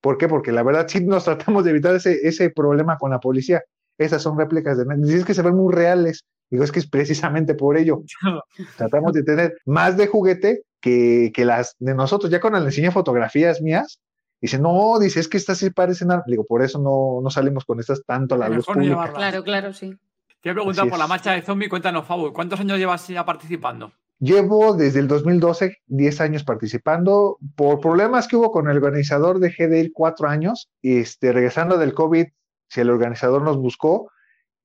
¿Por 0.00 0.16
qué? 0.16 0.28
Porque 0.28 0.52
la 0.52 0.62
verdad 0.62 0.86
sí 0.88 1.04
nos 1.04 1.24
tratamos 1.24 1.64
de 1.64 1.70
evitar 1.70 1.94
ese, 1.94 2.26
ese 2.26 2.50
problema 2.50 2.96
con 2.98 3.10
la 3.10 3.20
policía. 3.20 3.62
Esas 3.98 4.22
son 4.22 4.38
réplicas 4.38 4.78
de 4.78 4.86
Nerf. 4.86 5.00
Dices 5.00 5.24
que 5.24 5.34
se 5.34 5.42
ven 5.42 5.56
muy 5.56 5.72
reales. 5.72 6.24
Digo, 6.48 6.64
es 6.64 6.72
que 6.72 6.80
es 6.80 6.88
precisamente 6.88 7.54
por 7.54 7.76
ello. 7.76 8.02
Tratamos 8.76 9.12
de 9.12 9.22
tener 9.22 9.58
más 9.66 9.96
de 9.96 10.06
juguete 10.06 10.62
que, 10.80 11.30
que 11.34 11.44
las 11.44 11.76
de 11.78 11.94
nosotros. 11.94 12.30
Ya 12.30 12.40
cuando 12.40 12.58
le 12.60 12.66
enseñé 12.66 12.90
fotografías 12.90 13.60
mías, 13.60 14.00
Dice, 14.40 14.58
no, 14.58 14.98
dice, 14.98 15.20
es 15.20 15.28
que 15.28 15.36
estas 15.36 15.58
sí 15.58 15.70
parecen 15.70 16.10
armas. 16.10 16.26
Digo, 16.26 16.44
por 16.44 16.62
eso 16.62 16.78
no, 16.78 17.20
no 17.22 17.30
salimos 17.30 17.64
con 17.66 17.78
estas 17.78 18.02
tanto 18.06 18.36
a 18.36 18.38
la 18.38 18.48
luz 18.48 18.64
pública. 18.64 19.12
Claro, 19.12 19.44
claro, 19.44 19.72
sí. 19.74 19.94
Te 20.40 20.50
he 20.50 20.54
preguntado 20.54 20.88
por 20.88 20.98
la 20.98 21.06
marcha 21.06 21.32
de 21.32 21.42
zombie, 21.42 21.68
cuéntanos, 21.68 22.06
Fabu, 22.06 22.32
¿cuántos 22.32 22.58
años 22.58 22.78
llevas 22.78 23.06
ya 23.08 23.24
participando? 23.26 23.92
Llevo 24.20 24.74
desde 24.76 25.00
el 25.00 25.08
2012 25.08 25.78
10 25.86 26.20
años 26.20 26.44
participando. 26.44 27.38
Por 27.56 27.80
problemas 27.80 28.28
que 28.28 28.36
hubo 28.36 28.52
con 28.52 28.68
el 28.68 28.76
organizador, 28.76 29.40
dejé 29.40 29.66
de 29.66 29.80
ir 29.80 29.92
cuatro 29.94 30.28
años. 30.28 30.68
Este, 30.82 31.32
regresando 31.32 31.78
del 31.78 31.94
COVID, 31.94 32.26
si 32.68 32.80
el 32.80 32.90
organizador 32.90 33.40
nos 33.42 33.56
buscó, 33.56 34.10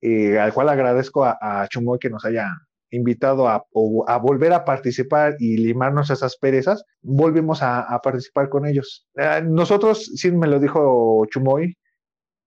eh, 0.02 0.38
al 0.38 0.52
cual 0.52 0.68
agradezco 0.68 1.24
a, 1.24 1.38
a 1.40 1.66
Chumoy 1.68 1.98
que 1.98 2.10
nos 2.10 2.26
haya 2.26 2.50
invitado 2.90 3.48
a, 3.48 3.64
a, 4.06 4.18
volver 4.18 4.52
a 4.52 4.64
participar 4.64 5.36
y 5.38 5.56
limarnos 5.56 6.10
esas 6.10 6.36
perezas, 6.36 6.84
volvimos 7.00 7.62
a, 7.62 7.80
a 7.80 8.00
participar 8.00 8.50
con 8.50 8.66
ellos. 8.66 9.06
Eh, 9.16 9.42
nosotros, 9.42 10.04
sí 10.14 10.30
me 10.32 10.46
lo 10.46 10.60
dijo 10.60 11.24
Chumoy, 11.30 11.76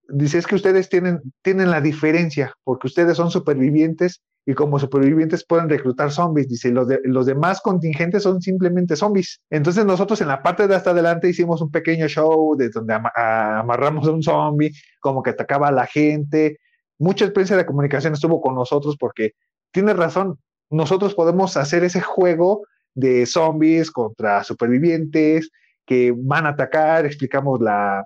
dice 0.08 0.38
es 0.38 0.46
que 0.46 0.54
ustedes 0.54 0.88
tienen, 0.88 1.20
tienen 1.42 1.70
la 1.70 1.80
diferencia, 1.80 2.54
porque 2.64 2.86
ustedes 2.86 3.16
son 3.16 3.30
supervivientes 3.32 4.22
y 4.46 4.54
como 4.54 4.78
supervivientes 4.78 5.44
pueden 5.44 5.68
reclutar 5.68 6.10
zombies. 6.10 6.48
Dice, 6.48 6.70
los, 6.70 6.88
de, 6.88 7.00
los 7.04 7.26
demás 7.26 7.60
contingentes 7.60 8.22
son 8.22 8.40
simplemente 8.40 8.96
zombies. 8.96 9.40
Entonces 9.50 9.84
nosotros 9.84 10.20
en 10.20 10.28
la 10.28 10.42
parte 10.42 10.66
de 10.66 10.74
hasta 10.74 10.90
adelante 10.90 11.28
hicimos 11.28 11.60
un 11.60 11.70
pequeño 11.70 12.08
show 12.08 12.56
de 12.56 12.70
donde 12.70 12.94
am 12.94 13.04
amarramos 13.14 14.08
a 14.08 14.12
un 14.12 14.22
zombie, 14.22 14.72
como 15.00 15.22
que 15.22 15.30
atacaba 15.30 15.68
a 15.68 15.72
la 15.72 15.86
gente. 15.86 16.58
Mucha 16.98 17.24
experiencia 17.24 17.56
de 17.56 17.66
comunicación 17.66 18.14
estuvo 18.14 18.40
con 18.40 18.54
nosotros 18.54 18.96
porque 18.98 19.32
tienes 19.72 19.96
razón, 19.96 20.38
nosotros 20.70 21.14
podemos 21.14 21.56
hacer 21.56 21.84
ese 21.84 22.00
juego 22.00 22.62
de 22.94 23.26
zombies 23.26 23.90
contra 23.90 24.44
supervivientes 24.44 25.50
que 25.84 26.14
van 26.16 26.46
a 26.46 26.50
atacar, 26.50 27.06
explicamos 27.06 27.60
la... 27.60 28.04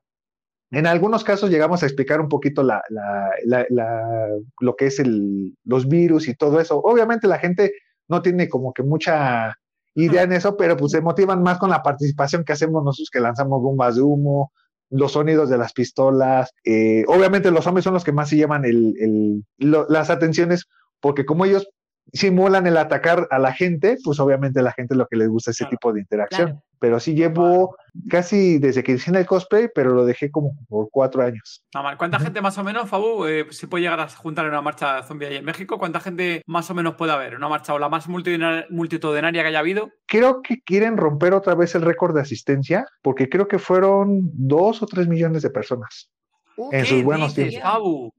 En 0.75 0.87
algunos 0.87 1.25
casos 1.25 1.51
llegamos 1.51 1.83
a 1.83 1.87
explicar 1.87 2.21
un 2.21 2.29
poquito 2.29 2.63
la, 2.63 2.83
la, 2.89 3.31
la, 3.45 3.67
la 3.71 4.29
lo 4.61 4.77
que 4.77 4.87
es 4.87 4.99
el, 4.99 5.57
los 5.65 5.89
virus 5.89 6.29
y 6.29 6.35
todo 6.35 6.61
eso. 6.61 6.79
Obviamente 6.79 7.29
la 7.29 7.39
gente 7.39 7.73
no 8.09 8.23
tiene 8.23 8.49
como 8.49 8.73
que 8.73 8.83
mucha 8.83 9.57
idea 9.95 10.23
en 10.23 10.33
eso, 10.33 10.57
pero 10.57 10.77
pues 10.77 10.93
se 10.93 11.01
motivan 11.01 11.43
más 11.43 11.59
con 11.59 11.71
la 11.71 11.83
participación 11.83 12.45
que 12.45 12.53
hacemos 12.53 12.83
nosotros, 12.85 13.11
que 13.11 13.21
lanzamos 13.21 13.63
bombas 13.63 13.97
de 13.97 14.03
humo, 14.03 14.53
los 14.91 15.13
sonidos 15.13 15.49
de 15.49 15.59
las 15.59 15.73
pistolas. 15.73 16.51
Eh, 16.65 17.05
obviamente 17.07 17.51
los 17.51 17.65
zombies 17.65 17.85
son 17.85 17.95
los 17.95 18.05
que 18.05 18.13
más 18.13 18.29
se 18.29 18.37
llaman 18.37 18.65
el, 18.65 18.95
el, 18.99 19.45
lo, 19.59 19.87
las 19.89 20.11
atenciones 20.11 20.67
porque 21.01 21.25
como 21.25 21.45
ellos 21.45 21.69
simulan 22.13 22.67
el 22.67 22.77
atacar 22.77 23.27
a 23.31 23.39
la 23.39 23.53
gente, 23.53 23.99
pues 24.05 24.21
obviamente 24.21 24.61
a 24.61 24.63
la 24.63 24.73
gente 24.73 24.95
lo 24.95 25.07
que 25.07 25.17
les 25.17 25.29
gusta 25.29 25.51
ese 25.51 25.65
claro, 25.65 25.71
tipo 25.71 25.93
de 25.93 26.01
interacción. 26.01 26.47
Claro. 26.49 26.64
Pero 26.79 27.01
sí 27.01 27.15
llevo 27.15 27.77
casi 28.09 28.59
desde 28.59 28.83
que 28.83 28.93
hice 28.93 29.11
el 29.17 29.27
cosplay, 29.27 29.69
pero 29.75 29.95
lo 29.95 30.05
dejé 30.05 30.31
como 30.31 30.53
por 30.69 30.89
cuatro 30.91 31.23
años. 31.23 31.65
¿Cuánta 31.97 32.19
gente 32.19 32.41
más 32.41 32.59
o 32.59 32.65
menos, 32.65 32.89
Fabu, 32.89 33.27
eh, 33.27 33.47
se 33.51 33.69
puede 33.69 33.83
llegar 33.83 34.01
a 34.01 34.09
juntar 34.09 34.45
en 34.45 34.51
una 34.51 34.63
marcha 34.63 35.03
zombie 35.03 35.29
ahí 35.29 35.37
en 35.37 35.45
México? 35.45 35.79
¿Cuánta 35.79 36.01
gente 36.01 36.43
más 36.47 36.71
o 36.71 36.75
menos 36.75 36.95
puede 36.97 37.13
haber? 37.13 37.37
¿Una 37.37 37.49
marcha 37.49 37.75
o 37.75 37.79
la 37.79 37.89
más 37.89 38.09
multitudinaria 38.09 39.43
que 39.43 39.49
haya 39.49 39.59
habido? 39.59 39.91
Creo 40.07 40.43
que 40.43 40.61
quieren 40.63 40.97
romper 40.97 41.33
otra 41.35 41.55
vez 41.55 41.75
el 41.75 41.83
récord 41.83 42.15
de 42.15 42.23
asistencia, 42.23 42.87
porque 43.03 43.29
creo 43.29 43.49
que 43.49 43.59
fueron 43.59 44.31
dos 44.33 44.83
o 44.83 44.87
tres 44.87 45.09
millones 45.09 45.43
de 45.43 45.51
personas 45.51 46.11
uh, 46.57 46.71
en 46.73 46.85
sus 46.85 47.03
buenos 47.03 47.35
dices, 47.35 47.51
tiempos. 47.51 47.71
Fabu? 47.71 48.13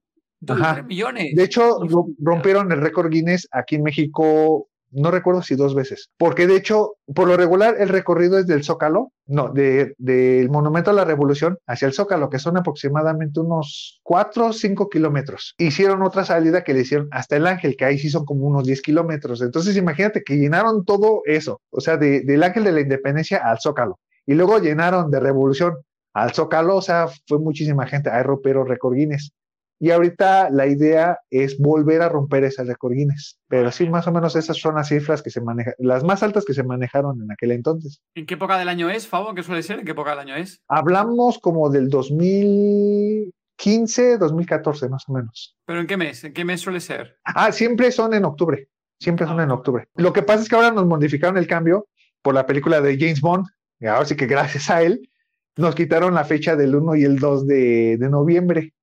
Ajá. 0.47 0.83
millones. 0.83 1.33
De 1.35 1.43
hecho, 1.43 1.79
rompieron 2.19 2.71
el 2.71 2.81
récord 2.81 3.09
Guinness 3.09 3.47
aquí 3.51 3.75
en 3.75 3.83
México, 3.83 4.67
no 4.95 5.11
recuerdo 5.11 5.41
si 5.41 5.55
dos 5.55 5.75
veces, 5.75 6.09
porque 6.17 6.47
de 6.47 6.55
hecho, 6.55 6.93
por 7.13 7.27
lo 7.27 7.37
regular, 7.37 7.75
el 7.79 7.89
recorrido 7.89 8.37
es 8.39 8.47
del 8.47 8.63
Zócalo, 8.63 9.11
no, 9.27 9.49
del 9.49 9.93
de, 9.97 10.47
Monumento 10.49 10.91
a 10.91 10.93
la 10.93 11.05
Revolución 11.05 11.57
hacia 11.67 11.87
el 11.87 11.93
Zócalo, 11.93 12.29
que 12.29 12.39
son 12.39 12.57
aproximadamente 12.57 13.39
unos 13.39 13.99
4 14.03 14.47
o 14.47 14.53
5 14.53 14.89
kilómetros. 14.89 15.53
Hicieron 15.57 16.01
otra 16.01 16.23
salida 16.25 16.63
que 16.63 16.73
le 16.73 16.81
hicieron 16.81 17.07
hasta 17.11 17.35
el 17.35 17.47
Ángel, 17.47 17.75
que 17.75 17.85
ahí 17.85 17.97
sí 17.97 18.09
son 18.09 18.25
como 18.25 18.45
unos 18.45 18.65
10 18.65 18.81
kilómetros. 18.81 19.41
Entonces, 19.41 19.75
imagínate 19.77 20.23
que 20.23 20.37
llenaron 20.37 20.85
todo 20.85 21.21
eso, 21.25 21.61
o 21.69 21.81
sea, 21.81 21.97
de, 21.97 22.21
del 22.21 22.43
Ángel 22.43 22.63
de 22.63 22.71
la 22.71 22.81
Independencia 22.81 23.37
al 23.43 23.59
Zócalo, 23.59 23.99
y 24.25 24.33
luego 24.33 24.59
llenaron 24.59 25.11
de 25.11 25.19
Revolución 25.19 25.75
al 26.13 26.31
Zócalo, 26.31 26.77
o 26.77 26.81
sea, 26.81 27.07
fue 27.27 27.39
muchísima 27.39 27.85
gente, 27.85 28.09
ahí 28.09 28.23
rompieron 28.23 28.67
récord 28.67 28.95
Guinness. 28.95 29.33
Y 29.79 29.91
ahorita 29.91 30.49
la 30.51 30.67
idea 30.67 31.19
es 31.29 31.59
volver 31.59 32.01
a 32.01 32.09
romper 32.09 32.43
esas 32.45 32.67
récord 32.67 32.93
Guinness. 32.93 33.39
Pero 33.47 33.71
sí, 33.71 33.87
más 33.89 34.05
o 34.07 34.11
menos 34.11 34.35
esas 34.35 34.57
son 34.57 34.75
las 34.75 34.89
cifras 34.89 35.21
que 35.21 35.29
se 35.29 35.39
manejan, 35.41 35.75
las 35.79 36.03
más 36.03 36.23
altas 36.23 36.43
que 36.45 36.53
se 36.53 36.63
manejaron 36.63 37.21
en 37.21 37.31
aquel 37.31 37.51
entonces. 37.51 38.01
¿En 38.15 38.25
qué 38.25 38.33
época 38.35 38.57
del 38.57 38.69
año 38.69 38.89
es, 38.89 39.05
Fabo? 39.07 39.35
¿Qué 39.35 39.43
suele 39.43 39.63
ser? 39.63 39.79
¿En 39.79 39.85
qué 39.85 39.91
época 39.91 40.11
del 40.11 40.19
año 40.19 40.35
es? 40.35 40.61
Hablamos 40.69 41.39
como 41.39 41.69
del 41.69 41.89
2015, 41.89 44.17
2014, 44.17 44.87
más 44.89 45.09
o 45.09 45.13
menos. 45.13 45.57
¿Pero 45.65 45.81
en 45.81 45.87
qué 45.87 45.97
mes? 45.97 46.23
¿En 46.23 46.31
qué 46.33 46.45
mes 46.45 46.61
suele 46.61 46.79
ser? 46.79 47.17
Ah, 47.25 47.51
siempre 47.51 47.91
son 47.91 48.13
en 48.13 48.23
octubre. 48.23 48.69
Siempre 48.99 49.27
son 49.27 49.41
ah, 49.41 49.43
en 49.43 49.51
octubre. 49.51 49.89
Lo 49.95 50.13
que 50.13 50.23
pasa 50.23 50.43
es 50.43 50.49
que 50.49 50.55
ahora 50.55 50.71
nos 50.71 50.85
modificaron 50.85 51.37
el 51.37 51.47
cambio 51.47 51.89
por 52.21 52.33
la 52.33 52.45
película 52.45 52.79
de 52.79 52.97
James 52.97 53.19
Bond. 53.19 53.45
Y 53.81 53.87
ahora 53.87 54.05
sí 54.05 54.15
que 54.15 54.27
gracias 54.27 54.69
a 54.69 54.83
él 54.83 55.09
nos 55.57 55.75
quitaron 55.75 56.13
la 56.13 56.23
fecha 56.23 56.55
del 56.55 56.73
1 56.75 56.95
y 56.95 57.03
el 57.03 57.19
2 57.19 57.47
de, 57.47 57.97
de 57.97 58.09
noviembre 58.09 58.74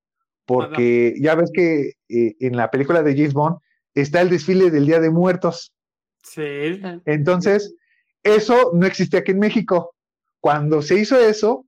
porque 0.46 1.14
ya 1.20 1.35
ves 1.35 1.50
que 1.52 1.92
eh, 2.09 2.35
en 2.40 2.57
la 2.57 2.70
película 2.70 3.02
de 3.02 3.14
James 3.14 3.35
Bond 3.35 3.59
está 3.94 4.20
el 4.20 4.31
desfile 4.31 4.70
del 4.70 4.87
Día 4.87 5.00
de 5.00 5.11
Muertos. 5.11 5.72
Sí. 6.22 6.81
Entonces, 7.05 7.74
eso 8.22 8.72
no 8.74 8.87
existía 8.87 9.20
aquí 9.20 9.33
en 9.33 9.38
México. 9.38 9.94
Cuando 10.40 10.83
se 10.83 10.98
hizo 10.98 11.18
eso, 11.18 11.66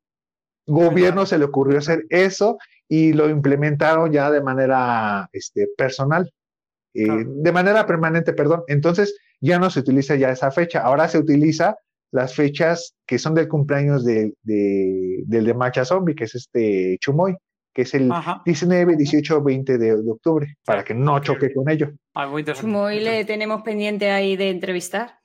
gobierno 0.67 1.27
se 1.27 1.39
le 1.39 1.45
ocurrió 1.45 1.79
hacer 1.79 2.05
eso 2.09 2.59
y 2.89 3.13
lo 3.13 3.29
implementaron 3.29 4.13
ya 4.13 4.31
de 4.31 4.43
manera 4.43 5.29
este, 5.33 5.69
personal, 5.77 6.33
eh, 6.95 7.05
claro. 7.05 7.25
de 7.27 7.53
manera 7.53 7.87
permanente, 7.87 8.33
perdón. 8.33 8.63
Entonces, 8.69 9.17
ya 9.41 9.59
no 9.59 9.71
se 9.71 9.81
utiliza 9.81 10.17
ya 10.17 10.31
esa 10.31 10.51
fecha, 10.51 10.81
ahora 10.81 11.09
se 11.09 11.19
utiliza 11.19 11.77
las 12.11 12.35
fechas 12.35 12.95
que 13.07 13.19
son 13.19 13.35
del 13.35 13.49
cumpleaños 13.49 14.05
de, 14.05 14.35
de, 14.43 15.23
del 15.27 15.45
de 15.45 15.55
Marcha 15.55 15.85
Zombie, 15.85 16.15
que 16.15 16.25
es 16.25 16.35
este 16.35 16.97
Chumoy 17.01 17.37
que 17.75 17.83
es 17.83 17.93
el 17.95 18.11
Ajá. 18.11 18.41
19, 18.45 18.97
18, 18.97 19.43
20 19.43 19.79
de, 19.79 20.03
de, 20.03 20.11
octubre, 20.11 20.57
para 20.65 20.85
que 20.85 20.95
no 20.95 21.19
choque 21.19 21.53
con 21.53 21.69
ello. 21.69 21.91
Ah, 22.15 22.29
muy 22.29 22.41
interesante. 22.41 22.71
Muy 22.71 23.01
le 23.01 23.25
tenemos 23.25 23.63
pendiente 23.63 24.11
ahí 24.11 24.37
de 24.37 24.51
entrevistar. 24.51 25.19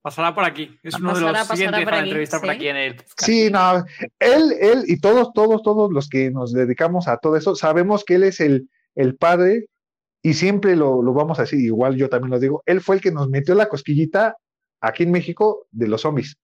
Pasará 0.00 0.34
por 0.34 0.44
aquí. 0.44 0.78
Es 0.82 0.94
uno 0.94 1.10
pasará, 1.10 1.32
de 1.32 1.38
los 1.38 1.48
siguientes 1.48 1.84
para 1.84 1.98
aquí, 1.98 2.08
entrevistar 2.08 2.40
¿sí? 2.40 2.46
por 2.46 2.54
aquí 2.54 2.68
en 2.68 2.76
el 2.76 2.96
podcast. 2.96 3.22
Sí, 3.22 3.50
no, 3.50 3.84
él, 4.20 4.52
él 4.60 4.84
y 4.86 5.00
todos, 5.00 5.32
todos, 5.32 5.62
todos 5.62 5.92
los 5.92 6.08
que 6.08 6.30
nos 6.30 6.52
dedicamos 6.52 7.08
a 7.08 7.16
todo 7.18 7.36
eso, 7.36 7.56
sabemos 7.56 8.04
que 8.04 8.14
él 8.14 8.24
es 8.24 8.40
el, 8.40 8.68
el 8.94 9.16
padre 9.16 9.66
y 10.22 10.34
siempre 10.34 10.76
lo, 10.76 11.02
lo 11.02 11.12
vamos 11.12 11.40
a 11.40 11.42
decir, 11.42 11.60
igual 11.60 11.96
yo 11.96 12.08
también 12.08 12.30
lo 12.30 12.38
digo, 12.38 12.62
él 12.66 12.80
fue 12.80 12.96
el 12.96 13.00
que 13.00 13.10
nos 13.10 13.28
metió 13.28 13.56
la 13.56 13.68
cosquillita 13.68 14.36
aquí 14.80 15.02
en 15.02 15.10
México 15.10 15.66
de 15.72 15.88
los 15.88 16.02
zombies 16.02 16.36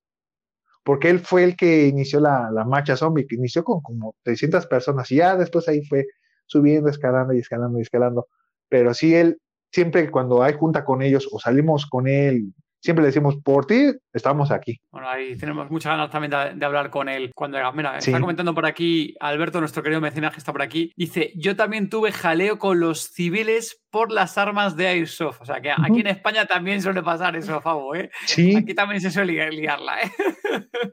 porque 0.85 1.11
él 1.11 1.21
fue 1.21 1.45
el 1.45 1.57
que 1.57 1.87
inició 1.87 2.21
la, 2.21 2.51
la, 2.53 2.65
marcha 2.65 2.97
zombie, 2.97 3.27
que 3.27 3.37
inició 3.37 3.65
con 3.65 3.81
como 3.81 4.15
300 4.23 4.67
personas 4.67 5.11
y 5.13 5.17
ya 5.17 5.37
después 5.37 5.69
ahí 5.69 5.85
fue 5.85 6.07
subiendo, 6.47 6.89
escalando 6.89 7.35
y 7.35 7.41
escalando 7.41 7.79
y 7.79 7.83
escalando. 7.83 8.29
Pero 8.69 8.95
sí, 8.95 9.15
él 9.15 9.39
siempre 9.71 10.11
cuando 10.11 10.43
hay 10.43 10.55
junta 10.55 10.85
con 10.85 11.03
ellos 11.03 11.29
o 11.31 11.39
salimos 11.39 11.87
con 11.87 12.09
él, 12.09 12.55
siempre 12.81 13.03
le 13.03 13.09
decimos, 13.09 13.37
por 13.43 13.67
ti, 13.67 13.93
estamos 14.13 14.51
aquí. 14.51 14.81
Bueno, 14.91 15.09
ahí 15.09 15.37
tenemos 15.37 15.71
muchas 15.71 15.93
ganas 15.93 16.11
también 16.11 16.59
de, 16.59 16.65
hablar 16.67 16.91
con 16.91 17.09
él 17.09 17.31
cuando 17.35 17.59
Mira, 17.73 17.99
está 17.99 18.21
comentando 18.21 18.55
por 18.55 18.67
aquí 18.67 19.15
Alberto, 19.21 19.61
nuestro 19.61 19.83
querido 19.83 20.01
mecenas 20.01 20.33
que 20.33 20.39
está 20.39 20.53
por 20.53 20.63
aquí. 20.63 20.93
Dice, 20.97 21.33
yo 21.35 21.57
también 21.57 21.89
tuve 21.89 22.13
jaleo 22.13 22.59
con 22.59 22.81
los 22.81 23.11
civiles 23.11 23.81
por 23.91 24.13
las 24.13 24.39
armas 24.39 24.77
de 24.77 24.87
Airsoft. 24.87 25.41
O 25.41 25.45
sea, 25.45 25.61
que 25.61 25.71
aquí 25.71 26.01
en 26.01 26.09
España 26.09 26.47
también 26.47 26.83
suele 26.83 27.03
pasar 27.03 27.37
eso, 27.37 27.61
Fabo, 27.61 27.95
¿eh? 27.95 28.11
Sí. 28.27 28.55
Aquí 28.57 28.75
también 28.75 29.01
se 29.01 29.11
suele 29.11 29.51
liarla, 29.51 30.03
¿eh? 30.03 30.13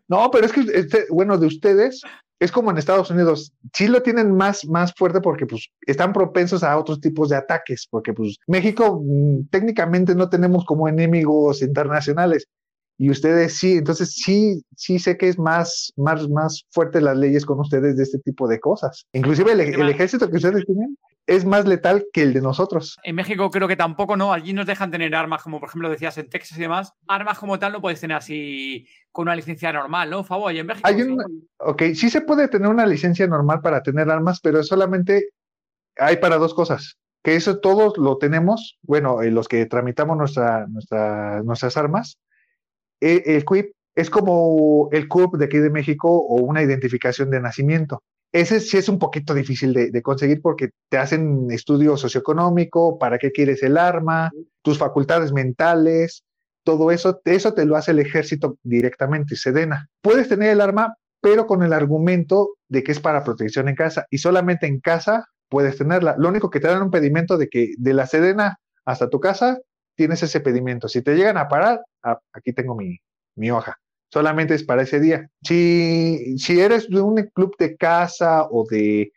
No, 0.08 0.30
pero 0.32 0.46
es 0.46 0.52
que, 0.52 0.62
este, 0.74 1.06
bueno, 1.10 1.38
de 1.38 1.48
ustedes, 1.48 2.02
es 2.40 2.52
como 2.52 2.72
en 2.72 2.78
Estados 2.78 3.10
Unidos, 3.12 3.54
sí 3.74 3.88
lo 3.88 4.02
tienen 4.02 4.36
más, 4.36 4.66
más 4.66 4.94
fuerte 4.94 5.22
porque 5.22 5.46
pues 5.46 5.70
están 5.82 6.14
propensos 6.14 6.64
a 6.64 6.78
otros 6.78 7.00
tipos 7.00 7.30
de 7.30 7.38
ataques, 7.38 7.88
porque 7.90 8.14
pues 8.14 8.38
México 8.48 9.02
mm, 9.04 9.48
técnicamente 9.50 10.16
no 10.16 10.30
tenemos 10.30 10.66
como 10.66 10.88
enemigos 10.88 11.62
internacionales 11.62 12.48
y 12.98 13.10
ustedes 13.10 13.58
sí, 13.58 13.74
entonces 13.78 14.14
sí, 14.14 14.64
sí 14.76 15.00
sé 15.00 15.18
que 15.18 15.28
es 15.28 15.38
más, 15.38 15.92
más, 15.98 16.30
más 16.30 16.66
fuerte 16.72 17.02
las 17.02 17.18
leyes 17.18 17.46
con 17.46 17.60
ustedes 17.60 17.98
de 17.98 18.04
este 18.04 18.20
tipo 18.20 18.48
de 18.48 18.60
cosas. 18.60 19.06
Inclusive 19.14 19.52
el, 19.52 19.60
el 19.60 19.90
ejército 19.90 20.30
que 20.30 20.38
ustedes 20.38 20.66
tienen 20.66 20.98
es 21.28 21.46
más 21.46 21.66
letal 21.66 22.06
que 22.14 22.22
el 22.22 22.34
de 22.34 22.42
nosotros. 22.42 22.98
En 23.04 23.16
México 23.16 23.50
creo 23.50 23.68
que 23.68 23.76
tampoco, 23.76 24.16
¿no? 24.16 24.32
Allí 24.32 24.54
nos 24.54 24.66
dejan 24.66 24.92
tener 24.92 25.16
armas, 25.16 25.42
como 25.42 25.60
por 25.60 25.70
ejemplo 25.70 25.90
decías 25.90 26.18
en 26.18 26.30
Texas 26.30 26.58
y 26.58 26.62
demás. 26.62 26.94
Armas 27.08 27.40
como 27.40 27.58
tal 27.58 27.74
no 27.74 27.82
puedes 27.82 28.00
tener 28.00 28.18
así 28.18 28.88
con 29.12 29.24
una 29.24 29.36
licencia 29.36 29.72
normal, 29.74 30.10
¿no? 30.10 30.24
Favor, 30.24 30.54
y 30.54 30.60
en 30.60 30.68
México. 30.68 30.88
Hay 30.88 31.02
ok, 31.58 31.82
sí 31.96 32.10
se 32.10 32.22
puede 32.22 32.48
tener 32.48 32.68
una 32.68 32.86
licencia 32.86 33.26
normal 33.28 33.62
para 33.62 33.82
tener 33.82 34.10
armas, 34.10 34.40
pero 34.42 34.62
solamente 34.64 35.30
hay 35.98 36.18
para 36.18 36.38
dos 36.38 36.54
cosas. 36.54 36.98
Que 37.24 37.36
eso 37.36 37.60
todos 37.60 37.98
lo 37.98 38.18
tenemos, 38.18 38.78
bueno, 38.84 39.24
eh, 39.24 39.32
los 39.32 39.48
que 39.48 39.66
tramitamos 39.66 40.18
nuestra, 40.18 40.68
nuestra, 40.68 41.42
nuestras 41.42 41.76
armas. 41.76 42.20
Eh, 43.02 43.24
el 43.26 43.46
QUIP 43.46 43.72
es 43.96 44.10
como 44.10 44.90
el 44.92 45.08
CUP 45.08 45.38
de 45.38 45.46
aquí 45.46 45.58
de 45.58 45.72
México 45.72 46.08
o 46.10 46.42
una 46.42 46.62
identificación 46.62 47.32
de 47.32 47.42
nacimiento. 47.42 48.04
Ese 48.36 48.60
sí 48.60 48.76
es 48.76 48.90
un 48.90 49.00
poquito 49.00 49.34
difícil 49.34 49.72
de, 49.72 50.02
conseguir 50.02 50.42
porque 50.42 50.72
te 50.90 50.98
hacen 50.98 51.50
estudio 51.52 51.96
socioeconómico, 51.96 53.00
para 53.00 53.18
qué 53.18 53.32
quieres 53.32 53.64
el 53.64 53.78
arma, 53.78 54.30
tus 54.62 54.78
facultades 54.78 55.32
mentales, 55.32 56.26
todo 56.66 56.92
eso, 56.92 57.22
eso 57.24 57.54
te 57.54 57.64
lo 57.64 57.78
hace 57.78 57.92
el 57.92 58.00
ejército 58.00 58.58
directamente, 58.62 59.38
Sedena. 59.38 59.88
Puedes 60.02 60.28
tener 60.28 60.50
el 60.50 60.60
arma, 60.60 60.98
pero 61.22 61.48
con 61.48 61.64
el 61.64 61.72
argumento 61.72 62.58
de 62.68 62.84
que 62.84 62.92
es 62.92 63.00
para 63.00 63.24
protección 63.24 63.70
en 63.70 63.76
casa 63.76 64.06
y 64.10 64.18
solamente 64.18 64.68
en 64.68 64.82
casa 64.82 65.30
puedes 65.48 65.78
tenerla. 65.78 66.16
Lo 66.18 66.28
único 66.28 66.50
que 66.50 66.60
te 66.60 66.68
dan 66.68 66.82
un 66.82 66.92
pedimento 66.92 67.38
de 67.38 67.48
que 67.48 67.70
de 67.78 67.94
la 67.94 68.06
Sedena 68.06 68.60
hasta 68.84 69.10
tu 69.10 69.22
casa 69.22 69.62
tienes 69.96 70.22
ese 70.24 70.42
pedimento. 70.42 70.90
Si 70.90 71.02
te 71.02 71.16
llegan 71.16 71.38
a 71.38 71.48
parar, 71.48 71.86
ah, 72.04 72.20
aquí 72.34 72.52
tengo 72.52 72.76
mi 72.76 73.50
hoja. 73.52 73.78
Solamente 74.12 74.54
es 74.54 74.64
para 74.64 74.84
ese 74.84 75.00
día. 75.00 75.30
Si, 75.44 76.38
si 76.38 76.60
eres 76.60 76.90
de 76.90 77.02
un 77.02 77.16
club 77.34 77.56
de 77.58 77.76
casa 77.76 78.48
o 78.50 78.66
de, 78.70 79.12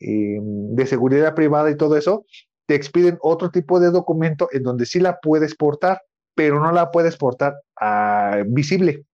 em, 0.00 0.74
de 0.74 0.86
seguridad 0.86 1.34
privada 1.34 1.70
y 1.70 1.76
todo 1.76 1.96
eso, 1.96 2.24
te 2.66 2.74
expiden 2.74 3.18
otro 3.22 3.50
tipo 3.50 3.80
de 3.80 3.90
documento 3.90 4.48
en 4.52 4.62
donde 4.62 4.86
sí 4.86 5.00
la 5.00 5.18
puedes 5.20 5.54
portar, 5.54 6.02
pero 6.34 6.60
no 6.60 6.70
la 6.70 6.90
puedes 6.90 7.16
portar 7.16 7.54
a 7.80 8.42
visible. 8.46 9.04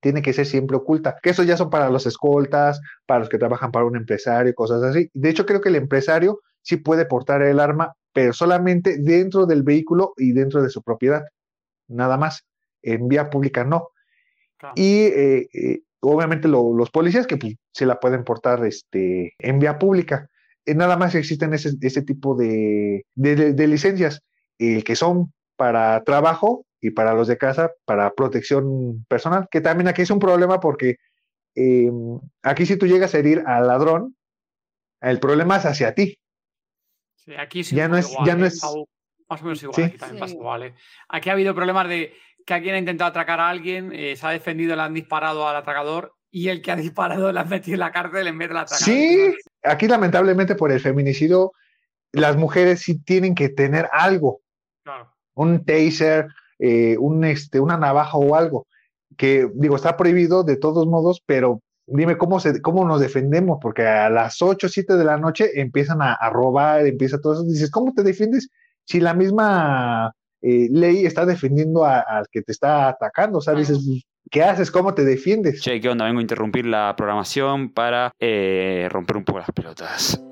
Tiene 0.00 0.20
que 0.20 0.32
ser 0.32 0.46
siempre 0.46 0.76
oculta. 0.76 1.16
Que 1.22 1.30
eso 1.30 1.42
ya 1.44 1.56
son 1.56 1.70
para 1.70 1.90
los 1.90 2.06
escoltas, 2.06 2.80
para 3.06 3.20
los 3.20 3.28
que 3.28 3.38
trabajan 3.38 3.72
para 3.72 3.86
un 3.86 3.96
empresario, 3.96 4.54
cosas 4.54 4.82
así. 4.82 5.10
De 5.14 5.30
hecho, 5.30 5.46
creo 5.46 5.60
que 5.60 5.70
el 5.70 5.76
empresario 5.76 6.40
sí 6.62 6.76
puede 6.76 7.06
portar 7.06 7.42
el 7.42 7.60
arma, 7.60 7.94
pero 8.12 8.32
solamente 8.32 8.98
dentro 8.98 9.46
del 9.46 9.62
vehículo 9.62 10.12
y 10.16 10.32
dentro 10.32 10.62
de 10.62 10.70
su 10.70 10.82
propiedad. 10.82 11.24
Nada 11.88 12.16
más. 12.16 12.44
En 12.82 13.08
vía 13.08 13.30
pública 13.30 13.64
no. 13.64 13.88
Y 14.74 15.02
eh, 15.02 15.48
eh, 15.52 15.80
obviamente 16.00 16.48
los 16.48 16.90
policías 16.90 17.26
que 17.26 17.36
pues, 17.36 17.56
se 17.72 17.86
la 17.86 18.00
pueden 18.00 18.24
portar 18.24 18.64
este, 18.64 19.34
en 19.38 19.58
vía 19.58 19.78
pública. 19.78 20.28
Eh, 20.64 20.74
nada 20.74 20.96
más 20.96 21.14
existen 21.14 21.54
ese, 21.54 21.72
ese 21.80 22.02
tipo 22.02 22.34
de, 22.34 23.04
de, 23.14 23.52
de 23.52 23.66
licencias 23.66 24.22
que 24.58 24.96
son 24.96 25.32
para 25.56 26.02
trabajo 26.02 26.66
y 26.80 26.90
para 26.90 27.14
los 27.14 27.28
de 27.28 27.38
casa 27.38 27.72
para 27.84 28.12
protección 28.12 29.04
personal, 29.08 29.48
que 29.50 29.60
también 29.60 29.88
aquí 29.88 30.02
es 30.02 30.10
un 30.10 30.18
problema 30.18 30.60
porque 30.60 30.96
em, 31.54 32.20
aquí 32.42 32.66
si 32.66 32.76
tú 32.76 32.86
llegas 32.86 33.14
a 33.14 33.18
herir 33.18 33.42
al 33.46 33.66
ladrón, 33.66 34.16
el 35.00 35.20
problema 35.20 35.56
es 35.56 35.66
hacia 35.66 35.94
ti. 35.94 36.18
Sí, 37.16 37.34
aquí 37.34 37.62
sí 37.62 37.76
ya 37.76 37.88
no 37.88 37.96
es, 37.96 38.12
ya 38.24 38.34
no 38.34 38.46
es... 38.46 38.62
Más 39.30 39.42
o 39.42 39.44
menos 39.44 39.62
igual, 39.62 39.84
aquí 39.84 39.98
también 39.98 40.20
pasa 40.20 40.34
igual. 40.34 40.74
Aquí 41.08 41.28
ha 41.28 41.34
habido 41.34 41.54
problemas 41.54 41.88
de 41.88 42.14
que 42.48 42.54
alguien 42.54 42.74
ha 42.74 42.78
intentado 42.78 43.10
atracar 43.10 43.38
a 43.38 43.48
alguien, 43.48 43.92
eh, 43.92 44.16
se 44.16 44.26
ha 44.26 44.30
defendido, 44.30 44.74
le 44.74 44.82
han 44.82 44.94
disparado 44.94 45.46
al 45.46 45.54
atracador 45.54 46.14
y 46.30 46.48
el 46.48 46.62
que 46.62 46.72
ha 46.72 46.76
disparado 46.76 47.30
le 47.30 47.38
han 47.38 47.48
metido 47.48 47.74
en 47.74 47.80
la 47.80 47.92
cárcel 47.92 48.26
en 48.26 48.38
vez 48.38 48.48
de 48.48 48.54
la 48.54 48.60
atracador. 48.62 48.84
Sí, 48.84 49.34
aquí 49.62 49.86
lamentablemente 49.86 50.56
por 50.56 50.72
el 50.72 50.80
feminicidio, 50.80 51.52
las 52.12 52.36
mujeres 52.36 52.80
sí 52.80 52.98
tienen 52.98 53.34
que 53.34 53.50
tener 53.50 53.88
algo. 53.92 54.40
Claro 54.82 55.12
un 55.38 55.64
taser, 55.64 56.28
eh, 56.58 56.96
un, 56.98 57.24
este, 57.24 57.60
una 57.60 57.76
navaja 57.76 58.18
o 58.18 58.34
algo, 58.34 58.66
que 59.16 59.48
digo, 59.54 59.76
está 59.76 59.96
prohibido 59.96 60.42
de 60.42 60.56
todos 60.56 60.86
modos, 60.86 61.22
pero 61.24 61.62
dime 61.86 62.18
cómo, 62.18 62.40
se, 62.40 62.60
cómo 62.60 62.84
nos 62.84 63.00
defendemos, 63.00 63.58
porque 63.62 63.86
a 63.86 64.10
las 64.10 64.42
8 64.42 64.66
o 64.66 64.70
7 64.70 64.96
de 64.96 65.04
la 65.04 65.16
noche 65.16 65.60
empiezan 65.60 66.02
a, 66.02 66.16
robar, 66.30 66.86
empieza 66.86 67.20
todo 67.20 67.34
eso, 67.34 67.44
dices, 67.44 67.70
¿cómo 67.70 67.94
te 67.94 68.02
defiendes 68.02 68.50
si 68.84 69.00
la 69.00 69.14
misma 69.14 70.12
eh, 70.42 70.68
ley 70.70 71.06
está 71.06 71.26
defendiendo 71.26 71.84
al 71.84 72.26
que 72.30 72.42
te 72.42 72.52
está 72.52 72.88
atacando? 72.88 73.38
O 73.38 73.40
sea, 73.40 73.54
dices, 73.54 73.82
pues, 73.84 74.04
¿qué 74.30 74.42
haces? 74.42 74.70
¿Cómo 74.70 74.94
te 74.94 75.04
defiendes? 75.04 75.60
Che, 75.60 75.80
¿qué 75.80 75.88
onda? 75.88 76.04
Vengo 76.04 76.18
a 76.18 76.22
interrumpir 76.22 76.66
la 76.66 76.94
programación 76.96 77.72
para 77.72 78.12
eh, 78.20 78.88
romper 78.90 79.16
un 79.16 79.24
poco 79.24 79.38
las 79.40 79.50
pelotas. 79.52 80.22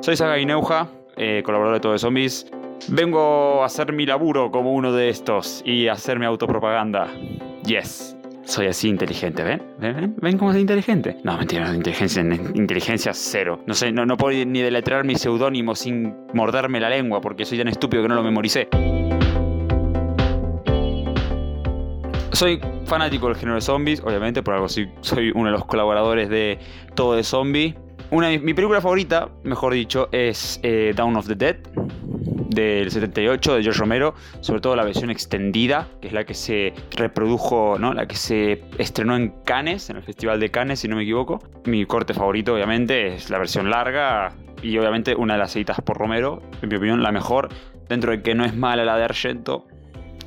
Soy 0.00 0.16
Saga 0.16 0.38
Ineuja, 0.38 0.88
eh, 1.16 1.42
colaborador 1.44 1.74
de 1.74 1.80
Todo 1.80 1.92
de 1.92 1.98
Zombies. 1.98 2.46
Vengo 2.88 3.62
a 3.62 3.66
hacer 3.66 3.92
mi 3.92 4.06
laburo 4.06 4.50
como 4.52 4.72
uno 4.72 4.92
de 4.92 5.08
estos 5.08 5.62
y 5.64 5.88
a 5.88 5.94
hacer 5.94 6.18
mi 6.18 6.26
autopropaganda. 6.26 7.08
Yes. 7.64 8.15
Soy 8.46 8.68
así 8.68 8.88
inteligente, 8.88 9.42
¿ven? 9.42 9.60
¿Ven? 9.80 10.14
¿Ven 10.22 10.38
cómo 10.38 10.52
soy 10.52 10.60
inteligente? 10.60 11.16
No, 11.24 11.36
mentira, 11.36 11.74
inteligencia, 11.74 12.22
inteligencia 12.22 13.12
cero. 13.12 13.60
No 13.66 13.74
sé, 13.74 13.90
no, 13.90 14.06
no 14.06 14.16
puedo 14.16 14.44
ni 14.46 14.62
deletrear 14.62 15.04
mi 15.04 15.16
seudónimo 15.16 15.74
sin 15.74 16.14
morderme 16.32 16.78
la 16.78 16.88
lengua 16.88 17.20
porque 17.20 17.44
soy 17.44 17.58
tan 17.58 17.66
estúpido 17.66 18.04
que 18.04 18.08
no 18.08 18.14
lo 18.14 18.22
memoricé. 18.22 18.68
Soy 22.30 22.60
fanático 22.84 23.26
del 23.26 23.34
género 23.34 23.56
de 23.56 23.62
zombies, 23.62 24.00
obviamente, 24.00 24.44
por 24.44 24.54
algo 24.54 24.68
soy, 24.68 24.92
soy 25.00 25.32
uno 25.34 25.46
de 25.46 25.52
los 25.52 25.64
colaboradores 25.64 26.28
de 26.28 26.60
Todo 26.94 27.16
de 27.16 27.24
Zombie. 27.24 27.74
Una, 28.12 28.28
mi 28.28 28.54
película 28.54 28.80
favorita, 28.80 29.28
mejor 29.42 29.72
dicho, 29.72 30.08
es 30.12 30.60
eh, 30.62 30.92
Down 30.94 31.16
of 31.16 31.26
the 31.26 31.34
Dead 31.34 31.56
del 32.56 32.90
78 32.90 33.54
de 33.54 33.62
George 33.62 33.78
Romero, 33.78 34.14
sobre 34.40 34.60
todo 34.60 34.74
la 34.74 34.82
versión 34.82 35.10
extendida, 35.10 35.88
que 36.00 36.08
es 36.08 36.12
la 36.12 36.24
que 36.24 36.34
se 36.34 36.74
reprodujo, 36.90 37.76
¿no? 37.78 37.94
la 37.94 38.06
que 38.06 38.16
se 38.16 38.64
estrenó 38.78 39.14
en 39.14 39.28
Cannes, 39.44 39.90
en 39.90 39.98
el 39.98 40.02
Festival 40.02 40.40
de 40.40 40.50
Cannes, 40.50 40.80
si 40.80 40.88
no 40.88 40.96
me 40.96 41.02
equivoco. 41.02 41.38
Mi 41.66 41.86
corte 41.86 42.14
favorito, 42.14 42.54
obviamente, 42.54 43.14
es 43.14 43.30
la 43.30 43.38
versión 43.38 43.70
larga 43.70 44.32
y 44.62 44.76
obviamente 44.78 45.14
una 45.14 45.34
de 45.34 45.38
las 45.38 45.54
editas 45.54 45.80
por 45.82 45.98
Romero, 45.98 46.42
en 46.62 46.68
mi 46.68 46.76
opinión, 46.76 47.02
la 47.02 47.12
mejor. 47.12 47.50
Dentro 47.88 48.10
de 48.10 48.22
que 48.22 48.34
no 48.34 48.44
es 48.44 48.56
mala 48.56 48.84
la 48.84 48.96
de 48.96 49.04
Argento, 49.04 49.68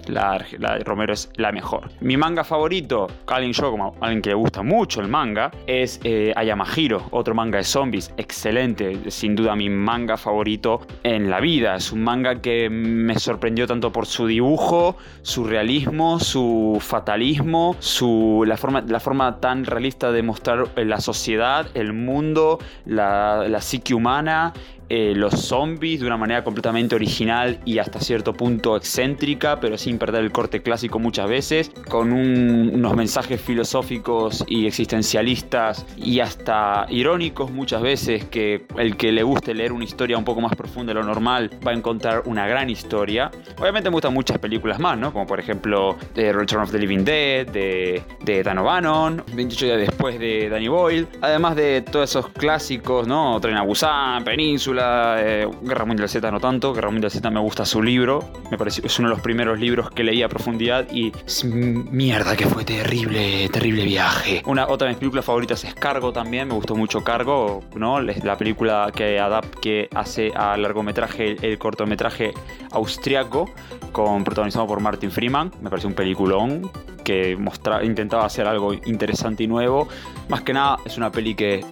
la, 0.09 0.39
de 0.77 0.83
Romero 0.83 1.13
es 1.13 1.29
la 1.35 1.51
mejor. 1.51 1.89
Mi 2.01 2.17
manga 2.17 2.43
favorito, 2.43 3.07
alguien 3.27 3.53
yo 3.53 3.71
como 3.71 3.95
alguien 4.01 4.21
que 4.21 4.29
le 4.29 4.35
gusta 4.35 4.63
mucho 4.63 5.01
el 5.01 5.07
manga, 5.07 5.51
es 5.67 5.99
eh, 6.03 6.33
Ayamahiro, 6.35 7.07
otro 7.11 7.33
manga 7.33 7.57
de 7.57 7.63
zombies, 7.63 8.13
excelente, 8.17 9.09
sin 9.11 9.35
duda 9.35 9.55
mi 9.55 9.69
manga 9.69 10.17
favorito 10.17 10.81
en 11.03 11.29
la 11.29 11.39
vida. 11.39 11.75
Es 11.75 11.91
un 11.91 12.03
manga 12.03 12.41
que 12.41 12.69
me 12.69 13.17
sorprendió 13.17 13.67
tanto 13.67 13.91
por 13.91 14.05
su 14.05 14.27
dibujo, 14.27 14.97
su 15.21 15.43
realismo, 15.43 16.19
su 16.19 16.77
fatalismo, 16.81 17.75
su, 17.79 18.43
la, 18.45 18.57
forma, 18.57 18.81
la 18.81 18.99
forma 18.99 19.39
tan 19.39 19.65
realista 19.65 20.11
de 20.11 20.23
mostrar 20.23 20.69
la 20.75 20.99
sociedad, 20.99 21.67
el 21.73 21.93
mundo, 21.93 22.59
la, 22.85 23.47
la 23.47 23.61
psique 23.61 23.93
humana 23.93 24.53
eh, 24.89 25.13
los 25.15 25.33
zombies 25.33 25.99
de 25.99 26.07
una 26.07 26.17
manera 26.17 26.43
completamente 26.43 26.95
original 26.95 27.59
y 27.65 27.77
hasta 27.77 27.99
cierto 27.99 28.33
punto 28.33 28.75
excéntrica, 28.75 29.59
pero 29.59 29.77
sin 29.77 29.99
perder 29.99 30.23
el 30.23 30.31
corte 30.31 30.61
clásico 30.61 30.97
muchas 30.97 31.29
veces, 31.29 31.71
con 31.87 32.11
unos 32.11 32.95
mensajes 32.95 33.39
filosóficos 33.39 34.43
y 34.47 34.65
existencialistas 34.65 35.85
y 35.95 36.19
hasta 36.19 36.87
irónicos 36.89 37.51
muchas 37.51 37.81
veces, 37.81 38.25
que 38.25 38.65
el 38.77 38.97
que 38.97 39.11
le 39.11 39.23
guste 39.23 39.53
leer 39.53 39.71
una 39.71 39.83
historia 39.83 40.17
un 40.17 40.25
poco 40.25 40.41
más 40.41 40.55
profunda 40.55 40.93
de 40.93 40.99
lo 40.99 41.05
normal 41.05 41.51
va 41.65 41.71
a 41.71 41.75
encontrar 41.75 42.23
una 42.25 42.47
gran 42.47 42.69
historia. 42.69 43.29
Obviamente 43.59 43.89
me 43.89 43.93
gustan 43.93 44.13
muchas 44.13 44.39
películas 44.39 44.79
más, 44.79 44.97
¿no? 44.97 45.13
Como 45.13 45.27
por 45.27 45.39
ejemplo 45.39 45.97
The 46.13 46.33
Return 46.33 46.63
of 46.63 46.71
the 46.71 46.79
Living 46.79 47.03
Dead, 47.03 47.47
de, 47.47 48.01
de 48.23 48.43
Dan 48.43 48.57
O'Bannon, 48.57 49.23
28 49.33 49.65
días 49.65 49.77
después 49.77 50.19
de 50.19 50.49
Danny 50.49 50.67
Boyle, 50.67 51.07
además 51.21 51.55
de 51.55 51.81
todos 51.81 52.09
esos 52.09 52.29
clásicos, 52.29 53.07
¿no? 53.07 53.39
Tren 53.39 53.55
a 53.55 53.61
Busan, 53.61 54.23
Península, 54.23 54.78
película, 54.79 55.15
eh, 55.19 55.47
Guerra 55.61 55.85
Mundial 55.85 56.09
Z 56.09 56.31
no 56.31 56.39
tanto, 56.39 56.73
Guerra 56.73 56.91
Mundial 56.91 57.11
Z 57.11 57.29
me 57.29 57.39
gusta 57.39 57.65
su 57.65 57.81
libro, 57.81 58.31
me 58.51 58.57
pareció, 58.57 58.85
es 58.85 58.97
uno 58.99 59.09
de 59.09 59.15
los 59.15 59.21
primeros 59.21 59.59
libros 59.59 59.89
que 59.91 60.03
leí 60.03 60.23
a 60.23 60.29
profundidad 60.29 60.87
y 60.91 61.11
mierda 61.43 62.35
que 62.35 62.45
fue 62.45 62.63
terrible, 62.63 63.49
terrible 63.49 63.83
viaje. 63.83 64.41
Una 64.45 64.67
otra 64.67 64.87
de 64.87 64.93
mis 64.93 64.99
películas 64.99 65.25
favoritas 65.25 65.63
es 65.63 65.73
Cargo 65.73 66.13
también, 66.13 66.47
me 66.47 66.53
gustó 66.53 66.75
mucho 66.75 67.03
Cargo, 67.03 67.63
¿no? 67.75 67.99
La 67.99 68.37
película 68.37 68.91
que 68.95 69.19
adapt, 69.19 69.59
que 69.59 69.89
hace 69.93 70.31
a 70.35 70.55
largometraje 70.57 71.35
el 71.41 71.57
cortometraje 71.57 72.33
austriaco 72.71 73.49
con 73.91 74.23
protagonizado 74.23 74.67
por 74.67 74.79
Martin 74.79 75.11
Freeman, 75.11 75.51
me 75.61 75.69
pareció 75.69 75.89
un 75.89 75.95
peliculón 75.95 76.71
que 77.09 77.35
intentaba 77.81 78.25
hacer 78.25 78.45
algo 78.45 78.71
interesante 78.71 79.43
y 79.43 79.47
nuevo. 79.47 79.87
Más 80.27 80.43
que 80.43 80.53
nada 80.53 80.77
es 80.85 80.95
una 80.95 81.11
peli 81.11 81.33
que 81.33 81.65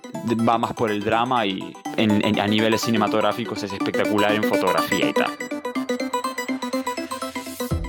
va 0.48 0.58
más 0.58 0.74
por 0.74 0.90
el 0.90 1.04
drama 1.04 1.46
y 1.46 1.76
a 2.42 2.48
niveles 2.48 2.82
cinematográficos 2.82 3.62
es 3.62 3.72
espectacular 3.72 4.34
en 4.34 4.44
fotografía 4.44 5.10
y 5.10 5.14
tal. 5.14 5.32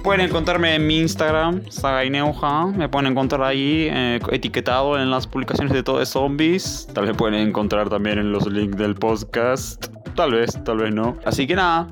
Pueden 0.04 0.20
encontrarme 0.20 0.74
en 0.74 0.86
mi 0.86 0.98
Instagram, 0.98 1.62
Sagaineuja. 1.70 2.66
Me 2.66 2.90
pueden 2.90 3.12
encontrar 3.12 3.42
ahí 3.42 3.88
eh, 3.90 4.20
etiquetado 4.30 4.98
en 4.98 5.10
las 5.10 5.26
publicaciones 5.26 5.72
de 5.72 5.82
todo 5.82 6.00
de 6.00 6.06
zombies. 6.06 6.86
Tal 6.92 7.06
vez 7.06 7.16
pueden 7.16 7.34
encontrar 7.48 7.88
también 7.88 8.18
en 8.18 8.30
los 8.30 8.46
links 8.46 8.76
del 8.76 8.94
podcast. 8.94 9.86
Tal 10.14 10.32
vez, 10.32 10.62
tal 10.64 10.78
vez 10.78 10.92
no. 10.92 11.16
Así 11.24 11.46
que 11.46 11.54
nada, 11.54 11.88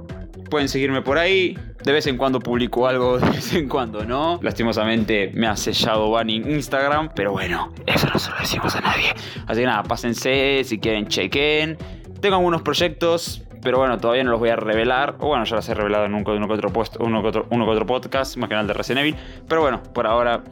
pueden 0.51 0.69
seguirme 0.69 1.01
por 1.01 1.17
ahí. 1.17 1.59
De 1.87 1.93
vez 1.93 2.05
en 2.09 2.17
cuando 2.17 2.41
publico 2.41 2.89
algo, 2.89 3.17
de 3.21 3.31
vez 3.31 3.55
en 3.55 3.69
cuando 3.69 4.05
no. 4.05 4.41
Lastimosamente 4.43 5.31
me 5.35 5.47
ha 5.47 5.55
sellado 5.55 6.11
banning 6.11 6.51
Instagram, 6.51 7.11
pero 7.15 7.31
bueno, 7.31 7.73
eso 7.87 8.09
no 8.13 8.19
se 8.19 8.33
lo 8.33 8.39
decimos 8.39 8.75
a 8.75 8.81
nadie. 8.81 9.15
Así 9.47 9.61
que 9.61 9.67
nada, 9.67 9.85
pásense, 9.85 10.65
si 10.65 10.81
quieren 10.81 11.07
chequen. 11.07 11.79
Tengo 12.21 12.35
algunos 12.35 12.63
proyectos, 12.63 13.45
pero 13.63 13.79
bueno, 13.79 13.99
todavía 13.99 14.25
no 14.25 14.33
los 14.33 14.41
voy 14.41 14.49
a 14.49 14.57
revelar. 14.57 15.15
O 15.21 15.29
bueno, 15.29 15.45
ya 15.45 15.55
los 15.55 15.69
he 15.69 15.75
revelado 15.75 16.07
en 16.07 16.15
uno 16.15 16.25
que 16.25 16.33
otro, 16.33 17.47
uno 17.51 17.79
que 17.79 17.85
podcast, 17.85 18.37
más 18.37 18.49
que 18.49 18.57
nada 18.57 18.67
de 18.67 18.73
Resident 18.73 19.03
Evil. 19.03 19.17
Pero 19.47 19.61
bueno, 19.61 19.81
por 19.95 20.09
ahora 20.09 20.43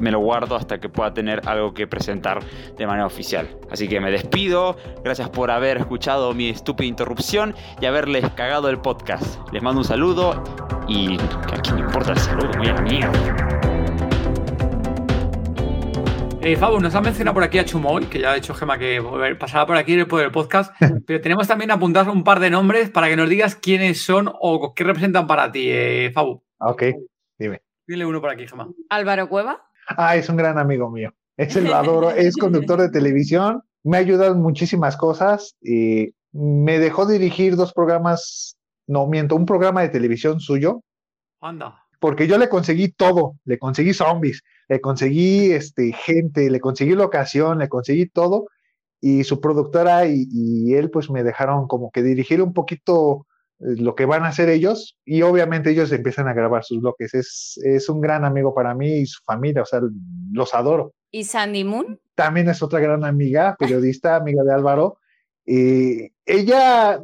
me 0.00 0.10
lo 0.10 0.20
guardo 0.20 0.56
hasta 0.56 0.78
que 0.78 0.88
pueda 0.88 1.12
tener 1.14 1.42
algo 1.46 1.74
que 1.74 1.86
presentar 1.86 2.42
de 2.76 2.86
manera 2.86 3.06
oficial. 3.06 3.48
Así 3.70 3.88
que 3.88 4.00
me 4.00 4.10
despido, 4.10 4.76
gracias 5.04 5.28
por 5.30 5.50
haber 5.50 5.78
escuchado 5.78 6.34
mi 6.34 6.50
estúpida 6.50 6.86
interrupción 6.86 7.54
y 7.80 7.86
haberles 7.86 8.28
cagado 8.30 8.68
el 8.68 8.78
podcast. 8.78 9.38
Les 9.52 9.62
mando 9.62 9.80
un 9.80 9.84
saludo 9.86 10.42
y 10.88 11.16
que 11.16 11.54
a 11.54 11.58
quién 11.62 11.76
le 11.76 11.82
importa 11.82 12.12
el 12.12 12.18
saludo, 12.18 12.50
muy 12.58 12.68
a 12.68 12.74
mierda. 12.82 13.46
Eh, 16.46 16.54
Fabu, 16.54 16.78
nos 16.78 16.94
ha 16.94 17.00
mencionado 17.00 17.34
por 17.34 17.42
aquí 17.42 17.58
a 17.58 17.64
Chumoy, 17.64 18.04
que 18.06 18.20
ya 18.20 18.30
ha 18.30 18.34
dicho 18.36 18.54
Gema 18.54 18.78
que 18.78 19.02
pasará 19.36 19.66
por 19.66 19.76
aquí 19.76 20.04
por 20.04 20.22
el 20.22 20.30
podcast, 20.30 20.72
pero 21.06 21.20
tenemos 21.20 21.48
también 21.48 21.72
apuntados 21.72 22.14
un 22.14 22.22
par 22.22 22.38
de 22.38 22.50
nombres 22.50 22.88
para 22.88 23.08
que 23.08 23.16
nos 23.16 23.28
digas 23.28 23.56
quiénes 23.56 24.00
son 24.00 24.30
o 24.32 24.72
qué 24.72 24.84
representan 24.84 25.26
para 25.26 25.50
ti, 25.50 25.66
eh, 25.68 26.12
Fabu. 26.14 26.44
Ok, 26.60 26.84
dime. 27.36 27.62
Dile 27.84 28.06
uno 28.06 28.20
por 28.20 28.30
aquí, 28.30 28.46
Gema. 28.46 28.68
Álvaro 28.88 29.28
Cueva. 29.28 29.65
Ah, 29.88 30.16
es 30.16 30.28
un 30.28 30.36
gran 30.36 30.58
amigo 30.58 30.90
mío. 30.90 31.12
Es 31.36 31.56
el 31.56 31.66
adoro, 31.72 32.10
es 32.10 32.36
conductor 32.36 32.80
de 32.80 32.90
televisión, 32.90 33.62
me 33.84 33.96
ha 33.96 34.00
ayudado 34.00 34.32
en 34.32 34.42
muchísimas 34.42 34.96
cosas 34.96 35.56
y 35.60 36.12
me 36.32 36.78
dejó 36.78 37.06
dirigir 37.06 37.56
dos 37.56 37.72
programas, 37.72 38.56
no 38.86 39.06
miento, 39.06 39.36
un 39.36 39.46
programa 39.46 39.82
de 39.82 39.88
televisión 39.88 40.40
suyo. 40.40 40.82
Anda. 41.40 41.82
Porque 42.00 42.26
yo 42.26 42.36
le 42.36 42.48
conseguí 42.48 42.88
todo, 42.88 43.36
le 43.44 43.58
conseguí 43.58 43.94
zombies, 43.94 44.42
le 44.68 44.80
conseguí 44.80 45.52
este, 45.52 45.92
gente, 45.92 46.50
le 46.50 46.60
conseguí 46.60 46.94
locación, 46.94 47.58
le 47.58 47.68
conseguí 47.68 48.06
todo 48.08 48.46
y 49.00 49.24
su 49.24 49.40
productora 49.40 50.06
y, 50.06 50.26
y 50.30 50.74
él 50.74 50.90
pues 50.90 51.10
me 51.10 51.22
dejaron 51.22 51.68
como 51.68 51.90
que 51.90 52.02
dirigir 52.02 52.42
un 52.42 52.52
poquito 52.52 53.26
lo 53.58 53.94
que 53.94 54.04
van 54.04 54.24
a 54.24 54.28
hacer 54.28 54.48
ellos 54.48 54.98
y 55.04 55.22
obviamente 55.22 55.70
ellos 55.70 55.90
empiezan 55.92 56.28
a 56.28 56.34
grabar 56.34 56.64
sus 56.64 56.80
bloques. 56.80 57.14
Es, 57.14 57.58
es 57.64 57.88
un 57.88 58.00
gran 58.00 58.24
amigo 58.24 58.54
para 58.54 58.74
mí 58.74 58.98
y 58.98 59.06
su 59.06 59.22
familia, 59.24 59.62
o 59.62 59.66
sea, 59.66 59.80
los 60.32 60.54
adoro. 60.54 60.92
¿Y 61.10 61.24
Sandy 61.24 61.64
Moon? 61.64 61.98
También 62.14 62.48
es 62.48 62.62
otra 62.62 62.80
gran 62.80 63.04
amiga, 63.04 63.56
periodista, 63.58 64.16
amiga 64.16 64.42
de 64.42 64.52
Álvaro. 64.52 64.98
y 65.44 66.12
ella 66.26 67.00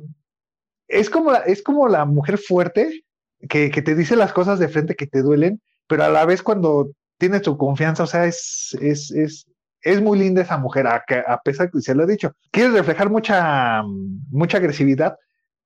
es 0.89 1.09
como, 1.09 1.33
la, 1.33 1.39
es 1.39 1.63
como 1.63 1.89
la 1.89 2.05
mujer 2.05 2.37
fuerte 2.39 3.05
que, 3.49 3.71
que, 3.71 3.83
te 3.83 3.95
dice 3.95 4.15
las 4.15 4.33
cosas 4.33 4.59
de 4.59 4.69
frente 4.69 4.95
que 4.95 5.07
te 5.07 5.23
duelen, 5.23 5.61
pero 5.87 6.05
a 6.05 6.09
la 6.09 6.27
vez 6.27 6.43
cuando 6.43 6.93
tiene 7.19 7.41
tu 7.41 7.57
confianza, 7.57 8.03
o 8.03 8.07
sea, 8.07 8.27
es, 8.27 8.77
es, 8.81 9.11
es, 9.11 9.47
es 9.81 10.03
muy 10.03 10.19
linda 10.19 10.43
esa 10.43 10.59
mujer, 10.59 10.87
a, 10.87 11.03
a 11.27 11.41
pesar 11.41 11.71
que 11.71 11.81
se 11.81 11.95
lo 11.95 12.05
he 12.05 12.07
dicho. 12.07 12.33
Quiere 12.51 12.71
reflejar 12.71 13.11
mucha, 13.11 13.83
mucha 14.31 14.59
agresividad, 14.59 15.17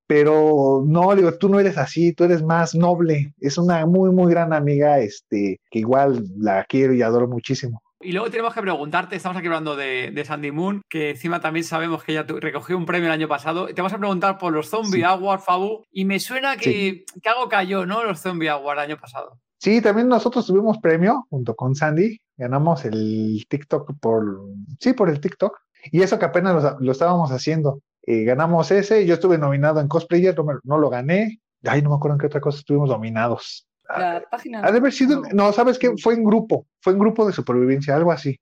pero 0.06 0.82
no, 0.86 1.14
digo, 1.14 1.32
tú 1.32 1.48
no 1.48 1.58
eres 1.60 1.78
así, 1.78 2.12
tú 2.12 2.24
eres 2.24 2.42
más 2.42 2.74
noble. 2.74 3.34
Es 3.40 3.58
una 3.58 3.84
muy, 3.86 4.10
muy 4.10 4.30
gran 4.30 4.52
amiga, 4.52 5.00
este, 5.00 5.60
que 5.70 5.78
igual 5.78 6.24
la 6.38 6.64
quiero 6.64 6.94
y 6.94 7.02
adoro 7.02 7.28
muchísimo. 7.28 7.82
Y 8.00 8.12
luego 8.12 8.30
tenemos 8.30 8.54
que 8.54 8.60
preguntarte, 8.60 9.16
estamos 9.16 9.38
aquí 9.38 9.46
hablando 9.46 9.74
de, 9.74 10.22
Sandy 10.24 10.52
Moon, 10.52 10.82
que 10.88 11.10
encima 11.10 11.40
también 11.40 11.64
sabemos 11.64 12.04
que 12.04 12.12
ella 12.12 12.26
recogió 12.28 12.76
un 12.76 12.86
premio 12.86 13.06
el 13.06 13.12
año 13.12 13.26
pasado. 13.26 13.66
Te 13.66 13.74
vamos 13.74 13.94
a 13.94 13.98
preguntar 13.98 14.38
por 14.38 14.52
los 14.52 14.68
Zombie 14.68 15.04
Awards, 15.04 15.44
Fabu, 15.44 15.82
y 15.90 16.04
me 16.04 16.20
suena 16.20 16.56
que, 16.56 17.04
que, 17.22 17.28
algo 17.28 17.48
cayó, 17.48 17.86
¿no? 17.86 18.04
Los 18.04 18.20
Zombie 18.20 18.50
Awards 18.50 18.82
el 18.82 18.90
año 18.90 19.00
pasado. 19.00 19.40
Sí, 19.58 19.80
también 19.80 20.08
nosotros 20.08 20.46
tuvimos 20.46 20.78
premio 20.78 21.26
junto 21.30 21.56
con 21.56 21.74
Sandy. 21.74 22.20
Ganamos 22.36 22.84
el 22.84 23.44
TikTok 23.48 23.98
por, 23.98 24.42
sí, 24.78 24.92
por 24.92 25.08
el 25.08 25.20
TikTok. 25.20 25.58
Y 25.90 26.02
eso 26.02 26.18
que 26.18 26.26
apenas 26.26 26.76
lo 26.78 26.92
estábamos 26.92 27.30
haciendo. 27.30 27.80
Eh, 28.06 28.22
ganamos 28.22 28.70
ese, 28.70 29.04
yo 29.04 29.14
estuve 29.14 29.36
nominado 29.36 29.80
en 29.80 29.88
cosplayer, 29.88 30.34
no, 30.62 30.78
lo 30.78 30.88
gané, 30.88 31.40
ay, 31.64 31.82
no 31.82 31.90
me 31.90 31.96
acuerdo 31.96 32.14
en 32.14 32.20
qué 32.20 32.26
otra 32.26 32.40
cosa 32.40 32.60
estuvimos 32.60 32.88
nominados. 32.88 33.66
La 33.88 34.24
página. 34.30 34.62
Ha 34.64 34.70
de 34.70 34.78
haber 34.78 34.92
sido, 34.92 35.22
no, 35.32 35.52
¿sabes 35.52 35.78
qué? 35.78 35.92
Fue 36.00 36.14
en 36.14 36.24
grupo, 36.24 36.66
fue 36.80 36.92
en 36.92 37.00
grupo 37.00 37.26
de 37.26 37.32
supervivencia, 37.32 37.96
algo 37.96 38.12
así. 38.12 38.38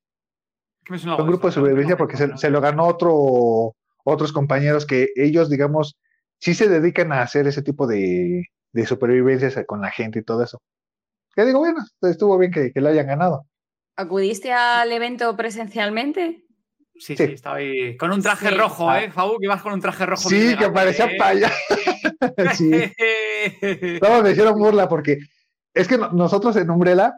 Fue 0.84 0.98
en 0.98 1.26
grupo 1.26 1.46
de 1.46 1.54
supervivencia 1.54 1.96
porque 1.96 2.16
se, 2.16 2.50
lo 2.50 2.60
ganó 2.60 2.86
otro, 2.86 3.74
otros 4.04 4.32
compañeros 4.32 4.84
que 4.84 5.08
ellos, 5.16 5.48
digamos, 5.48 5.96
sí 6.40 6.52
se 6.52 6.68
dedican 6.68 7.10
a 7.12 7.22
hacer 7.22 7.46
ese 7.46 7.62
tipo 7.62 7.86
de, 7.86 8.44
de 8.72 8.86
supervivencias 8.86 9.58
con 9.66 9.80
la 9.80 9.90
gente 9.90 10.18
y 10.18 10.24
todo 10.24 10.42
eso. 10.42 10.60
Que 11.34 11.46
digo, 11.46 11.60
bueno, 11.60 11.80
estuvo 12.02 12.36
bien 12.36 12.52
que, 12.52 12.70
que 12.70 12.82
lo 12.82 12.90
hayan 12.90 13.06
ganado. 13.06 13.46
¿Acudiste 13.96 14.52
al 14.52 14.92
evento 14.92 15.34
presencialmente? 15.36 16.43
Sí, 16.96 17.16
sí, 17.16 17.22
estaba 17.24 17.56
ahí. 17.56 17.96
Con 17.96 18.12
un 18.12 18.22
traje 18.22 18.50
rojo, 18.50 18.88
ah. 18.88 19.02
¿eh, 19.02 19.10
Fabu? 19.10 19.38
Que 19.38 19.46
ibas 19.46 19.62
con 19.62 19.72
un 19.72 19.80
traje 19.80 20.06
rojo. 20.06 20.28
Sí, 20.28 20.56
que 20.56 20.68
parecía 20.70 21.06
¿eh? 21.06 21.16
paya. 21.18 21.50
sí. 22.54 22.70
Todos 24.00 24.22
me 24.22 24.30
hicieron 24.30 24.58
burla 24.58 24.88
porque 24.88 25.18
es 25.74 25.88
que 25.88 25.98
nosotros 25.98 26.56
en 26.56 26.70
Umbrella, 26.70 27.14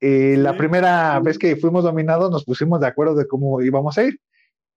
eh, 0.00 0.36
la 0.38 0.56
primera 0.56 1.20
vez 1.20 1.38
que 1.38 1.56
fuimos 1.56 1.84
dominados, 1.84 2.30
nos 2.30 2.44
pusimos 2.44 2.80
de 2.80 2.86
acuerdo 2.86 3.14
de 3.14 3.26
cómo 3.26 3.60
íbamos 3.60 3.98
a 3.98 4.04
ir. 4.04 4.18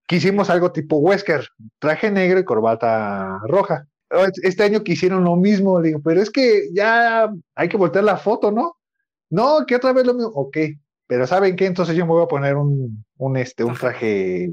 Quisimos 0.06 0.50
algo 0.50 0.72
tipo 0.72 0.98
Wesker, 0.98 1.48
traje 1.78 2.10
negro 2.10 2.38
y 2.38 2.44
corbata 2.44 3.40
roja. 3.46 3.86
Este 4.42 4.64
año 4.64 4.82
quisieron 4.82 5.24
lo 5.24 5.36
mismo, 5.36 5.80
digo, 5.80 6.00
pero 6.04 6.20
es 6.20 6.30
que 6.30 6.68
ya 6.74 7.32
hay 7.54 7.68
que 7.68 7.78
voltear 7.78 8.04
la 8.04 8.18
foto, 8.18 8.50
¿no? 8.52 8.76
No, 9.30 9.64
que 9.66 9.76
otra 9.76 9.94
vez 9.94 10.04
lo 10.04 10.12
mismo. 10.12 10.30
Ok, 10.34 10.58
pero 11.06 11.26
¿saben 11.26 11.56
qué? 11.56 11.66
Entonces 11.66 11.96
yo 11.96 12.06
me 12.06 12.12
voy 12.12 12.24
a 12.24 12.28
poner 12.28 12.56
un, 12.56 13.04
un, 13.16 13.36
este, 13.36 13.64
un 13.64 13.74
traje, 13.74 14.50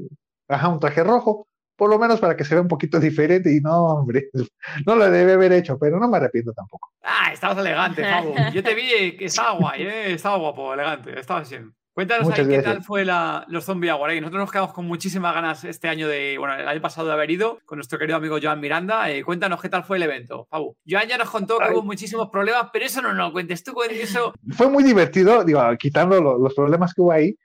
ajá, 0.48 0.68
un 0.68 0.80
traje 0.80 1.04
rojo, 1.04 1.46
por 1.76 1.88
lo 1.88 1.98
menos 1.98 2.20
para 2.20 2.36
que 2.36 2.44
se 2.44 2.54
vea 2.54 2.62
un 2.62 2.68
poquito 2.68 3.00
diferente 3.00 3.54
y 3.54 3.60
no, 3.60 3.86
hombre, 3.86 4.28
no 4.86 4.96
lo 4.96 5.10
debe 5.10 5.32
haber 5.32 5.52
hecho, 5.52 5.78
pero 5.78 5.98
no 5.98 6.08
me 6.08 6.18
arrepiento 6.18 6.52
tampoco. 6.52 6.90
Ah, 7.02 7.30
estabas 7.32 7.58
elegante, 7.58 8.02
Pablo. 8.02 8.34
Yo 8.52 8.62
te 8.62 8.74
vi 8.74 9.16
que 9.16 9.24
estaba 9.24 9.52
guay, 9.58 9.82
¿eh? 9.82 10.12
estaba 10.12 10.36
guapo, 10.36 10.74
elegante, 10.74 11.18
estaba 11.18 11.40
bien. 11.40 11.74
Cuéntanos 11.92 12.30
ahí 12.30 12.46
qué 12.46 12.62
tal 12.62 12.82
fue 12.82 13.04
la, 13.04 13.44
los 13.48 13.64
Zombie 13.64 13.90
Awards. 13.90 14.20
Nosotros 14.20 14.40
nos 14.40 14.52
quedamos 14.52 14.72
con 14.72 14.86
muchísimas 14.86 15.34
ganas 15.34 15.64
este 15.64 15.88
año 15.88 16.06
de, 16.06 16.36
bueno, 16.38 16.54
el 16.54 16.68
año 16.68 16.80
pasado 16.80 17.08
de 17.08 17.12
haber 17.12 17.30
ido 17.30 17.58
con 17.64 17.78
nuestro 17.78 17.98
querido 17.98 18.16
amigo 18.16 18.38
Joan 18.40 18.60
Miranda. 18.60 19.10
Eh, 19.10 19.24
cuéntanos 19.24 19.60
qué 19.60 19.68
tal 19.68 19.84
fue 19.84 19.96
el 19.96 20.04
evento, 20.04 20.46
Fabu. 20.48 20.76
Joan 20.88 21.08
ya 21.08 21.18
nos 21.18 21.30
contó 21.30 21.58
que 21.58 21.72
hubo 21.72 21.82
muchísimos 21.82 22.28
problemas, 22.30 22.68
pero 22.72 22.84
eso 22.84 23.02
no 23.02 23.08
nos 23.08 23.28
lo 23.28 23.32
cuentes 23.32 23.64
tú, 23.64 23.74
eso. 23.82 24.32
Fue 24.56 24.68
muy 24.68 24.84
divertido, 24.84 25.44
digo, 25.44 25.60
quitando 25.78 26.20
los 26.38 26.54
problemas 26.54 26.94
que 26.94 27.00
hubo 27.00 27.12
ahí. 27.12 27.36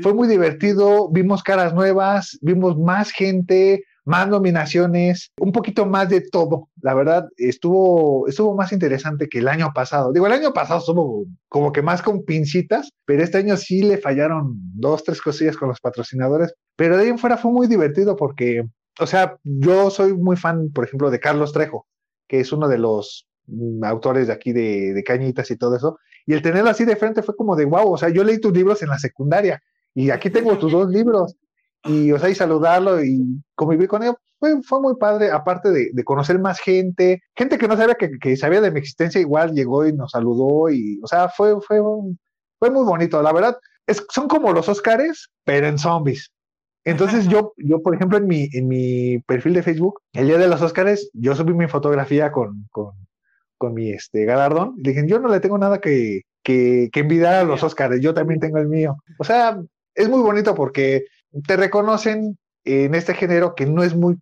Fue 0.00 0.14
muy 0.14 0.28
divertido, 0.28 1.10
vimos 1.10 1.42
caras 1.42 1.74
nuevas, 1.74 2.38
vimos 2.40 2.78
más 2.78 3.10
gente, 3.10 3.84
más 4.04 4.28
nominaciones, 4.28 5.30
un 5.38 5.52
poquito 5.52 5.86
más 5.86 6.08
de 6.08 6.22
todo. 6.22 6.68
La 6.80 6.94
verdad, 6.94 7.28
estuvo, 7.36 8.26
estuvo 8.28 8.54
más 8.54 8.72
interesante 8.72 9.28
que 9.28 9.38
el 9.38 9.48
año 9.48 9.72
pasado. 9.74 10.12
Digo, 10.12 10.26
el 10.26 10.32
año 10.32 10.52
pasado 10.52 10.80
estuvo 10.80 11.26
como 11.48 11.72
que 11.72 11.82
más 11.82 12.02
con 12.02 12.24
pincitas, 12.24 12.90
pero 13.04 13.22
este 13.22 13.38
año 13.38 13.56
sí 13.56 13.82
le 13.82 13.98
fallaron 13.98 14.54
dos, 14.74 15.04
tres 15.04 15.20
cosillas 15.20 15.56
con 15.56 15.68
los 15.68 15.80
patrocinadores. 15.80 16.54
Pero 16.76 16.96
de 16.96 17.04
ahí 17.04 17.08
en 17.10 17.18
fuera 17.18 17.36
fue 17.36 17.52
muy 17.52 17.66
divertido 17.66 18.16
porque, 18.16 18.64
o 18.98 19.06
sea, 19.06 19.36
yo 19.44 19.90
soy 19.90 20.14
muy 20.14 20.36
fan, 20.36 20.70
por 20.72 20.84
ejemplo, 20.84 21.10
de 21.10 21.20
Carlos 21.20 21.52
Trejo, 21.52 21.86
que 22.26 22.40
es 22.40 22.52
uno 22.52 22.68
de 22.68 22.78
los 22.78 23.28
mm, 23.46 23.84
autores 23.84 24.26
de 24.26 24.32
aquí 24.32 24.52
de, 24.52 24.94
de 24.94 25.04
Cañitas 25.04 25.50
y 25.50 25.56
todo 25.56 25.76
eso. 25.76 25.98
Y 26.26 26.34
el 26.34 26.42
tenerlo 26.42 26.70
así 26.70 26.84
de 26.84 26.96
frente 26.96 27.22
fue 27.22 27.36
como 27.36 27.54
de 27.56 27.64
wow, 27.66 27.92
o 27.92 27.98
sea, 27.98 28.08
yo 28.08 28.24
leí 28.24 28.40
tus 28.40 28.52
libros 28.52 28.82
en 28.82 28.88
la 28.88 28.98
secundaria 28.98 29.62
y 29.94 30.10
aquí 30.10 30.30
tengo 30.30 30.58
tus 30.58 30.72
dos 30.72 30.88
libros 30.88 31.36
y, 31.84 32.12
o 32.12 32.18
sea, 32.18 32.30
y 32.30 32.34
saludarlo 32.34 33.02
y 33.04 33.42
convivir 33.54 33.88
con 33.88 34.02
él. 34.02 34.14
Fue, 34.38 34.60
fue 34.62 34.80
muy 34.80 34.96
padre, 34.96 35.30
aparte 35.30 35.70
de, 35.70 35.90
de 35.92 36.04
conocer 36.04 36.38
más 36.38 36.58
gente, 36.58 37.22
gente 37.36 37.58
que 37.58 37.68
no 37.68 37.76
sabía 37.76 37.94
que, 37.94 38.18
que, 38.18 38.36
sabía 38.36 38.60
de 38.60 38.70
mi 38.70 38.80
existencia, 38.80 39.20
igual 39.20 39.52
llegó 39.52 39.86
y 39.86 39.92
nos 39.92 40.10
saludó 40.10 40.68
y, 40.68 41.00
o 41.02 41.06
sea, 41.06 41.28
fue, 41.28 41.60
fue, 41.60 41.80
fue 42.58 42.70
muy 42.70 42.84
bonito. 42.84 43.22
La 43.22 43.32
verdad, 43.32 43.56
es, 43.86 44.04
son 44.10 44.28
como 44.28 44.52
los 44.52 44.68
Oscars, 44.68 45.30
pero 45.44 45.66
en 45.68 45.78
zombies. 45.78 46.32
Entonces 46.84 47.28
yo, 47.28 47.52
yo, 47.56 47.80
por 47.80 47.94
ejemplo, 47.94 48.18
en 48.18 48.26
mi, 48.26 48.48
en 48.52 48.66
mi 48.66 49.20
perfil 49.20 49.54
de 49.54 49.62
Facebook, 49.62 50.00
el 50.12 50.26
día 50.26 50.38
de 50.38 50.48
los 50.48 50.62
Oscars, 50.62 51.08
yo 51.12 51.36
subí 51.36 51.54
mi 51.54 51.68
fotografía 51.68 52.32
con, 52.32 52.66
con, 52.72 52.92
con 53.56 53.74
mi 53.74 53.90
este, 53.90 54.24
galardón. 54.24 54.74
Y 54.78 54.82
dije, 54.88 55.06
yo 55.06 55.20
no 55.20 55.28
le 55.28 55.38
tengo 55.38 55.58
nada 55.58 55.80
que, 55.80 56.22
que, 56.42 56.90
que 56.92 57.00
envidiar 57.00 57.34
a 57.34 57.44
los 57.44 57.62
Oscars, 57.62 58.00
yo 58.00 58.14
también 58.14 58.40
tengo 58.40 58.58
el 58.58 58.68
mío. 58.68 58.96
O 59.18 59.24
sea, 59.24 59.60
es 59.94 60.08
muy 60.08 60.22
bonito 60.22 60.54
porque 60.54 61.04
te 61.46 61.56
reconocen 61.56 62.38
en 62.64 62.94
este 62.94 63.14
género 63.14 63.54
que 63.54 63.66
no 63.66 63.82
es 63.82 63.94
muy 63.94 64.16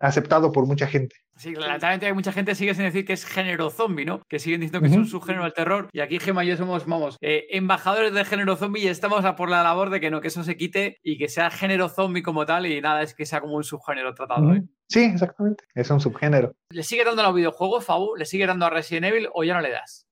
aceptado 0.00 0.50
por 0.50 0.66
mucha 0.66 0.86
gente. 0.86 1.16
Sí, 1.36 1.54
claramente 1.54 2.04
hay 2.06 2.12
mucha 2.12 2.32
gente 2.32 2.54
sigue 2.54 2.74
sin 2.74 2.84
decir 2.84 3.06
que 3.06 3.14
es 3.14 3.24
género 3.24 3.70
zombie, 3.70 4.04
¿no? 4.04 4.20
Que 4.28 4.38
siguen 4.38 4.60
diciendo 4.60 4.80
que 4.80 4.92
es 4.92 4.96
un 4.96 5.06
subgénero 5.06 5.44
del 5.44 5.54
terror. 5.54 5.88
Y 5.92 6.00
aquí 6.00 6.18
Gemma 6.18 6.44
y 6.44 6.48
yo 6.48 6.56
somos, 6.56 6.84
vamos, 6.84 7.16
eh, 7.22 7.46
embajadores 7.50 8.12
del 8.12 8.26
género 8.26 8.56
zombie 8.56 8.82
y 8.82 8.88
estamos 8.88 9.24
a 9.24 9.36
por 9.36 9.48
la 9.48 9.62
labor 9.62 9.88
de 9.88 10.00
que 10.00 10.10
no, 10.10 10.20
que 10.20 10.28
eso 10.28 10.44
se 10.44 10.58
quite 10.58 10.98
y 11.02 11.16
que 11.16 11.28
sea 11.28 11.50
género 11.50 11.88
zombie 11.88 12.22
como 12.22 12.44
tal 12.44 12.66
y 12.66 12.80
nada, 12.82 13.02
es 13.02 13.14
que 13.14 13.24
sea 13.24 13.40
como 13.40 13.54
un 13.54 13.64
subgénero 13.64 14.14
tratado, 14.14 14.52
¿eh? 14.52 14.62
Sí, 14.88 15.00
exactamente. 15.04 15.64
Es 15.74 15.88
un 15.90 16.00
subgénero. 16.00 16.52
¿Le 16.70 16.82
sigue 16.82 17.04
dando 17.04 17.22
a 17.22 17.26
los 17.26 17.34
videojuegos, 17.34 17.86
Fabu? 17.86 18.16
¿Le 18.16 18.26
sigue 18.26 18.46
dando 18.46 18.66
a 18.66 18.70
Resident 18.70 19.06
Evil 19.06 19.28
o 19.32 19.44
ya 19.44 19.54
no 19.54 19.60
le 19.60 19.70
das? 19.70 20.06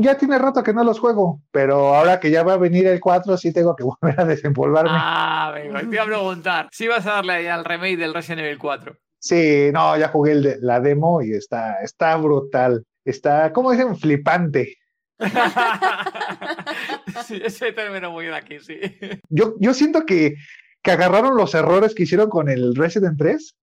Ya 0.00 0.16
tiene 0.16 0.38
rato 0.38 0.62
que 0.62 0.72
no 0.72 0.84
los 0.84 0.98
juego, 0.98 1.42
pero 1.50 1.94
ahora 1.94 2.20
que 2.20 2.30
ya 2.30 2.42
va 2.42 2.54
a 2.54 2.58
venir 2.58 2.86
el 2.86 3.00
4, 3.00 3.36
sí 3.36 3.52
tengo 3.52 3.76
que 3.76 3.84
volver 4.02 4.20
a 4.20 4.24
desenvolverme. 4.24 4.90
Ah, 4.92 5.52
venga, 5.54 5.80
te 5.80 5.86
iba 5.86 6.02
a 6.02 6.06
preguntar. 6.06 6.68
Si 6.72 6.88
vas 6.88 7.06
a 7.06 7.14
darle 7.14 7.50
al 7.50 7.64
remake 7.64 7.96
del 7.96 8.14
Resident 8.14 8.42
Evil 8.42 8.58
4. 8.58 8.96
Sí, 9.18 9.70
no, 9.72 9.96
ya 9.96 10.08
jugué 10.08 10.32
el 10.32 10.42
de, 10.42 10.58
la 10.60 10.80
demo 10.80 11.22
y 11.22 11.32
está, 11.32 11.76
está 11.82 12.16
brutal. 12.16 12.84
Está, 13.04 13.52
¿cómo 13.52 13.70
dicen? 13.70 13.96
Flipante. 13.96 14.76
sí, 17.24 17.40
ese 17.44 17.72
término 17.72 18.10
muy 18.10 18.26
de 18.26 18.34
aquí, 18.34 18.58
sí. 18.60 18.80
Yo, 19.28 19.54
yo 19.60 19.74
siento 19.74 20.04
que, 20.04 20.34
que 20.82 20.90
agarraron 20.90 21.36
los 21.36 21.54
errores 21.54 21.94
que 21.94 22.02
hicieron 22.02 22.28
con 22.28 22.48
el 22.48 22.74
Resident 22.74 23.16
3 23.16 23.54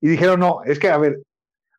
y 0.00 0.08
dijeron, 0.08 0.40
no, 0.40 0.62
es 0.64 0.78
que, 0.78 0.90
a 0.90 0.98
ver, 0.98 1.18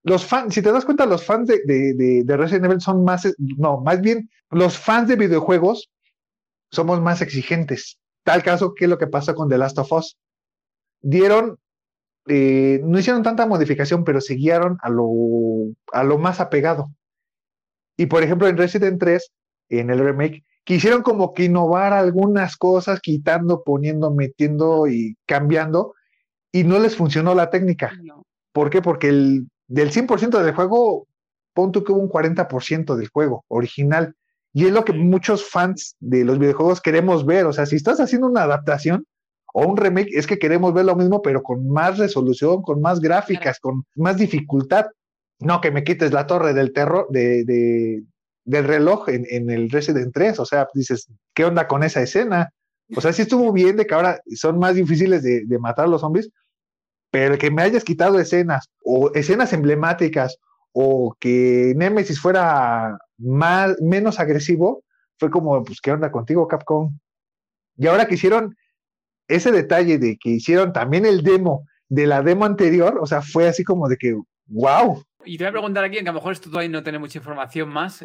los 0.06 0.24
fans, 0.24 0.53
si 0.53 0.62
te 0.62 0.72
das 0.72 0.86
cuenta, 0.86 1.06
los 1.08 1.26
fans 1.26 1.47
de, 1.47 1.62
de, 1.66 2.24
de, 2.24 2.38
Resident 2.38 2.66
Evil 2.66 2.80
son 2.80 3.03
más, 3.03 3.28
no, 3.38 3.82
más 3.82 4.01
bien, 4.01 4.30
los 4.51 4.78
fans 4.78 5.08
de 5.08 5.16
videojuegos 5.16 5.89
somos 6.72 7.01
más 7.01 7.22
exigentes. 7.22 7.97
Tal 8.24 8.43
caso 8.43 8.74
que 8.76 8.86
es 8.86 8.89
lo 8.89 8.99
que 8.99 9.08
pasa 9.08 9.34
con 9.34 9.49
The 9.49 9.58
Last 9.58 9.80
of 9.80 9.91
Us. 9.91 10.18
Dieron 11.01 11.58
eh, 12.28 12.82
no 12.84 12.99
hicieron 12.99 13.24
tanta 13.24 13.45
modificación, 13.45 14.03
pero 14.03 14.22
se 14.22 14.36
guiaron 14.36 14.78
a 14.82 14.89
lo, 14.89 15.10
a 15.91 16.03
lo 16.03 16.18
más 16.18 16.39
apegado. 16.39 16.91
Y 17.97 18.08
por 18.08 18.24
ejemplo, 18.24 18.47
en 18.47 18.58
Resident 18.58 18.99
3, 18.99 19.32
en 19.70 19.89
el 19.89 19.99
remake, 19.99 20.43
quisieron 20.64 21.01
como 21.01 21.34
que 21.34 21.45
innovar 21.45 21.93
algunas 21.93 22.58
cosas, 22.58 22.99
quitando, 22.99 23.64
poniendo, 23.64 24.12
metiendo 24.12 24.88
y 24.88 25.18
cambiando, 25.26 25.93
y 26.51 26.64
no 26.64 26.80
les 26.80 26.95
funcionó 26.95 27.36
la 27.36 27.49
técnica. 27.49 27.91
¿Por 28.51 28.70
qué? 28.70 28.82
Porque 28.82 29.10
el, 29.10 29.47
del 29.68 29.91
100% 29.91 30.41
del 30.41 30.55
juego, 30.55 31.07
punto 31.53 31.84
que 31.84 31.91
hubo 31.91 32.01
un 32.01 32.09
40% 32.09 32.95
del 32.95 33.07
juego 33.09 33.45
original. 33.47 34.16
Y 34.53 34.66
es 34.66 34.72
lo 34.72 34.86
que 34.86 34.93
muchos 34.93 35.49
fans 35.49 35.95
de 35.99 36.24
los 36.24 36.39
videojuegos 36.39 36.82
queremos 36.82 37.26
ver. 37.26 37.45
O 37.45 37.53
sea, 37.53 37.66
si 37.66 37.76
estás 37.76 37.99
haciendo 37.99 38.28
una 38.28 38.43
adaptación, 38.43 39.05
o 39.57 39.66
un 39.66 39.78
remake, 39.78 40.09
es 40.11 40.28
que 40.28 40.38
queremos 40.38 40.74
ver 40.74 40.84
lo 40.84 40.97
mismo, 40.97 41.22
pero 41.22 41.41
con 41.41 41.70
más 41.70 41.97
resolución, 41.97 42.61
con 42.61 42.82
más 42.82 42.99
gráficas, 42.99 43.57
con 43.57 43.86
más 43.95 44.18
dificultad. 44.18 44.88
No 45.39 45.61
que 45.61 45.72
me 45.72 45.86
quites 45.86 46.11
la 46.11 46.28
torre 46.28 46.53
del 46.53 46.74
terror, 46.74 47.07
de, 47.09 48.03
del 48.43 48.63
reloj 48.66 49.07
en, 49.07 49.49
el 49.49 49.70
Resident 49.70 50.13
3. 50.13 50.39
O 50.39 50.45
sea, 50.45 50.68
dices, 50.74 51.07
¿qué 51.34 51.45
onda 51.45 51.70
con 51.70 51.84
esa 51.84 52.01
escena? 52.01 52.49
O 52.97 52.99
sea, 52.99 53.13
sí 53.13 53.22
estuvo 53.22 53.53
bien 53.53 53.78
de 53.78 53.86
que 53.86 53.93
ahora 53.93 54.20
son 54.36 54.59
más 54.59 54.76
difíciles 54.76 55.24
de, 55.24 55.45
de 55.45 55.59
matar 55.59 55.86
a 55.86 55.88
los 55.88 56.01
zombies, 56.01 56.30
pero 57.16 57.38
que 57.38 57.49
me 57.49 57.61
hayas 57.61 57.86
quitado 57.86 58.20
escenas 58.20 58.70
o 58.84 59.09
escenas 59.13 59.53
emblemáticas 59.53 60.38
o 60.74 61.16
que 61.18 61.72
Nemesis 61.78 62.20
fuera 62.20 62.97
más, 63.18 63.82
menos 63.82 64.20
agresivo, 64.20 64.84
fue 65.18 65.30
como, 65.32 65.63
pues, 65.63 65.80
¿qué 65.80 65.93
onda 65.93 66.11
contigo, 66.11 66.45
Capcom? 66.45 66.99
Y 67.78 67.88
ahora 67.88 68.05
que 68.05 68.16
hicieron 68.16 68.57
ese 69.30 69.53
detalle 69.53 69.97
de 69.97 70.18
que 70.18 70.32
hicieron 70.32 70.74
también 70.74 71.05
el 71.05 71.24
demo 71.24 71.66
de 71.88 72.05
la 72.05 72.22
demo 72.22 72.43
anterior, 72.43 72.99
o 73.01 73.05
sea, 73.05 73.22
fue 73.22 73.47
así 73.47 73.63
como 73.63 73.88
de 73.88 73.95
que, 73.95 74.20
wow. 74.47 75.01
Y 75.26 75.38
te 75.38 75.44
voy 75.44 75.50
a 75.50 75.52
preguntar 75.52 75.84
aquí, 75.84 75.96
que 75.96 76.02
a 76.02 76.12
lo 76.12 76.14
mejor 76.14 76.34
esto 76.34 76.50
todavía 76.50 76.70
no 76.70 76.84
tiene 76.84 77.00
mucha 77.00 77.18
información 77.18 77.70
más, 77.70 78.04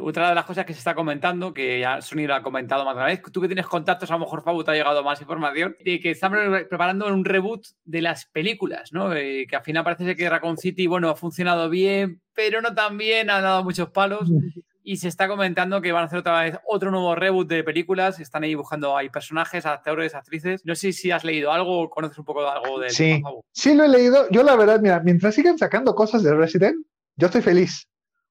otra 0.00 0.28
de 0.30 0.34
las 0.34 0.44
cosas 0.44 0.64
que 0.64 0.72
se 0.72 0.78
está 0.78 0.94
comentando, 0.94 1.52
que 1.52 1.80
ya 1.80 2.00
Sony 2.00 2.26
lo 2.26 2.34
ha 2.34 2.42
comentado 2.42 2.84
más 2.84 2.94
de 2.94 3.00
una 3.00 3.06
vez, 3.06 3.22
tú 3.30 3.40
que 3.40 3.48
tienes 3.48 3.66
contactos, 3.66 4.10
a 4.10 4.14
lo 4.14 4.20
mejor 4.20 4.42
Fabu 4.42 4.64
te 4.64 4.70
ha 4.70 4.74
llegado 4.74 5.02
más 5.04 5.20
información, 5.20 5.76
de 5.84 6.00
que 6.00 6.10
están 6.10 6.32
preparando 6.68 7.06
un 7.06 7.24
reboot 7.24 7.66
de 7.84 8.02
las 8.02 8.26
películas, 8.26 8.92
¿no? 8.92 9.14
Eh, 9.14 9.46
que 9.48 9.56
al 9.56 9.62
final 9.62 9.84
parece 9.84 10.16
que 10.16 10.30
Raccoon 10.30 10.56
City, 10.56 10.86
bueno, 10.86 11.10
ha 11.10 11.16
funcionado 11.16 11.68
bien, 11.68 12.20
pero 12.34 12.62
no 12.62 12.74
tan 12.74 12.96
bien, 12.96 13.30
ha 13.30 13.40
dado 13.40 13.64
muchos 13.64 13.90
palos 13.90 14.30
y 14.84 14.96
se 14.96 15.08
está 15.08 15.28
comentando 15.28 15.80
que 15.80 15.92
van 15.92 16.02
a 16.02 16.06
hacer 16.06 16.18
otra 16.18 16.42
vez 16.42 16.58
otro 16.66 16.90
nuevo 16.90 17.14
reboot 17.14 17.48
de 17.48 17.64
películas. 17.64 18.20
Están 18.20 18.44
ahí 18.44 18.54
buscando 18.54 18.96
hay 18.96 19.08
personajes, 19.08 19.66
actores, 19.66 20.14
actrices. 20.14 20.64
No 20.64 20.74
sé 20.74 20.92
si 20.92 21.10
has 21.10 21.24
leído 21.24 21.52
algo 21.52 21.82
o 21.82 21.90
conoces 21.90 22.18
un 22.18 22.24
poco 22.24 22.42
de 22.42 22.48
algo 22.48 22.80
de 22.80 22.90
Sí, 22.90 23.22
sí 23.52 23.74
lo 23.74 23.84
he 23.84 23.88
leído. 23.88 24.28
Yo 24.30 24.42
la 24.42 24.56
verdad, 24.56 24.80
mira, 24.80 25.00
mientras 25.00 25.34
sigan 25.34 25.58
sacando 25.58 25.94
cosas 25.94 26.22
de 26.22 26.34
Resident, 26.34 26.76
yo 27.16 27.26
estoy 27.26 27.42
feliz. 27.42 27.86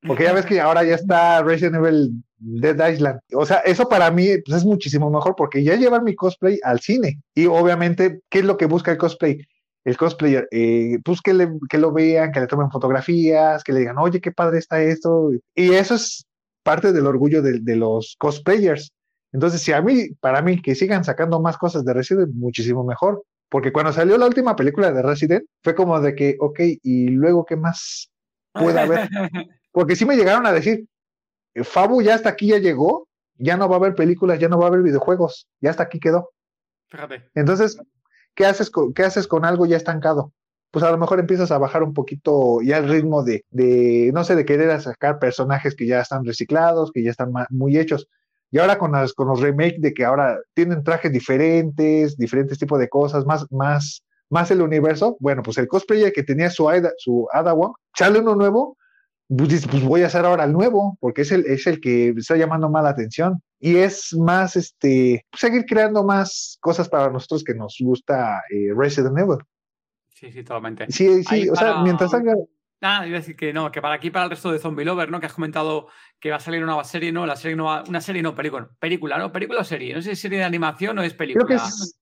Porque 0.05 0.23
ya 0.23 0.33
ves 0.33 0.47
que 0.47 0.59
ahora 0.59 0.83
ya 0.83 0.95
está 0.95 1.43
Resident 1.43 1.75
Evil 1.75 2.23
Dead 2.37 2.91
Island. 2.91 3.19
O 3.35 3.45
sea, 3.45 3.57
eso 3.57 3.87
para 3.87 4.09
mí 4.09 4.29
pues, 4.43 4.57
es 4.57 4.65
muchísimo 4.65 5.11
mejor 5.11 5.35
porque 5.35 5.63
ya 5.63 5.75
llevar 5.75 6.01
mi 6.01 6.15
cosplay 6.15 6.59
al 6.63 6.79
cine. 6.79 7.19
Y 7.35 7.45
obviamente, 7.45 8.21
¿qué 8.29 8.39
es 8.39 8.45
lo 8.45 8.57
que 8.57 8.65
busca 8.65 8.91
el 8.91 8.97
cosplay? 8.97 9.45
el 9.83 9.97
cosplayer, 9.97 10.47
eh, 10.51 10.99
pues 11.03 11.21
que, 11.21 11.33
le, 11.33 11.49
que 11.69 11.77
lo 11.77 11.91
vean, 11.91 12.31
que 12.31 12.39
le 12.39 12.47
tomen 12.47 12.69
fotografías, 12.69 13.63
que 13.63 13.73
le 13.73 13.79
digan, 13.79 13.97
oye, 13.97 14.21
qué 14.21 14.31
padre 14.31 14.59
está 14.59 14.81
esto. 14.81 15.31
Y 15.55 15.71
eso 15.71 15.95
es 15.95 16.27
parte 16.63 16.91
del 16.91 17.07
orgullo 17.07 17.41
de, 17.41 17.75
los 17.75 18.15
cosplayers. 18.17 18.91
Entonces, 19.31 19.61
si 19.61 19.71
a 19.71 19.81
mí, 19.81 20.09
para 20.19 20.41
mí, 20.41 20.61
que 20.61 20.75
sigan 20.75 21.03
sacando 21.03 21.39
más 21.39 21.57
cosas 21.57 21.85
de 21.85 21.93
Resident, 21.93 22.33
muchísimo 22.33 22.83
mejor. 22.83 23.23
Porque 23.49 23.73
cuando 23.73 23.91
salió 23.91 24.17
la 24.17 24.27
última 24.27 24.55
película 24.55 24.91
de 24.91 25.01
Resident, 25.01 25.43
fue 25.63 25.75
como 25.75 25.99
de 25.99 26.15
que, 26.15 26.37
ok, 26.39 26.59
¿y 26.83 27.09
luego 27.09 27.45
qué 27.45 27.55
más 27.55 28.09
puede 28.53 28.79
haber? 28.79 29.09
Porque 29.71 29.95
sí 29.95 30.05
me 30.05 30.15
llegaron 30.15 30.45
a 30.45 30.51
decir, 30.51 30.85
Fabu 31.63 32.01
ya 32.01 32.15
hasta 32.15 32.29
aquí 32.29 32.47
ya 32.47 32.59
llegó, 32.59 33.07
ya 33.35 33.57
no 33.57 33.67
va 33.67 33.75
a 33.75 33.79
haber 33.79 33.95
películas, 33.95 34.39
ya 34.39 34.47
no 34.47 34.57
va 34.57 34.65
a 34.65 34.67
haber 34.67 34.83
videojuegos, 34.83 35.47
ya 35.59 35.69
hasta 35.69 35.83
aquí 35.83 35.99
quedó. 35.99 36.31
Fíjate. 36.89 37.29
Entonces, 37.35 37.77
¿qué 38.35 38.45
haces 38.45 38.69
con, 38.69 38.93
qué 38.93 39.03
haces 39.03 39.27
con 39.27 39.45
algo 39.45 39.65
ya 39.65 39.77
estancado? 39.77 40.33
Pues 40.71 40.83
a 40.83 40.91
lo 40.91 40.97
mejor 40.97 41.19
empiezas 41.19 41.51
a 41.51 41.57
bajar 41.57 41.83
un 41.83 41.93
poquito 41.93 42.61
ya 42.61 42.77
el 42.77 42.89
ritmo 42.89 43.23
de, 43.23 43.45
de 43.51 44.11
no 44.13 44.23
sé, 44.23 44.35
de 44.35 44.45
querer 44.45 44.81
sacar 44.81 45.19
personajes 45.19 45.75
que 45.75 45.85
ya 45.85 46.01
están 46.01 46.25
reciclados, 46.25 46.91
que 46.91 47.03
ya 47.03 47.11
están 47.11 47.31
muy 47.49 47.77
hechos. 47.77 48.07
Y 48.51 48.59
ahora 48.59 48.77
con, 48.77 48.91
las, 48.91 49.13
con 49.13 49.27
los 49.27 49.39
remakes 49.39 49.81
de 49.81 49.93
que 49.93 50.03
ahora 50.03 50.37
tienen 50.53 50.83
trajes 50.83 51.11
diferentes, 51.11 52.17
diferentes 52.17 52.57
tipos 52.59 52.79
de 52.79 52.89
cosas, 52.89 53.25
más, 53.25 53.45
más, 53.51 54.03
más 54.29 54.51
el 54.51 54.61
universo, 54.61 55.17
bueno, 55.19 55.41
pues 55.41 55.57
el 55.57 55.67
cosplayer 55.67 56.11
que 56.11 56.23
tenía 56.23 56.49
su, 56.49 56.69
Ada, 56.69 56.91
su 56.97 57.27
Adawan, 57.31 57.71
sale 57.95 58.19
uno 58.19 58.35
nuevo, 58.35 58.77
pues, 59.29 59.65
pues 59.67 59.83
voy 59.83 60.03
a 60.03 60.07
hacer 60.07 60.25
ahora 60.25 60.43
el 60.43 60.51
nuevo, 60.51 60.97
porque 60.99 61.21
es 61.21 61.31
el, 61.31 61.45
es 61.45 61.65
el 61.65 61.79
que 61.79 62.09
está 62.09 62.35
llamando 62.35 62.69
más 62.69 62.83
la 62.83 62.89
atención. 62.89 63.41
Y 63.59 63.77
es 63.77 64.13
más, 64.17 64.55
este, 64.57 65.25
seguir 65.33 65.65
creando 65.65 66.03
más 66.03 66.57
cosas 66.59 66.89
para 66.89 67.09
nosotros 67.09 67.43
que 67.43 67.53
nos 67.53 67.77
gusta 67.79 68.41
eh, 68.49 68.73
Resident 68.75 69.17
Evil. 69.17 69.37
Sí, 70.21 70.31
sí, 70.31 70.43
totalmente. 70.43 70.85
Sí, 70.91 71.23
sí, 71.23 71.49
o 71.49 71.55
sea, 71.55 71.81
mientras 71.81 72.11
salga. 72.11 72.35
Ah, 72.79 73.07
iba 73.07 73.17
a 73.17 73.19
decir 73.21 73.35
que 73.35 73.51
no, 73.53 73.71
que 73.71 73.81
para 73.81 73.95
aquí, 73.95 74.11
para 74.11 74.25
el 74.25 74.31
resto 74.31 74.51
de 74.51 74.59
Zombie 74.59 74.85
Lover, 74.85 75.09
¿no? 75.09 75.19
Que 75.19 75.25
has 75.25 75.33
comentado 75.33 75.87
que 76.19 76.29
va 76.29 76.35
a 76.35 76.39
salir 76.39 76.59
una 76.59 76.73
nueva 76.73 76.83
serie, 76.83 77.11
¿no? 77.11 77.25
La 77.25 77.35
serie 77.35 77.55
no 77.55 77.65
va... 77.65 77.83
Una 77.87 78.01
serie, 78.01 78.21
no, 78.21 78.35
película. 78.35 78.69
Película, 78.79 79.17
¿no? 79.17 79.31
Película 79.31 79.61
o 79.61 79.63
serie. 79.63 79.95
No 79.95 80.01
sé 80.01 80.09
si 80.09 80.11
es 80.11 80.19
serie 80.19 80.37
de 80.37 80.43
animación 80.43 80.97
o 80.99 81.01
es 81.01 81.15
película. 81.15 81.45
Creo 81.45 81.59
que 81.59 81.63
es. 81.63 81.97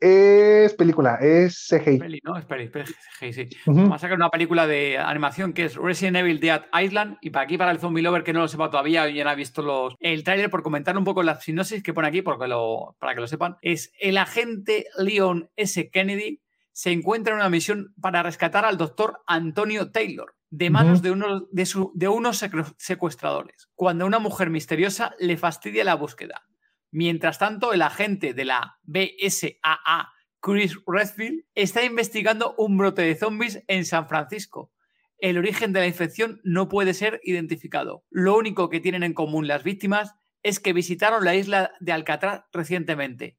Es 0.00 0.74
película, 0.74 1.16
es 1.20 1.66
CGI. 1.68 1.98
Peli, 1.98 2.20
¿no? 2.22 2.36
Es 2.36 2.44
peli, 2.44 2.70
CGI, 2.70 3.32
sí. 3.32 3.48
Vamos 3.66 3.94
a 3.94 3.98
sacar 3.98 4.16
una 4.16 4.28
película 4.28 4.66
de 4.66 4.98
animación 4.98 5.52
que 5.52 5.64
es 5.64 5.76
Resident 5.76 6.18
Evil 6.18 6.40
Dead 6.40 6.62
Island. 6.78 7.16
Y 7.20 7.30
para 7.30 7.44
aquí, 7.44 7.56
para 7.56 7.70
el 7.70 7.78
Zombie 7.78 8.02
Lover, 8.02 8.22
que 8.22 8.32
no 8.32 8.40
lo 8.40 8.48
sepa 8.48 8.70
todavía, 8.70 9.08
ya 9.08 9.24
no 9.24 9.30
ha 9.30 9.34
visto 9.34 9.62
los, 9.62 9.94
el 10.00 10.22
tráiler, 10.22 10.50
por 10.50 10.62
comentar 10.62 10.96
un 10.98 11.04
poco 11.04 11.22
la 11.22 11.40
sinopsis 11.40 11.82
que 11.82 11.94
pone 11.94 12.08
aquí, 12.08 12.22
porque 12.22 12.48
lo, 12.48 12.96
para 13.00 13.14
que 13.14 13.20
lo 13.22 13.26
sepan, 13.26 13.56
es 13.62 13.92
el 13.98 14.18
agente 14.18 14.86
Leon 14.98 15.48
S. 15.56 15.90
Kennedy 15.90 16.43
se 16.74 16.92
encuentra 16.92 17.32
en 17.32 17.40
una 17.40 17.48
misión 17.48 17.94
para 17.98 18.22
rescatar 18.22 18.66
al 18.66 18.76
doctor 18.76 19.22
Antonio 19.26 19.90
Taylor 19.90 20.36
de 20.50 20.68
manos 20.68 21.00
de, 21.00 21.10
uno, 21.10 21.48
de, 21.50 21.68
de 21.94 22.08
unos 22.08 22.44
secuestradores, 22.76 23.70
cuando 23.74 24.04
una 24.04 24.18
mujer 24.18 24.50
misteriosa 24.50 25.14
le 25.18 25.38
fastidia 25.38 25.84
la 25.84 25.94
búsqueda. 25.94 26.44
Mientras 26.90 27.38
tanto, 27.38 27.72
el 27.72 27.80
agente 27.80 28.34
de 28.34 28.44
la 28.44 28.78
BSAA 28.82 30.12
Chris 30.44 30.78
Redfield, 30.86 31.46
está 31.54 31.84
investigando 31.84 32.54
un 32.58 32.76
brote 32.76 33.00
de 33.00 33.14
zombies 33.14 33.64
en 33.66 33.86
San 33.86 34.08
Francisco. 34.08 34.70
El 35.16 35.38
origen 35.38 35.72
de 35.72 35.80
la 35.80 35.86
infección 35.86 36.42
no 36.44 36.68
puede 36.68 36.92
ser 36.92 37.18
identificado. 37.24 38.04
Lo 38.10 38.36
único 38.36 38.68
que 38.68 38.80
tienen 38.80 39.04
en 39.04 39.14
común 39.14 39.48
las 39.48 39.64
víctimas 39.64 40.14
es 40.42 40.60
que 40.60 40.74
visitaron 40.74 41.24
la 41.24 41.34
isla 41.34 41.72
de 41.80 41.92
Alcatraz 41.92 42.44
recientemente. 42.52 43.38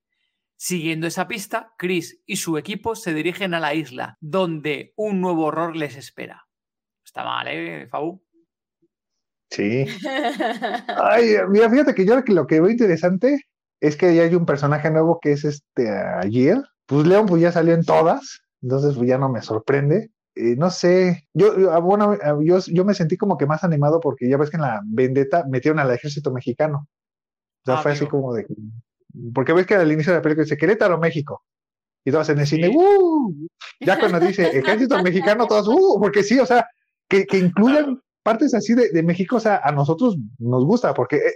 Siguiendo 0.57 1.05
esa 1.07 1.27
pista, 1.27 1.73
Chris 1.77 2.21
y 2.25 2.37
su 2.37 2.57
equipo 2.57 2.95
se 2.95 3.13
dirigen 3.13 3.53
a 3.53 3.59
la 3.59 3.73
isla, 3.73 4.17
donde 4.21 4.93
un 4.95 5.19
nuevo 5.21 5.45
horror 5.45 5.75
les 5.75 5.95
espera. 5.97 6.45
Está 7.05 7.23
mal, 7.23 7.47
¿eh, 7.49 7.87
Fabu? 7.87 8.23
Sí. 9.49 9.85
Ay, 11.03 11.35
mira, 11.49 11.69
fíjate 11.69 11.93
que 11.93 12.05
yo 12.05 12.15
lo 12.25 12.47
que 12.47 12.59
veo 12.61 12.69
interesante 12.69 13.41
es 13.79 13.95
que 13.97 14.15
ya 14.15 14.23
hay 14.23 14.35
un 14.35 14.45
personaje 14.45 14.89
nuevo 14.89 15.19
que 15.21 15.33
es 15.33 15.43
este 15.45 15.89
ayer. 15.89 16.57
Pues 16.85 17.05
León 17.05 17.25
pues 17.25 17.41
ya 17.41 17.51
salió 17.51 17.73
en 17.73 17.83
todas, 17.83 18.41
entonces 18.61 18.95
pues 18.95 19.07
ya 19.07 19.17
no 19.17 19.29
me 19.29 19.41
sorprende. 19.41 20.11
Eh, 20.35 20.55
no 20.57 20.69
sé, 20.69 21.27
yo, 21.33 21.57
yo, 21.57 21.71
ah, 21.71 21.79
bueno, 21.79 22.17
ah, 22.21 22.37
yo, 22.43 22.59
yo 22.67 22.85
me 22.85 22.93
sentí 22.93 23.17
como 23.17 23.37
que 23.37 23.45
más 23.45 23.63
animado 23.63 23.99
porque 23.99 24.27
ya 24.29 24.37
ves 24.37 24.49
que 24.49 24.57
en 24.57 24.63
la 24.63 24.81
vendetta 24.85 25.45
metieron 25.49 25.79
al 25.79 25.91
ejército 25.91 26.31
mexicano. 26.31 26.87
O 26.87 27.65
sea, 27.65 27.75
Ah, 27.75 27.81
fue 27.81 27.91
así 27.93 28.03
amigo. 28.05 28.11
como 28.19 28.33
de... 28.33 28.45
Porque 29.33 29.53
ves 29.53 29.65
que 29.65 29.75
al 29.75 29.91
inicio 29.91 30.11
de 30.11 30.19
la 30.19 30.21
película 30.21 30.43
dice 30.43 30.57
Querétaro, 30.57 30.97
México. 30.99 31.43
Y 32.03 32.11
todos 32.11 32.29
en 32.29 32.39
el 32.39 32.47
cine, 32.47 32.69
¡uh! 32.69 33.33
Ya 33.79 33.99
cuando 33.99 34.19
dice 34.19 34.45
ejército 34.57 35.01
mexicano, 35.01 35.47
todos, 35.47 35.67
¡uh! 35.67 35.99
Porque 35.99 36.21
sí, 36.23 36.39
o 36.39 36.45
sea, 36.45 36.67
que, 37.09 37.25
que 37.25 37.39
incluyan 37.39 37.99
partes 38.23 38.53
así 38.53 38.73
de, 38.73 38.89
de 38.91 39.03
México, 39.03 39.37
o 39.37 39.39
sea, 39.39 39.61
a 39.63 39.71
nosotros 39.71 40.17
nos 40.37 40.65
gusta, 40.65 40.93
porque 40.93 41.17
eh, 41.17 41.33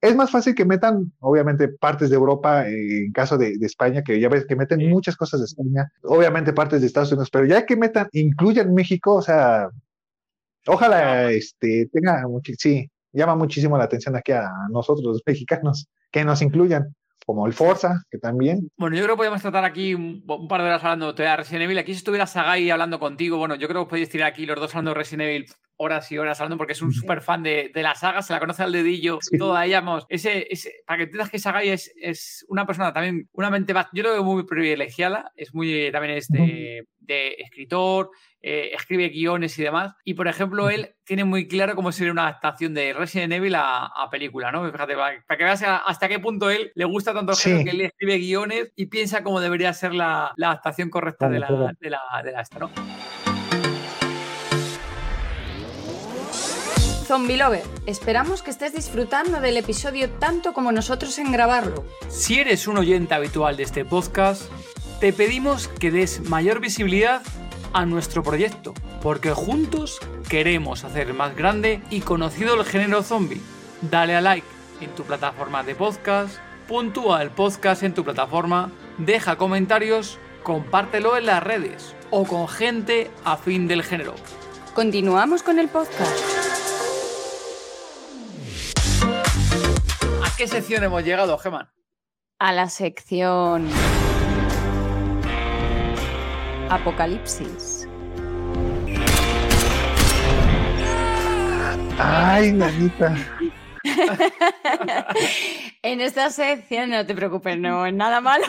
es 0.00 0.14
más 0.14 0.30
fácil 0.30 0.54
que 0.54 0.64
metan, 0.64 1.12
obviamente, 1.20 1.68
partes 1.68 2.10
de 2.10 2.16
Europa, 2.16 2.68
eh, 2.68 3.06
en 3.06 3.12
caso 3.12 3.38
de, 3.38 3.56
de 3.56 3.66
España, 3.66 4.02
que 4.02 4.20
ya 4.20 4.28
ves 4.28 4.44
que 4.46 4.54
meten 4.56 4.80
Sí. 4.80 4.86
muchas 4.86 5.16
cosas 5.16 5.40
de 5.40 5.46
España, 5.46 5.90
obviamente 6.02 6.52
partes 6.52 6.80
de 6.80 6.86
Estados 6.86 7.10
Unidos, 7.12 7.30
pero 7.30 7.46
ya 7.46 7.64
que 7.64 7.76
metan, 7.76 8.08
incluyan 8.12 8.74
México, 8.74 9.14
o 9.14 9.22
sea, 9.22 9.68
ojalá 10.66 11.30
este, 11.32 11.88
tenga, 11.92 12.22
sí, 12.58 12.90
llama 13.12 13.34
muchísimo 13.36 13.78
la 13.78 13.84
atención 13.84 14.14
aquí 14.16 14.32
a 14.32 14.50
nosotros, 14.70 15.04
los 15.04 15.22
mexicanos, 15.24 15.88
que 16.10 16.24
nos 16.24 16.42
incluyan, 16.42 16.94
como 17.24 17.46
el 17.46 17.52
Forza, 17.52 18.02
que 18.10 18.18
también. 18.18 18.70
Bueno, 18.76 18.96
yo 18.96 19.02
creo 19.04 19.16
que 19.16 19.20
podemos 19.20 19.42
tratar 19.42 19.64
aquí 19.64 19.94
un, 19.94 20.24
par 20.48 20.62
de 20.62 20.68
horas 20.68 20.84
hablando 20.84 21.12
de 21.12 21.36
Resident 21.36 21.64
Evil. 21.64 21.78
Aquí 21.78 21.92
si 21.92 21.98
estuviera 21.98 22.26
Sagai 22.26 22.70
hablando 22.70 22.98
contigo, 22.98 23.38
bueno, 23.38 23.54
yo 23.54 23.68
creo 23.68 23.84
que 23.84 23.90
podéis 23.90 24.10
tirar 24.10 24.28
aquí 24.28 24.46
los 24.46 24.60
dos 24.60 24.74
hablando 24.74 24.90
de 24.90 24.94
Resident 24.94 25.22
Evil 25.22 25.46
horas 25.76 26.10
y 26.12 26.18
horas 26.18 26.40
hablando 26.40 26.56
porque 26.56 26.72
es 26.74 26.82
un 26.82 26.92
súper 26.92 27.20
fan 27.20 27.42
de, 27.42 27.70
de 27.74 27.82
la 27.82 27.94
saga, 27.94 28.22
se 28.22 28.32
la 28.32 28.40
conoce 28.40 28.62
al 28.62 28.72
dedillo, 28.72 29.18
Sí. 29.20 29.38
toda 29.38 29.64
ella, 29.66 29.80
vamos, 29.80 30.06
ese, 30.08 30.46
ese, 30.50 30.72
para 30.86 30.98
que 30.98 31.02
entiendas 31.04 31.30
que 31.30 31.38
Sagai 31.38 31.68
es, 31.70 31.92
es 32.00 32.44
una 32.48 32.66
persona 32.66 32.92
también, 32.92 33.28
una 33.32 33.50
mente, 33.50 33.74
yo 33.92 34.02
lo 34.02 34.12
veo 34.12 34.24
muy 34.24 34.44
privilegiada, 34.44 35.32
es 35.36 35.52
muy, 35.54 35.72
eh, 35.72 35.90
también 35.92 36.16
es 36.16 36.28
de, 36.28 36.86
de 36.98 37.34
escritor, 37.38 38.10
eh, 38.40 38.70
escribe 38.74 39.08
guiones 39.08 39.58
y 39.58 39.62
demás, 39.62 39.94
y 40.04 40.14
por 40.14 40.28
ejemplo, 40.28 40.70
él 40.70 40.94
tiene 41.04 41.24
muy 41.24 41.48
claro 41.48 41.74
cómo 41.74 41.92
sería 41.92 42.12
una 42.12 42.22
adaptación 42.28 42.72
de 42.74 42.92
Resident 42.92 43.32
Evil 43.32 43.54
a, 43.56 43.86
a 43.86 44.08
película, 44.10 44.52
¿no? 44.52 44.70
Fíjate, 44.70 44.94
para, 44.94 45.24
para 45.26 45.38
que 45.38 45.44
veas 45.44 45.62
hasta 45.64 46.08
qué 46.08 46.18
punto 46.18 46.50
él 46.50 46.70
le 46.74 46.84
gusta 46.84 47.12
tanto 47.12 47.32
el 47.32 47.38
Sí. 47.38 47.64
que 47.64 47.70
él 47.70 47.80
escribe 47.80 48.18
guiones 48.18 48.72
y 48.76 48.86
piensa 48.86 49.22
cómo 49.22 49.40
debería 49.40 49.72
ser 49.72 49.94
la, 49.94 50.32
la 50.36 50.48
adaptación 50.48 50.88
correcta 50.90 51.28
de 51.28 51.40
la, 51.40 51.48
de 51.80 51.90
la, 51.90 52.00
de 52.22 52.32
la 52.32 52.40
esta, 52.42 52.58
¿no? 52.58 52.70
Zombie 57.04 57.36
Lover, 57.36 57.62
esperamos 57.86 58.42
que 58.42 58.50
estés 58.50 58.72
disfrutando 58.72 59.40
del 59.40 59.58
episodio 59.58 60.10
tanto 60.10 60.54
como 60.54 60.72
nosotros 60.72 61.18
en 61.18 61.32
grabarlo. 61.32 61.84
Si 62.08 62.38
eres 62.38 62.66
un 62.66 62.78
oyente 62.78 63.14
habitual 63.14 63.56
de 63.56 63.62
este 63.64 63.84
podcast, 63.84 64.44
te 65.00 65.12
pedimos 65.12 65.68
que 65.68 65.90
des 65.90 66.22
mayor 66.28 66.60
visibilidad 66.60 67.22
a 67.74 67.84
nuestro 67.84 68.22
proyecto, 68.22 68.72
porque 69.02 69.32
juntos 69.32 69.98
queremos 70.28 70.84
hacer 70.84 71.12
más 71.12 71.36
grande 71.36 71.82
y 71.90 72.00
conocido 72.00 72.54
el 72.54 72.64
género 72.64 73.02
zombie. 73.02 73.40
Dale 73.82 74.16
a 74.16 74.22
like 74.22 74.46
en 74.80 74.90
tu 74.94 75.02
plataforma 75.02 75.62
de 75.62 75.74
podcast, 75.74 76.38
puntúa 76.66 77.22
el 77.22 77.30
podcast 77.30 77.82
en 77.82 77.92
tu 77.92 78.02
plataforma, 78.02 78.70
deja 78.96 79.36
comentarios, 79.36 80.18
compártelo 80.42 81.18
en 81.18 81.26
las 81.26 81.42
redes 81.42 81.94
o 82.10 82.24
con 82.24 82.48
gente 82.48 83.10
afín 83.24 83.68
del 83.68 83.82
género. 83.82 84.14
Continuamos 84.74 85.42
con 85.42 85.58
el 85.58 85.68
podcast. 85.68 86.33
Qué 90.44 90.48
sección 90.48 90.84
hemos 90.84 91.02
llegado, 91.02 91.38
Geman? 91.38 91.70
A 92.38 92.52
la 92.52 92.68
sección 92.68 93.66
Apocalipsis. 96.68 97.88
Ay, 101.98 102.52
nanita. 102.52 103.16
en 105.82 106.02
esta 106.02 106.28
sección, 106.28 106.90
no 106.90 107.06
te 107.06 107.14
preocupes, 107.14 107.58
no 107.58 107.86
es 107.86 107.94
nada 107.94 108.20
malo. 108.20 108.44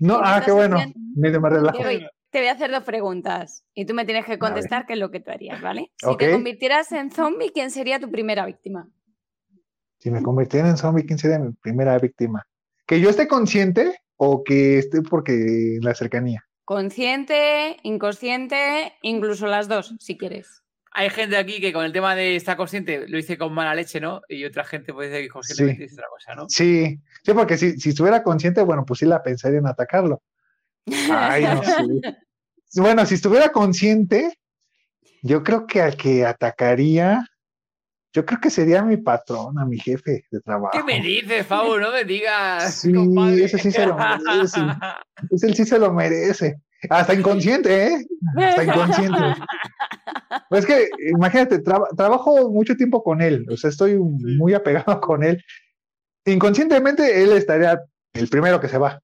No, 0.00 0.18
ah, 0.22 0.40
qué 0.42 0.52
bueno. 0.52 0.78
sección- 0.78 0.94
Medio 1.14 1.42
me 1.42 1.50
relajo. 1.50 1.76
Te 1.76 1.84
voy, 1.84 2.06
te 2.30 2.38
voy 2.38 2.48
a 2.48 2.52
hacer 2.52 2.70
dos 2.70 2.84
preguntas 2.84 3.66
y 3.74 3.84
tú 3.84 3.92
me 3.92 4.06
tienes 4.06 4.24
que 4.24 4.38
contestar 4.38 4.86
qué 4.86 4.94
es 4.94 4.98
lo 4.98 5.10
que 5.10 5.20
tú 5.20 5.30
harías, 5.30 5.60
¿vale? 5.60 5.92
Si 5.96 6.16
te 6.16 6.32
convirtieras 6.32 6.90
en 6.92 7.10
zombie, 7.10 7.52
¿quién 7.52 7.70
sería 7.70 8.00
tu 8.00 8.10
primera 8.10 8.46
víctima? 8.46 8.88
Si 10.02 10.10
me 10.10 10.20
convirtiera 10.20 10.68
en 10.68 10.76
zombie, 10.76 11.06
¿quién 11.06 11.16
sería 11.16 11.38
mi 11.38 11.52
primera 11.52 11.96
víctima? 11.96 12.44
¿Que 12.88 13.00
yo 13.00 13.08
esté 13.08 13.28
consciente 13.28 14.00
o 14.16 14.42
que 14.42 14.78
esté 14.78 15.00
porque 15.00 15.76
en 15.76 15.84
la 15.84 15.94
cercanía? 15.94 16.44
Consciente, 16.64 17.76
inconsciente, 17.84 18.94
incluso 19.02 19.46
las 19.46 19.68
dos, 19.68 19.94
si 20.00 20.18
quieres. 20.18 20.64
Hay 20.90 21.08
gente 21.08 21.36
aquí 21.36 21.60
que 21.60 21.72
con 21.72 21.84
el 21.84 21.92
tema 21.92 22.16
de 22.16 22.34
estar 22.34 22.56
consciente 22.56 23.06
lo 23.06 23.16
dice 23.16 23.38
con 23.38 23.54
mala 23.54 23.76
leche, 23.76 24.00
¿no? 24.00 24.22
Y 24.28 24.44
otra 24.44 24.64
gente 24.64 24.92
puede 24.92 25.08
decir 25.08 25.26
que 25.26 25.30
conscientemente 25.30 25.84
dice 25.84 25.94
otra 25.94 26.08
cosa, 26.08 26.34
¿no? 26.34 26.46
Sí, 26.48 27.00
sí, 27.24 27.32
porque 27.32 27.56
si, 27.56 27.78
si 27.78 27.90
estuviera 27.90 28.24
consciente, 28.24 28.60
bueno, 28.62 28.84
pues 28.84 28.98
sí 28.98 29.06
la 29.06 29.22
pensaría 29.22 29.60
en 29.60 29.68
atacarlo. 29.68 30.20
Ay, 31.12 31.44
no 31.44 31.62
sé. 31.62 31.72
Bueno, 32.74 33.04
si 33.04 33.16
estuviera 33.16 33.50
consciente, 33.50 34.36
yo 35.20 35.44
creo 35.44 35.66
que 35.66 35.82
al 35.82 35.94
que 35.94 36.24
atacaría, 36.24 37.28
yo 38.12 38.24
creo 38.26 38.40
que 38.40 38.50
sería 38.50 38.82
mi 38.82 38.96
patrona, 38.98 39.64
mi 39.64 39.78
jefe 39.78 40.24
de 40.30 40.40
trabajo. 40.40 40.70
¿Qué 40.72 40.82
me 40.84 41.00
dices, 41.00 41.46
Fabo? 41.46 41.78
No 41.78 41.90
me 41.92 42.04
digas. 42.04 42.74
Sí, 42.74 42.92
compadre. 42.92 43.44
ese 43.44 43.58
sí 43.58 43.70
se 43.70 43.86
lo 43.86 43.96
merece. 43.96 44.60
Él 45.42 45.54
sí 45.54 45.64
se 45.64 45.78
lo 45.78 45.92
merece. 45.92 46.56
Hasta 46.90 47.14
inconsciente, 47.14 47.86
¿eh? 47.86 48.06
Hasta 48.36 48.64
inconsciente. 48.64 49.18
Pues 50.48 50.64
es 50.64 50.66
que, 50.66 50.88
imagínate, 51.10 51.60
traba- 51.60 51.88
trabajo 51.96 52.50
mucho 52.50 52.74
tiempo 52.76 53.02
con 53.04 53.20
él, 53.22 53.46
o 53.50 53.56
sea, 53.56 53.70
estoy 53.70 53.96
muy 53.98 54.52
apegado 54.54 55.00
con 55.00 55.22
él. 55.22 55.42
Inconscientemente, 56.24 57.22
él 57.22 57.32
estaría 57.32 57.80
el 58.14 58.28
primero 58.28 58.60
que 58.60 58.68
se 58.68 58.78
va. 58.78 59.00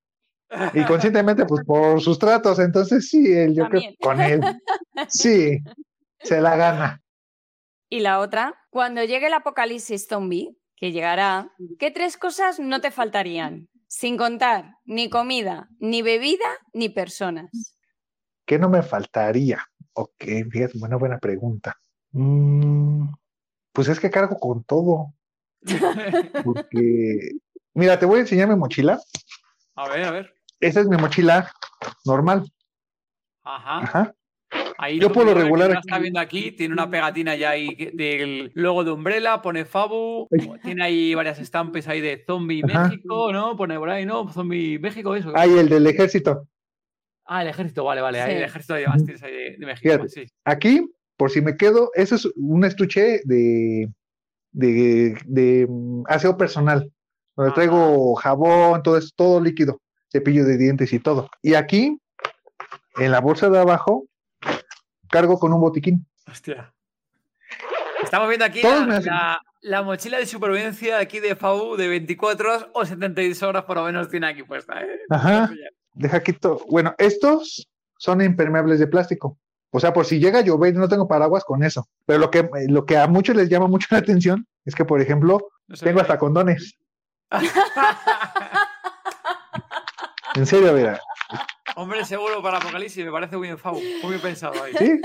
Y 0.74 0.82
conscientemente, 0.84 1.44
pues 1.44 1.62
por 1.64 2.00
sus 2.00 2.18
tratos, 2.18 2.58
entonces 2.58 3.08
sí, 3.08 3.32
él, 3.32 3.54
yo 3.54 3.68
creo 3.68 3.80
También. 3.82 3.92
que 3.92 4.04
con 4.04 4.20
él. 4.20 4.40
Sí, 5.08 5.58
se 6.20 6.40
la 6.40 6.56
gana. 6.56 7.00
Y 7.90 8.00
la 8.00 8.18
otra, 8.18 8.54
cuando 8.70 9.02
llegue 9.04 9.26
el 9.26 9.34
apocalipsis 9.34 10.06
zombie, 10.08 10.56
que 10.76 10.92
llegará, 10.92 11.52
¿qué 11.78 11.90
tres 11.90 12.16
cosas 12.16 12.60
no 12.60 12.80
te 12.80 12.90
faltarían? 12.90 13.68
Sin 13.88 14.16
contar 14.16 14.76
ni 14.84 15.10
comida, 15.10 15.68
ni 15.78 16.02
bebida, 16.02 16.46
ni 16.72 16.88
personas. 16.88 17.50
¿Qué 18.44 18.58
no 18.58 18.68
me 18.68 18.82
faltaría? 18.82 19.64
Ok, 19.94 20.24
fíjate, 20.50 20.78
buena, 20.78 20.96
buena 20.96 21.18
pregunta. 21.18 21.76
Mm, 22.12 23.08
pues 23.72 23.88
es 23.88 23.98
que 23.98 24.10
cargo 24.10 24.38
con 24.38 24.64
todo, 24.64 25.14
porque, 26.44 27.32
mira, 27.74 27.98
te 27.98 28.06
voy 28.06 28.18
a 28.18 28.22
enseñar 28.22 28.48
mi 28.48 28.56
mochila. 28.56 29.00
A 29.74 29.88
ver, 29.88 30.04
a 30.04 30.10
ver. 30.10 30.34
Esa 30.60 30.80
es 30.80 30.88
mi 30.88 30.96
mochila 30.96 31.50
normal. 32.04 32.50
Ajá. 33.42 33.78
Ajá. 33.78 34.14
Ahí 34.80 35.00
Yo 35.00 35.08
lo 35.08 35.14
por 35.14 35.26
lo 35.26 35.34
regular 35.34 35.70
aquí- 35.72 35.80
está 35.80 35.98
viendo 35.98 36.20
aquí, 36.20 36.52
tiene 36.52 36.72
una 36.72 36.88
pegatina 36.88 37.34
ya 37.34 37.50
ahí 37.50 37.74
del 37.94 38.52
logo 38.54 38.84
de 38.84 38.92
Umbrella, 38.92 39.42
pone 39.42 39.64
Fabu, 39.64 40.28
tiene 40.62 40.84
ahí 40.84 41.14
varias 41.16 41.40
estampes 41.40 41.88
ahí 41.88 42.00
de 42.00 42.22
Zombie 42.24 42.62
Ajá. 42.64 42.84
México, 42.88 43.32
¿no? 43.32 43.56
Pone 43.56 43.76
por 43.76 43.90
ahí, 43.90 44.06
¿no? 44.06 44.32
Zombie 44.32 44.78
México, 44.78 45.16
eso. 45.16 45.32
Ahí 45.34 45.50
el 45.58 45.68
del 45.68 45.84
ejército. 45.88 46.46
Ah, 47.24 47.42
el 47.42 47.48
ejército, 47.48 47.82
vale, 47.84 48.00
vale. 48.00 48.20
Ahí 48.20 48.30
Sí. 48.32 48.36
el 48.38 48.44
ejército 48.44 48.74
de 48.74 48.86
más 48.86 49.04
tienes 49.04 49.22
ahí 49.22 49.32
de, 49.32 49.56
de 49.58 49.66
México. 49.66 49.82
Fíjate. 49.82 50.08
Sí. 50.08 50.26
Aquí, 50.44 50.88
por 51.16 51.30
si 51.32 51.40
me 51.40 51.56
quedo, 51.56 51.90
eso 51.94 52.14
es 52.14 52.26
un 52.36 52.64
estuche 52.64 53.20
de, 53.24 53.88
de, 54.52 55.18
de, 55.26 55.66
mm, 55.68 56.04
aseo 56.06 56.36
personal, 56.36 56.90
donde 57.36 57.48
Ajá. 57.50 57.54
traigo 57.56 58.14
jabón, 58.14 58.82
todo 58.84 58.96
eso, 58.96 59.10
todo 59.16 59.40
líquido, 59.40 59.80
cepillo 60.12 60.44
de 60.44 60.56
dientes 60.56 60.92
y 60.92 61.00
todo. 61.00 61.28
Y 61.42 61.54
aquí, 61.54 61.98
en 62.96 63.10
la 63.10 63.20
bolsa 63.20 63.50
de 63.50 63.58
abajo, 63.58 64.06
cargo 65.08 65.38
con 65.38 65.52
un 65.52 65.60
botiquín. 65.60 66.06
Hostia. 66.30 66.72
Estamos 68.02 68.28
viendo 68.28 68.44
aquí 68.44 68.62
la, 69.60 69.82
mochila 69.82 70.18
de 70.18 70.26
supervivencia 70.26 70.98
aquí 70.98 71.20
de 71.20 71.34
FAU 71.34 71.76
de 71.76 71.88
24 71.88 72.48
horas 72.48 72.66
o 72.74 72.84
72 72.84 73.42
horas 73.42 73.64
por 73.64 73.76
lo 73.76 73.84
menos 73.84 74.08
tiene 74.08 74.28
aquí 74.28 74.42
puesta. 74.42 74.80
¿eh? 74.80 75.00
Ajá. 75.10 75.50
Deja 75.94 76.22
quito. 76.22 76.64
Bueno, 76.70 76.94
estos 76.98 77.68
son 77.98 78.20
impermeables 78.22 78.78
de 78.78 78.86
plástico. 78.86 79.38
O 79.70 79.80
sea, 79.80 79.92
por 79.92 80.06
si 80.06 80.18
llega 80.18 80.38
a 80.38 80.42
llover 80.42 80.74
no 80.74 80.88
tengo 80.88 81.08
paraguas 81.08 81.44
con 81.44 81.62
eso. 81.62 81.88
Pero 82.06 82.18
lo 82.20 82.30
que, 82.30 82.48
lo 82.68 82.86
que 82.86 82.96
a 82.96 83.06
muchos 83.06 83.34
les 83.36 83.48
llama 83.48 83.66
mucho 83.66 83.88
la 83.90 83.98
atención 83.98 84.46
es 84.64 84.74
que, 84.74 84.84
por 84.84 85.00
ejemplo, 85.00 85.48
No 85.66 85.76
tengo 85.76 86.00
hasta 86.00 86.18
condones. 86.18 86.78
En 90.34 90.46
serio, 90.46 90.72
mira. 90.72 91.00
Hombre, 91.80 92.04
seguro 92.04 92.42
para 92.42 92.58
Apocalipsis, 92.58 93.04
me 93.04 93.12
parece 93.12 93.36
muy 93.36 93.46
bien, 93.46 93.56
Fabu. 93.58 93.78
Muy 94.02 94.10
bien 94.10 94.20
pensado 94.20 94.62
ahí. 94.64 94.72
Sí, 94.76 95.00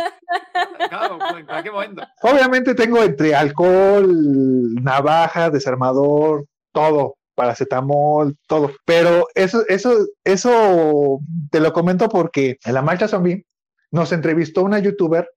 Claro, 0.89 1.19
en 1.37 1.45
cualquier 1.45 1.73
momento. 1.73 2.01
obviamente 2.23 2.73
tengo 2.73 3.01
entre 3.03 3.35
alcohol, 3.35 4.73
navaja, 4.81 5.49
desarmador, 5.51 6.45
todo, 6.71 7.15
paracetamol, 7.35 8.35
todo. 8.47 8.71
Pero 8.85 9.27
eso, 9.35 9.63
eso, 9.67 9.93
eso 10.23 11.19
te 11.51 11.59
lo 11.59 11.73
comento 11.73 12.09
porque 12.09 12.57
en 12.65 12.73
la 12.73 12.81
marcha 12.81 13.07
zombie 13.07 13.45
nos 13.91 14.11
entrevistó 14.11 14.63
una 14.63 14.79
youtuber 14.79 15.29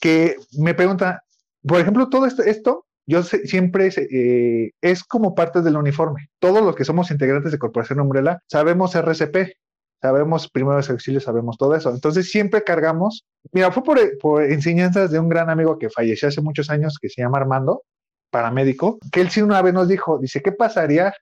que 0.00 0.36
me 0.58 0.74
pregunta, 0.74 1.22
por 1.66 1.80
ejemplo, 1.80 2.08
todo 2.08 2.26
esto, 2.26 2.42
esto 2.44 2.86
yo 3.08 3.22
sé- 3.22 3.46
siempre 3.46 3.88
eh, 3.96 4.70
es 4.80 5.02
como 5.04 5.34
parte 5.34 5.62
del 5.62 5.76
uniforme. 5.76 6.28
Todos 6.38 6.62
los 6.62 6.76
que 6.76 6.84
somos 6.84 7.10
integrantes 7.10 7.50
de 7.52 7.58
Corporación 7.58 8.00
Umbrella 8.00 8.38
sabemos 8.46 8.94
RCP, 8.94 9.54
sabemos 10.06 10.48
primeros 10.48 10.88
auxilios, 10.88 11.24
sabemos 11.24 11.58
todo 11.58 11.74
eso. 11.74 11.90
Entonces 11.90 12.30
siempre 12.30 12.62
cargamos. 12.62 13.26
Mira, 13.50 13.72
fue 13.72 13.82
por, 13.82 14.42
enseñanzas 14.44 15.10
de 15.10 15.18
un 15.18 15.28
gran 15.28 15.50
amigo 15.50 15.78
que 15.78 15.90
falleció 15.90 16.28
hace 16.28 16.40
muchos 16.40 16.70
años 16.70 16.96
que 17.00 17.08
se 17.08 17.22
llama 17.22 17.38
Armando, 17.38 17.82
paramédico, 18.30 18.98
que 19.10 19.20
él 19.20 19.30
sí 19.30 19.42
una 19.42 19.60
vez 19.62 19.74
nos 19.74 19.88
dijo, 19.88 20.18
dice, 20.18 20.42
¿qué 20.42 20.52
pasaría 20.52 21.12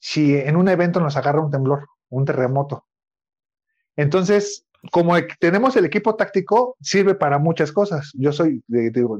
si 0.00 0.36
en 0.36 0.56
un 0.56 0.68
evento 0.68 1.00
nos 1.00 1.18
agarra 1.18 1.42
un 1.42 1.50
temblor, 1.50 1.86
un 2.08 2.24
terremoto? 2.24 2.86
Entonces, 3.94 4.64
como 4.90 5.14
tenemos 5.38 5.76
el 5.76 5.84
equipo 5.84 6.14
táctico, 6.16 6.76
sirve 6.80 7.14
para 7.14 7.38
muchas 7.38 7.72
cosas. 7.72 8.10
Yo 8.14 8.32
soy, 8.32 8.64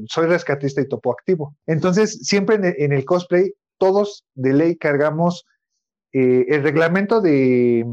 soy 0.07 0.25
rescatista 0.25 0.81
y 0.81 0.87
topo 0.87 1.11
activo. 1.11 1.55
Entonces, 1.67 2.21
siempre 2.23 2.55
en 2.55 2.65
el, 2.65 2.75
en 2.79 2.91
el 2.91 3.05
cosplay, 3.05 3.53
todos 3.77 4.25
de 4.33 4.53
ley 4.53 4.77
cargamos 4.77 5.45
eh, 6.11 6.45
el 6.49 6.63
reglamento 6.63 7.21
de, 7.21 7.85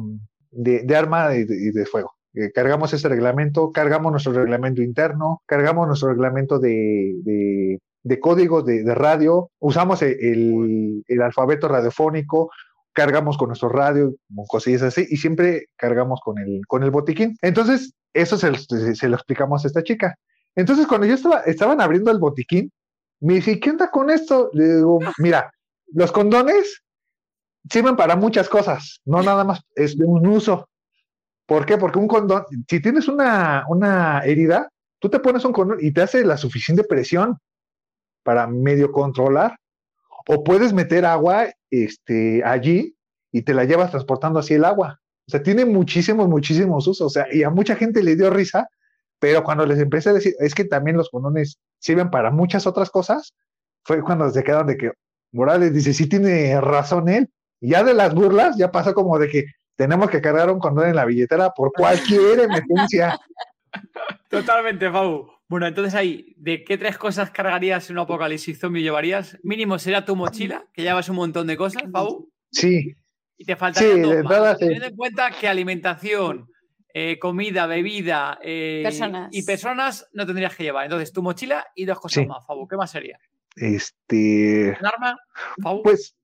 de, 0.52 0.80
arma 0.96 1.28
de, 1.30 1.44
de- 1.46 1.72
fuego. 1.86 2.12
Eh, 2.34 2.50
cargamos 2.52 2.92
ese 2.94 3.08
reglamento, 3.08 3.72
cargamos 3.72 4.10
nuestro 4.12 4.32
reglamento 4.32 4.80
interno, 4.82 5.42
cargamos 5.46 5.86
nuestro 5.88 6.08
reglamento 6.10 6.58
de, 6.58 7.14
de, 7.24 7.78
de 8.04 8.20
de, 8.62 8.82
radio, 8.94 9.50
usamos 9.58 10.00
el, 10.02 10.16
el- 11.08 11.22
alfabeto 11.22 11.68
radiofónico, 11.68 12.50
cargamos 12.94 13.36
con 13.36 13.48
nuestro 13.48 13.68
radio, 13.68 14.14
cosillas 14.46 14.82
así, 14.82 15.06
y 15.08 15.16
siempre 15.16 15.66
cargamos 15.76 16.20
con 16.24 16.38
el, 16.38 16.60
con 16.66 16.82
el 16.82 16.90
botiquín. 16.90 17.36
Entonces, 17.42 17.92
eso 18.14 18.36
se, 18.38 18.50
lo- 18.50 18.58
se- 18.58 18.94
se 18.94 19.08
lo 19.08 19.16
explicamos 19.16 19.64
a 19.64 19.68
esta 19.68 19.82
chica. 19.82 20.14
Entonces, 20.54 20.86
cuando 20.86 21.06
yo 21.06 21.14
estaba, 21.14 21.40
estaban 21.40 21.80
abriendo 21.80 22.10
el 22.10 22.18
botiquín, 22.18 22.70
me 23.20 23.34
dice, 23.34 23.58
¿qué 23.60 23.70
onda 23.70 23.90
con 23.90 24.10
esto? 24.10 24.50
Le 24.52 24.76
digo, 24.76 24.98
mira, 25.18 25.50
los 25.94 26.12
condones 26.12 26.82
sirven 27.70 27.96
para 27.96 28.16
muchas 28.16 28.48
cosas, 28.48 29.00
no 29.04 29.22
nada 29.22 29.44
más 29.44 29.60
es 29.74 29.96
de 29.96 30.04
un 30.04 30.26
uso. 30.26 30.68
¿Por 31.46 31.66
qué? 31.66 31.76
Porque 31.78 31.98
un 31.98 32.08
condón, 32.08 32.44
si 32.68 32.80
tienes 32.80 33.08
una, 33.08 33.64
una 33.68 34.20
herida, 34.20 34.68
tú 34.98 35.08
te 35.08 35.20
pones 35.20 35.44
un 35.44 35.52
condón 35.52 35.78
y 35.80 35.92
te 35.92 36.02
hace 36.02 36.24
la 36.24 36.36
suficiente 36.36 36.84
presión 36.84 37.38
para 38.22 38.46
medio 38.46 38.92
controlar, 38.92 39.56
o 40.28 40.44
puedes 40.44 40.72
meter 40.72 41.04
agua 41.04 41.48
este, 41.70 42.42
allí 42.44 42.96
y 43.32 43.42
te 43.42 43.54
la 43.54 43.64
llevas 43.64 43.90
transportando 43.90 44.38
así 44.38 44.54
el 44.54 44.64
agua. 44.64 45.00
O 45.26 45.30
sea, 45.30 45.42
tiene 45.42 45.64
muchísimos, 45.64 46.28
muchísimos 46.28 46.86
usos. 46.86 47.06
O 47.06 47.10
sea, 47.10 47.26
y 47.32 47.42
a 47.42 47.50
mucha 47.50 47.76
gente 47.76 48.02
le 48.02 48.16
dio 48.16 48.30
risa, 48.30 48.68
pero 49.18 49.42
cuando 49.42 49.66
les 49.66 49.78
empecé 49.78 50.10
a 50.10 50.14
decir, 50.14 50.34
es 50.38 50.54
que 50.54 50.64
también 50.64 50.96
los 50.96 51.10
condones 51.10 51.58
sirven 51.78 52.10
para 52.10 52.30
muchas 52.30 52.66
otras 52.66 52.90
cosas, 52.90 53.34
fue 53.84 54.02
cuando 54.02 54.28
se 54.30 54.42
quedaron 54.44 54.66
de 54.66 54.76
que 54.76 54.92
Morales 55.32 55.72
dice, 55.72 55.92
sí 55.94 56.08
tiene 56.08 56.60
razón 56.60 57.08
él. 57.08 57.30
Y 57.62 57.70
ya 57.70 57.82
de 57.84 57.94
las 57.94 58.12
burlas, 58.14 58.56
ya 58.58 58.70
pasó 58.70 58.92
como 58.92 59.18
de 59.18 59.28
que 59.28 59.44
tenemos 59.76 60.10
que 60.10 60.20
cargar 60.20 60.50
un 60.50 60.58
condón 60.58 60.88
en 60.88 60.96
la 60.96 61.04
billetera 61.06 61.50
por 61.50 61.72
cualquier 61.72 62.40
emergencia. 62.40 63.18
Totalmente, 64.28 64.90
Fabu. 64.90 65.30
Bueno, 65.48 65.66
entonces 65.66 65.94
ahí, 65.94 66.34
¿de 66.38 66.64
qué 66.64 66.78
tres 66.78 66.96
cosas 66.98 67.30
cargarías 67.30 67.88
en 67.90 67.96
un 67.96 68.02
apocalipsis 68.04 68.58
zombie 68.58 68.82
llevarías? 68.82 69.38
Mínimo 69.42 69.78
sería 69.78 70.04
tu 70.04 70.16
mochila, 70.16 70.64
que 70.72 70.82
llevas 70.82 71.08
un 71.08 71.16
montón 71.16 71.46
de 71.46 71.56
cosas, 71.56 71.82
Fabu. 71.92 72.30
Sí, 72.50 72.94
Y 73.38 73.44
te 73.44 73.56
faltaría 73.56 73.94
Sí, 73.94 74.00
dos 74.00 74.24
más. 74.24 74.58
sí. 74.58 74.64
Teniendo 74.64 74.86
en 74.86 74.96
cuenta 74.96 75.30
que 75.30 75.48
alimentación, 75.48 76.48
eh, 76.94 77.18
comida, 77.18 77.66
bebida 77.66 78.38
eh, 78.42 78.80
Personas. 78.84 79.28
y 79.32 79.42
personas 79.44 80.08
no 80.12 80.26
tendrías 80.26 80.54
que 80.56 80.62
llevar. 80.64 80.84
Entonces, 80.84 81.12
tu 81.12 81.22
mochila 81.22 81.66
y 81.74 81.84
dos 81.84 81.98
cosas 82.00 82.22
Sí. 82.22 82.26
más, 82.26 82.46
Fabu. 82.46 82.66
¿Qué 82.68 82.76
más 82.76 82.90
sería? 82.90 83.18
este, 83.56 84.76
¿Un 84.80 84.86
arma? 84.86 85.18
Fabu. 85.62 85.82
pues, 85.82 86.14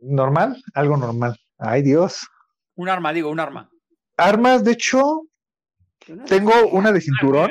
normal, 0.00 0.62
algo 0.74 0.96
normal. 0.96 1.38
Ay, 1.58 1.82
Dios. 1.82 2.26
un 2.74 2.88
arma, 2.88 3.12
digo, 3.12 3.30
un 3.30 3.40
arma. 3.40 3.70
Armas, 4.18 4.62
de 4.64 4.72
hecho, 4.72 5.22
tengo 6.26 6.52
una 6.72 6.92
de 6.92 7.00
cinturón. 7.00 7.50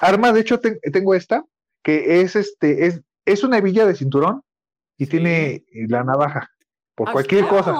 Armas, 0.00 0.34
de 0.34 0.40
hecho, 0.40 0.60
ten- 0.60 0.78
tengo 0.92 1.14
esta, 1.14 1.44
que 1.82 2.20
es 2.20 2.36
este, 2.36 2.86
es, 2.86 3.00
es 3.24 3.42
una 3.44 3.58
hebilla 3.58 3.86
de 3.86 3.94
cinturón 3.94 4.42
y 4.98 5.04
Sí. 5.06 5.10
tiene 5.12 5.64
la 5.88 6.04
navaja, 6.04 6.48
por 6.94 7.08
Ah, 7.08 7.12
cualquier 7.12 7.46
cosa. 7.46 7.74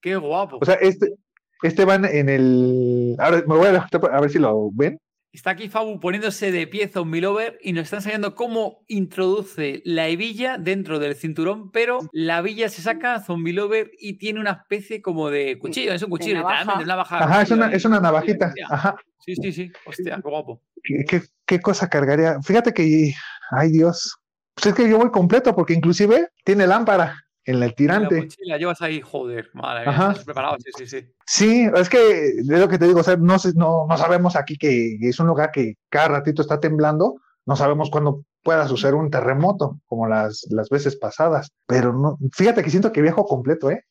Qué 0.00 0.16
guapo. 0.16 0.58
O 0.60 0.64
sea, 0.64 0.74
este, 0.74 1.14
este 1.62 1.84
van 1.84 2.04
en 2.04 2.28
el. 2.28 3.16
Ahora 3.18 3.38
me 3.46 3.56
voy 3.56 3.66
a, 3.68 3.88
a 4.12 4.20
ver 4.20 4.30
si 4.30 4.38
lo 4.38 4.70
ven. 4.72 5.00
Está 5.34 5.50
aquí 5.50 5.68
Fabu 5.68 5.98
poniéndose 5.98 6.52
de 6.52 6.68
pie 6.68 6.86
Zombie 6.86 7.20
Lover 7.20 7.58
y 7.60 7.72
nos 7.72 7.82
está 7.82 7.96
enseñando 7.96 8.36
cómo 8.36 8.84
introduce 8.86 9.82
la 9.84 10.06
hebilla 10.06 10.58
dentro 10.58 11.00
del 11.00 11.16
cinturón, 11.16 11.72
pero 11.72 11.98
la 12.12 12.38
hebilla 12.38 12.68
se 12.68 12.82
saca 12.82 13.18
Zombie 13.18 13.52
Lover 13.52 13.90
y 13.98 14.18
tiene 14.18 14.38
una 14.38 14.52
especie 14.52 15.02
como 15.02 15.30
de 15.30 15.58
cuchillo. 15.58 15.92
Es 15.92 16.04
un 16.04 16.10
cuchillo, 16.10 16.36
navaja. 16.36 16.60
literalmente, 16.60 16.84
una 16.84 16.92
navaja. 16.92 17.24
Ajá, 17.24 17.42
es 17.42 17.50
una, 17.50 17.72
es 17.72 17.84
una 17.84 17.98
navajita. 17.98 18.54
Ajá. 18.70 18.94
Sí, 19.18 19.34
sí, 19.34 19.52
sí. 19.52 19.72
Hostia, 19.84 20.20
qué 20.22 20.30
guapo. 20.30 20.62
¿Qué, 20.84 21.04
qué, 21.04 21.22
qué 21.44 21.60
cosa 21.60 21.88
cargaría? 21.88 22.40
Fíjate 22.40 22.72
que. 22.72 23.12
Ay, 23.50 23.72
Dios. 23.72 24.16
Pues 24.54 24.66
es 24.66 24.74
que 24.74 24.88
yo 24.88 24.98
voy 24.98 25.10
completo, 25.10 25.56
porque 25.56 25.74
inclusive 25.74 26.28
tiene 26.44 26.68
lámpara 26.68 27.23
en 27.46 27.56
el 27.56 27.60
Y 27.62 27.64
La 27.66 27.74
tirante. 27.74 28.16
mochila 28.22 28.58
llevas 28.58 28.80
ahí, 28.82 29.00
joder, 29.00 29.50
madre 29.52 29.82
mía, 29.82 29.90
Ajá. 29.90 30.10
estás 30.12 30.24
preparado, 30.24 30.56
sí, 30.64 30.70
sí, 30.76 30.86
sí. 30.86 31.06
Sí, 31.26 31.68
es 31.74 31.88
que 31.88 32.28
es 32.38 32.46
lo 32.46 32.68
que 32.68 32.78
te 32.78 32.86
digo, 32.86 33.00
o 33.00 33.02
sea, 33.02 33.16
no, 33.16 33.38
sé- 33.38 33.52
no, 33.54 33.86
no 33.88 33.96
sabemos 33.98 34.36
aquí 34.36 34.56
que 34.56 34.96
es 35.00 35.18
un 35.20 35.26
lugar 35.26 35.50
que 35.52 35.74
cada 35.88 36.08
ratito 36.08 36.42
está 36.42 36.58
temblando, 36.60 37.16
no 37.46 37.56
sabemos 37.56 37.90
cuándo 37.90 38.24
pueda 38.42 38.66
suceder 38.68 38.94
un 38.94 39.10
terremoto, 39.10 39.80
como 39.86 40.06
las, 40.06 40.46
las 40.50 40.68
veces 40.68 40.96
pasadas, 40.96 41.50
pero 41.66 41.92
no, 41.92 42.18
fíjate 42.32 42.62
que 42.62 42.70
siento 42.70 42.92
que 42.92 43.02
viajo 43.02 43.24
completo, 43.26 43.70
¿eh? 43.70 43.84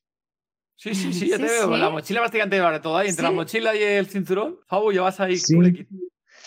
Sí, 0.75 0.95
sí, 0.95 1.13
sí, 1.13 1.29
ya 1.29 1.37
Sí, 1.37 1.43
te 1.43 1.49
veo. 1.49 1.73
sí. 1.73 1.79
La 1.79 1.89
mochila 1.91 2.19
prácticamente 2.21 2.55
lleva 2.57 2.71
de 2.71 2.79
todo 2.79 2.97
ahí. 2.97 3.07
Entre 3.07 3.23
la 3.23 3.31
mochila 3.31 3.75
y 3.75 3.81
el 3.83 4.07
cinturón, 4.07 4.57
Fabu, 4.67 4.91
llevas 4.91 5.19
ahí 5.19 5.37
Sí. 5.37 5.55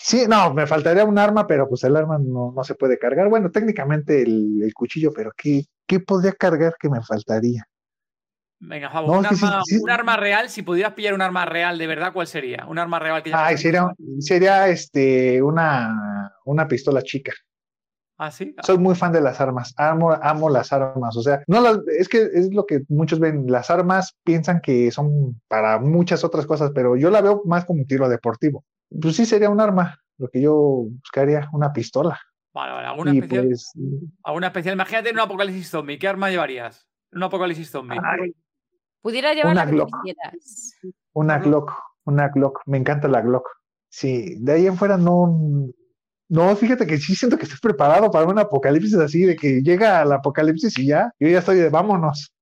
Sí, 0.06 0.24
no, 0.28 0.54
me 0.54 0.68
faltaría 0.68 1.04
un 1.04 1.18
arma, 1.18 1.48
pero 1.48 1.68
pues 1.68 1.82
el 1.82 1.96
arma 1.96 2.16
no, 2.16 2.52
no 2.54 2.62
se 2.62 2.76
puede 2.76 2.96
cargar. 2.96 3.28
Bueno, 3.28 3.50
técnicamente 3.50 4.22
el, 4.22 4.62
el 4.62 4.72
cuchillo, 4.72 5.12
pero 5.12 5.32
¿qué, 5.36 5.64
¿qué 5.84 5.98
podría 5.98 6.30
cargar 6.30 6.76
que 6.78 6.88
me 6.88 7.02
faltaría? 7.02 7.64
Venga, 8.60 8.88
No, 8.88 9.18
un, 9.18 9.24
sí, 9.24 9.44
arma, 9.44 9.62
sí. 9.64 9.78
un 9.82 9.90
arma 9.90 10.16
real, 10.16 10.48
si 10.48 10.62
pudieras 10.62 10.92
pillar 10.92 11.12
un 11.12 11.22
arma 11.22 11.44
real 11.44 11.76
de 11.76 11.88
verdad, 11.88 12.12
¿cuál 12.12 12.28
sería? 12.28 12.66
Un 12.68 12.78
arma 12.78 13.00
real 13.00 13.20
que 13.24 13.32
Ay, 13.34 13.58
sería, 13.58 13.88
sería 14.20 14.68
este, 14.68 15.42
una, 15.42 16.32
una 16.44 16.68
pistola 16.68 17.02
chica. 17.02 17.32
¿Ah, 18.16 18.30
sí? 18.30 18.54
Ah, 18.56 18.62
Soy 18.62 18.78
muy 18.78 18.94
fan 18.94 19.12
de 19.12 19.20
las 19.20 19.40
armas, 19.40 19.74
amo, 19.76 20.12
amo 20.12 20.48
las 20.50 20.72
armas, 20.72 21.16
o 21.16 21.22
sea, 21.22 21.42
no 21.48 21.60
las, 21.60 21.80
es 21.98 22.08
que 22.08 22.30
es 22.32 22.54
lo 22.54 22.64
que 22.64 22.82
muchos 22.88 23.18
ven, 23.18 23.46
las 23.50 23.70
armas 23.70 24.14
piensan 24.22 24.60
que 24.60 24.92
son 24.92 25.40
para 25.48 25.80
muchas 25.80 26.22
otras 26.22 26.46
cosas, 26.46 26.70
pero 26.72 26.96
yo 26.96 27.10
la 27.10 27.22
veo 27.22 27.42
más 27.44 27.64
como 27.64 27.80
un 27.80 27.86
tiro 27.88 28.08
deportivo. 28.08 28.64
Pues 28.88 29.16
sí 29.16 29.26
sería 29.26 29.50
un 29.50 29.60
arma, 29.60 29.98
lo 30.18 30.28
que 30.28 30.40
yo 30.40 30.54
buscaría, 31.00 31.48
una 31.52 31.72
pistola. 31.72 32.20
Vale, 32.54 32.72
vale. 32.72 32.86
¿Alguna 32.88 33.14
Y 33.14 33.18
especial? 33.18 33.46
pues, 33.46 33.72
¿Alguna 34.24 34.46
especial? 34.48 34.74
Imagínate 34.74 35.08
en 35.10 35.16
un 35.16 35.20
apocalipsis 35.20 35.68
zombie. 35.68 35.98
¿Qué 35.98 36.08
arma 36.08 36.30
llevarías? 36.30 36.86
En 37.12 37.18
un 37.18 37.24
apocalipsis 37.24 37.70
zombie. 37.70 37.98
ay, 38.02 38.34
pudiera 39.02 39.34
llevar 39.34 39.52
Una 39.52 39.64
la 39.64 39.70
que 39.70 39.76
tú 39.76 39.76
Glock. 39.76 40.02
quieras. 40.02 40.72
una 41.12 41.38
Glock, 41.38 41.72
una 42.04 42.28
Glock, 42.28 42.60
me 42.66 42.78
encanta 42.78 43.08
la 43.08 43.20
Glock. 43.20 43.46
Sí, 43.88 44.36
de 44.40 44.52
ahí 44.52 44.66
en 44.66 44.76
fuera 44.76 44.96
no, 44.96 45.68
no, 46.28 46.56
fíjate 46.56 46.86
que 46.86 46.98
sí 46.98 47.14
siento 47.14 47.36
que 47.38 47.44
estoy 47.44 47.58
preparado 47.60 48.10
para 48.10 48.26
un 48.26 48.38
apocalipsis 48.38 48.94
así, 48.96 49.22
de 49.24 49.36
que 49.36 49.60
llega 49.62 50.02
el 50.02 50.12
apocalipsis 50.12 50.78
y 50.78 50.86
ya, 50.88 51.10
yo 51.20 51.28
ya 51.28 51.38
estoy 51.38 51.56
de 51.58 51.68
vámonos. 51.70 52.32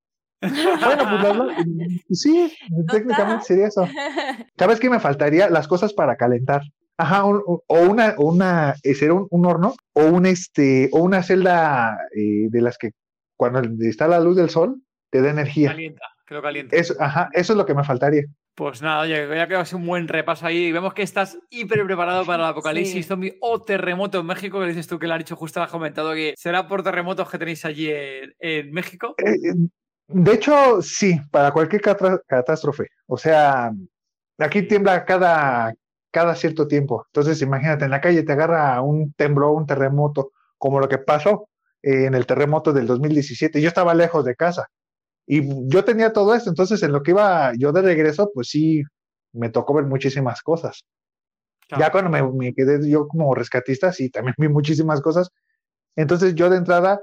Bueno, 0.50 1.48
pues, 1.56 2.02
sí, 2.20 2.52
técnicamente 2.90 3.44
sería 3.44 3.66
eso. 3.68 3.88
¿Sabes 4.58 4.80
qué 4.80 4.90
me 4.90 5.00
faltaría? 5.00 5.48
Las 5.50 5.68
cosas 5.68 5.92
para 5.92 6.16
calentar. 6.16 6.62
Ajá, 6.96 7.24
un- 7.24 7.42
o 7.46 7.80
una, 7.80 8.14
o 8.18 8.30
una, 8.32 8.74
eh, 8.82 8.94
será 8.94 9.14
un, 9.14 9.26
un 9.30 9.46
horno, 9.46 9.74
o 9.94 10.04
un 10.04 10.26
este, 10.26 10.88
o 10.92 11.00
una 11.00 11.22
celda 11.22 11.98
eh, 12.14 12.48
de 12.50 12.60
las 12.60 12.78
que 12.78 12.90
cuando 13.36 13.60
está 13.80 14.06
la 14.06 14.20
luz 14.20 14.36
del 14.36 14.50
sol 14.50 14.76
te 15.10 15.20
da 15.20 15.30
energía. 15.30 15.70
Calienta, 15.70 16.06
que 16.26 16.34
lo 16.34 16.42
calienta. 16.42 16.76
Eso, 16.76 16.94
ajá, 17.00 17.30
eso 17.32 17.52
es 17.52 17.56
lo 17.56 17.66
que 17.66 17.74
me 17.74 17.82
faltaría. 17.84 18.22
Pues 18.56 18.80
nada, 18.82 19.00
oye, 19.00 19.26
ya 19.34 19.48
que 19.48 19.64
sido 19.64 19.78
un 19.78 19.86
buen 19.86 20.06
repaso 20.06 20.46
ahí. 20.46 20.70
Vemos 20.70 20.94
que 20.94 21.02
estás 21.02 21.36
hiper 21.50 21.84
preparado 21.84 22.24
para 22.24 22.44
el 22.44 22.50
apocalipsis 22.50 22.94
Sí. 22.94 23.02
zombie 23.02 23.36
o 23.40 23.60
terremoto 23.60 24.20
en 24.20 24.26
México, 24.26 24.60
que 24.60 24.66
dices 24.68 24.86
tú 24.86 25.00
que 25.00 25.08
lo 25.08 25.14
has 25.14 25.18
dicho 25.18 25.34
justo, 25.34 25.60
has 25.60 25.72
comentado 25.72 26.14
que 26.14 26.34
será 26.36 26.68
por 26.68 26.84
terremotos 26.84 27.28
que 27.28 27.38
tenéis 27.38 27.64
allí 27.64 27.90
en, 27.90 28.32
en 28.38 28.70
México. 28.70 29.16
Eh, 29.18 29.30
eh, 29.32 29.54
de 30.08 30.34
hecho, 30.34 30.82
sí, 30.82 31.18
para 31.30 31.52
cualquier 31.52 31.82
catástrofe. 32.26 32.88
O 33.06 33.16
sea, 33.16 33.72
aquí 34.38 34.62
tiembla 34.62 35.04
cada, 35.04 35.74
cada 36.10 36.34
cierto 36.34 36.68
tiempo. 36.68 37.04
Entonces, 37.08 37.40
imagínate, 37.42 37.84
en 37.84 37.90
la 37.90 38.00
calle 38.00 38.22
te 38.22 38.32
agarra 38.32 38.80
un 38.82 39.12
temblor, 39.14 39.52
un 39.52 39.66
terremoto, 39.66 40.32
como 40.58 40.80
lo 40.80 40.88
que 40.88 40.98
pasó 40.98 41.48
eh, 41.82 42.06
en 42.06 42.14
el 42.14 42.26
terremoto 42.26 42.72
del 42.72 42.86
2017. 42.86 43.60
Yo 43.60 43.68
estaba 43.68 43.94
lejos 43.94 44.24
de 44.24 44.36
casa 44.36 44.68
y 45.26 45.42
yo 45.68 45.84
tenía 45.84 46.12
todo 46.12 46.34
esto. 46.34 46.50
Entonces, 46.50 46.82
en 46.82 46.92
lo 46.92 47.02
que 47.02 47.12
iba 47.12 47.52
yo 47.58 47.72
de 47.72 47.82
regreso, 47.82 48.30
pues 48.34 48.48
sí, 48.48 48.82
me 49.32 49.48
tocó 49.50 49.74
ver 49.74 49.86
muchísimas 49.86 50.42
cosas. 50.42 50.84
Claro. 51.68 51.82
Ya 51.82 51.90
cuando 51.90 52.10
me, 52.10 52.22
me 52.32 52.54
quedé 52.54 52.88
yo 52.88 53.08
como 53.08 53.34
rescatista, 53.34 53.92
sí, 53.92 54.10
también 54.10 54.34
vi 54.38 54.48
muchísimas 54.48 55.00
cosas. 55.00 55.30
Entonces, 55.96 56.34
yo 56.34 56.50
de 56.50 56.58
entrada, 56.58 57.00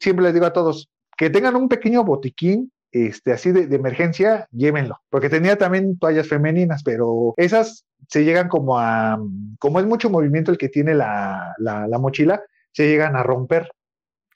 siempre 0.00 0.24
les 0.24 0.34
digo 0.34 0.46
a 0.46 0.52
todos, 0.52 0.88
que 1.16 1.30
tengan 1.30 1.56
un 1.56 1.68
pequeño 1.68 2.04
botiquín, 2.04 2.72
este, 2.90 3.32
así 3.32 3.52
de, 3.52 3.74
emergencia, 3.74 4.48
llévenlo. 4.52 5.00
Porque 5.10 5.28
tenía 5.28 5.56
también 5.56 5.98
toallas 5.98 6.28
femeninas, 6.28 6.82
pero 6.82 7.34
esas 7.36 7.84
se 8.08 8.24
llegan 8.24 8.48
como 8.48 8.78
a, 8.78 9.18
como 9.58 9.80
es 9.80 9.86
mucho 9.86 10.10
movimiento 10.10 10.50
el 10.50 10.58
que 10.58 10.68
tiene 10.68 10.94
la, 10.94 11.54
la, 11.58 11.88
la 11.88 11.98
mochila, 11.98 12.42
se 12.72 12.86
llegan 12.86 13.16
a 13.16 13.22
romper. 13.22 13.70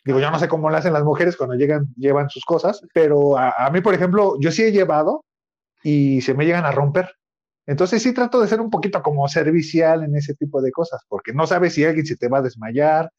Digo, 0.05 0.21
yo 0.21 0.31
no 0.31 0.39
sé 0.39 0.49
cómo 0.49 0.71
lo 0.71 0.77
hacen 0.77 0.93
las 0.93 1.05
mujeres 1.05 1.37
cuando 1.37 1.55
llegan, 1.55 1.89
llevan 1.97 2.31
sus 2.31 2.45
cosas, 2.45 2.81
pero 2.95 3.37
a, 3.37 3.51
a 3.51 3.71
mí, 3.71 3.81
por 3.81 3.95
ejemplo, 3.95 4.37
yo 4.41 4.51
sí 4.51 4.63
he 4.63 4.73
llevado 4.73 5.25
y 5.83 6.21
se 6.23 6.35
me 6.35 6.47
llegan 6.47 6.65
a 6.65 6.73
romper. 6.73 7.11
Entonces 7.67 8.03
sí 8.03 8.15
trato 8.15 8.41
de 8.41 8.49
ser 8.49 8.63
un 8.63 8.71
poquito 8.71 9.03
como 9.03 9.29
servicial 9.29 10.03
en 10.03 10.17
ese 10.17 10.35
tipo 10.35 10.63
de 10.63 10.73
cosas, 10.73 11.03
porque 11.07 11.35
no 11.35 11.47
sabes 11.47 11.75
si 11.75 11.85
alguien 11.85 12.07
se 12.07 12.17
te 12.17 12.29
va 12.29 12.39
a 12.39 12.43
desmayar 12.43 13.13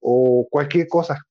o 0.00 0.46
cualquier 0.50 0.88
cosa. 0.88 1.22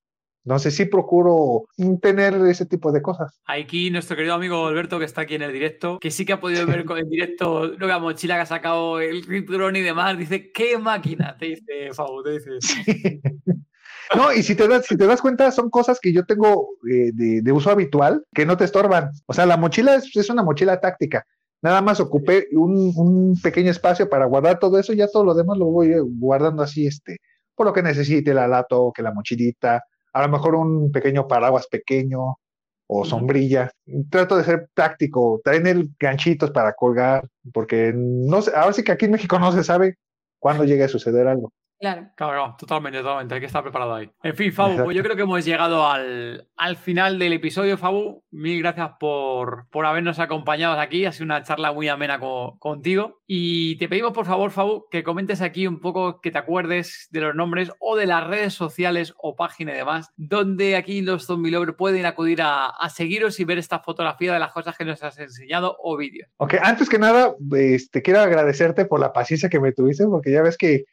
Entonces 0.46 0.76
sí 0.76 0.86
procuro 0.86 1.66
tener 2.02 2.34
ese 2.48 2.66
tipo 2.66 2.92
de 2.92 3.02
cosas. 3.02 3.40
Aquí 3.46 3.92
nuestro 3.92 4.16
querido 4.16 4.34
amigo 4.36 4.68
Alberto, 4.68 4.98
que 4.98 5.06
está 5.06 5.22
aquí 5.22 5.36
en 5.36 5.42
el 5.44 5.54
directo, 5.54 6.00
que 6.00 6.12
sí 6.12 6.26
que 6.26 6.34
ha 6.34 6.40
podido 6.40 6.66
ver 6.66 6.86
con- 6.86 6.98
en 6.98 7.10
directo 7.10 7.68
lo 7.68 7.78
que 7.78 7.86
la 7.88 8.00
mochila 8.00 8.36
que 8.36 8.42
ha 8.42 8.46
sacado 8.46 9.00
el 9.00 9.24
Rip 9.24 9.50
Drone 9.50 9.80
y 9.80 9.84
demás, 9.84 10.18
dice, 10.18 10.52
¡qué 10.52 10.78
máquina! 10.78 11.36
Te 11.38 11.46
dice 11.48 11.64
te 11.66 12.32
dice. 12.32 13.22
No, 14.16 14.34
y 14.34 14.42
si 14.42 14.56
te 14.56 14.68
das, 14.68 14.88
si 14.88 14.98
te 14.98 15.06
das 15.06 15.22
cuenta, 15.22 15.52
son 15.52 15.70
cosas 15.70 16.00
que 16.00 16.12
yo 16.12 16.26
tengo 16.26 16.70
eh, 16.92 17.12
de, 17.14 17.42
de 17.44 17.52
uso 17.52 17.70
habitual 17.70 18.26
que 18.34 18.44
no 18.46 18.58
te 18.58 18.64
estorban. 18.66 19.12
O 19.28 19.34
sea, 19.34 19.46
la 19.46 19.56
mochila 19.56 19.94
es, 19.96 20.16
es 20.16 20.30
una 20.32 20.42
mochila 20.42 20.80
táctica. 20.80 21.24
Nada 21.62 21.82
más 21.82 22.00
ocupé 22.00 22.48
un, 22.54 22.92
un 22.96 23.40
pequeño 23.42 23.70
espacio 23.70 24.10
para 24.10 24.26
guardar 24.26 24.58
todo 24.58 24.80
eso, 24.80 24.94
ya 24.94 25.08
todo 25.08 25.26
lo 25.26 25.36
demás 25.36 25.58
lo 25.60 25.66
voy 25.66 25.92
eh, 25.92 26.00
guardando 26.00 26.64
así, 26.64 26.88
este, 26.88 27.18
por 27.54 27.68
lo 27.68 27.74
que 27.74 27.84
necesite, 27.84 28.34
la 28.34 28.48
lato, 28.48 28.92
que 28.96 29.04
la 29.04 29.14
mochilita, 29.14 29.84
a 30.14 30.22
lo 30.22 30.30
mejor 30.30 30.55
un 30.55 30.91
pequeño 30.91 31.28
paraguas 31.28 31.68
pequeño 31.68 32.38
o 32.88 33.05
sombrilla. 33.05 33.72
Trato 34.10 34.36
de 34.36 34.43
ser 34.43 34.68
práctico, 34.74 35.41
tener 35.43 35.86
ganchitos 35.99 36.51
para 36.51 36.74
colgar, 36.74 37.28
porque 37.53 37.93
no 37.95 38.41
sé, 38.41 38.51
ahora 38.55 38.74
sí 38.74 38.84
que 38.84 38.91
aquí 38.91 39.05
en 39.05 39.12
México 39.12 39.38
no 39.38 39.51
se 39.51 39.64
sabe 39.64 39.97
cuándo 40.39 40.64
llegue 40.64 40.86
a 40.86 40.89
suceder 40.89 41.28
algo. 41.28 41.53
Claro. 41.80 42.09
Claro, 42.17 42.34
claro, 42.34 42.55
totalmente, 42.59 42.99
totalmente. 42.99 43.36
Hay 43.36 43.39
que 43.39 43.45
estar 43.45 43.63
preparado 43.63 43.95
ahí. 43.95 44.11
En 44.21 44.36
fin, 44.36 44.51
Fabu, 44.51 44.71
Exacto. 44.71 44.86
pues 44.86 44.97
yo 44.97 45.03
creo 45.03 45.15
que 45.15 45.21
hemos 45.21 45.45
llegado 45.45 45.88
al, 45.88 46.47
al 46.57 46.75
final 46.75 47.17
del 47.17 47.32
episodio, 47.32 47.77
Fabu. 47.77 48.21
Mil 48.32 48.59
gracias 48.59 48.91
por, 48.99 49.67
por 49.69 49.86
habernos 49.86 50.19
acompañado 50.19 50.77
aquí. 50.77 51.05
Ha 51.05 51.13
sido 51.13 51.25
una 51.25 51.41
charla 51.43 51.71
muy 51.71 51.88
amena 51.88 52.19
co- 52.19 52.57
contigo. 52.59 53.21
Y 53.25 53.77
te 53.77 53.88
pedimos, 53.88 54.11
por 54.11 54.25
favor, 54.25 54.51
Fabu, 54.51 54.88
que 54.91 55.03
comentes 55.03 55.41
aquí 55.41 55.67
un 55.67 55.80
poco, 55.80 56.19
que 56.19 56.32
te 56.32 56.38
acuerdes 56.38 57.07
de 57.11 57.21
los 57.21 57.34
nombres 57.34 57.71
o 57.80 57.95
de 57.95 58.07
las 58.07 58.27
redes 58.27 58.53
sociales 58.53 59.13
o 59.17 59.38
página 59.38 59.71
y 59.71 59.75
demás, 59.77 60.09
donde 60.17 60.75
aquí 60.75 61.01
los 61.01 61.25
Zombie 61.27 61.51
Lovers 61.51 61.75
pueden 61.77 62.05
acudir 62.05 62.41
a, 62.41 62.67
a 62.67 62.89
seguiros 62.89 63.39
y 63.39 63.45
ver 63.45 63.57
esta 63.57 63.80
fotografía 63.80 64.34
de 64.34 64.39
las 64.39 64.51
cosas 64.51 64.75
que 64.77 64.84
nos 64.84 65.01
has 65.01 65.17
enseñado 65.17 65.77
o 65.82 65.95
vídeos. 65.95 66.30
Ok, 66.38 66.55
antes 66.61 66.89
que 66.89 66.99
nada, 66.99 67.36
este, 67.55 68.01
quiero 68.01 68.19
agradecerte 68.19 68.84
por 68.84 68.99
la 68.99 69.13
paciencia 69.13 69.47
que 69.49 69.61
me 69.61 69.71
tuviste, 69.71 70.05
porque 70.07 70.32
ya 70.34 70.41
ves 70.41 70.57
que 70.57 70.84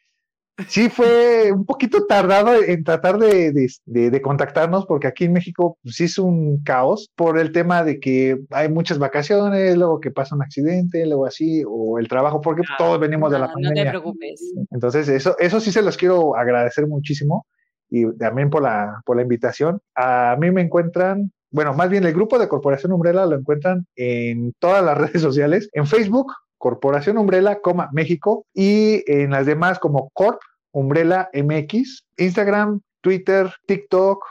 sí 0.67 0.89
fue 0.89 1.51
un 1.51 1.65
poquito 1.65 2.05
tardado 2.05 2.61
en 2.63 2.83
tratar 2.83 3.17
de, 3.19 3.51
de- 3.51 3.69
de- 3.85 4.09
de 4.09 4.21
contactarnos, 4.21 4.85
porque 4.85 5.07
aquí 5.07 5.25
en 5.25 5.33
México 5.33 5.77
pues, 5.83 5.95
sí 5.95 6.05
es 6.05 6.17
un 6.17 6.63
caos 6.63 7.09
por 7.15 7.37
el 7.37 7.51
tema 7.51 7.83
de 7.83 7.99
que 7.99 8.39
hay 8.51 8.69
muchas 8.69 8.97
vacaciones, 8.99 9.77
luego 9.77 9.99
que 9.99 10.11
pasa 10.11 10.35
un 10.35 10.41
accidente, 10.41 11.05
luego 11.05 11.25
así, 11.25 11.63
o 11.67 11.99
el 11.99 12.07
trabajo, 12.07 12.41
porque 12.41 12.63
Ah, 12.67 12.75
todos 12.77 12.99
venimos 12.99 13.31
de 13.31 13.39
la 13.39 13.47
No, 13.47 13.53
no 13.53 13.59
te 13.59 13.63
pandemia. 13.67 13.91
preocupes. 13.91 14.53
Entonces, 14.71 15.07
eso, 15.09 15.35
eso 15.39 15.59
sí 15.59 15.71
se 15.71 15.81
los 15.81 15.95
quiero 15.97 16.35
agradecer 16.35 16.87
muchísimo 16.87 17.45
y 17.89 18.11
también 18.17 18.49
por 18.49 18.63
la, 18.63 19.01
por 19.05 19.15
la 19.15 19.21
invitación. 19.21 19.79
A 19.95 20.35
mí 20.39 20.51
me 20.51 20.61
encuentran, 20.61 21.31
bueno, 21.51 21.73
más 21.73 21.89
bien 21.89 22.03
el 22.03 22.13
grupo 22.13 22.37
de 22.39 22.47
Corporación 22.47 22.91
Umbrella 22.91 23.25
lo 23.25 23.35
encuentran 23.35 23.85
en 23.95 24.53
todas 24.59 24.83
las 24.83 24.97
redes 25.13 25.21
sociales, 25.21 25.69
en 25.73 25.85
Facebook, 25.87 26.33
Corporación 26.57 27.17
Umbrella, 27.17 27.59
coma, 27.61 27.89
México, 27.93 28.45
y 28.53 29.03
en 29.11 29.31
las 29.31 29.45
demás 29.45 29.79
como 29.79 30.09
Corp 30.13 30.39
Umbrella 30.71 31.29
MX, 31.33 32.05
Instagram, 32.17 32.81
Twitter, 33.01 33.51
TikTok, 33.67 34.23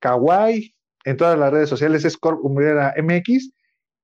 Kawaii, 0.00 0.74
en 1.04 1.16
todas 1.16 1.38
las 1.38 1.52
redes 1.52 1.68
sociales 1.68 2.04
es 2.04 2.16
Corp 2.16 2.44
Umbrella 2.44 2.94
MX 2.96 3.50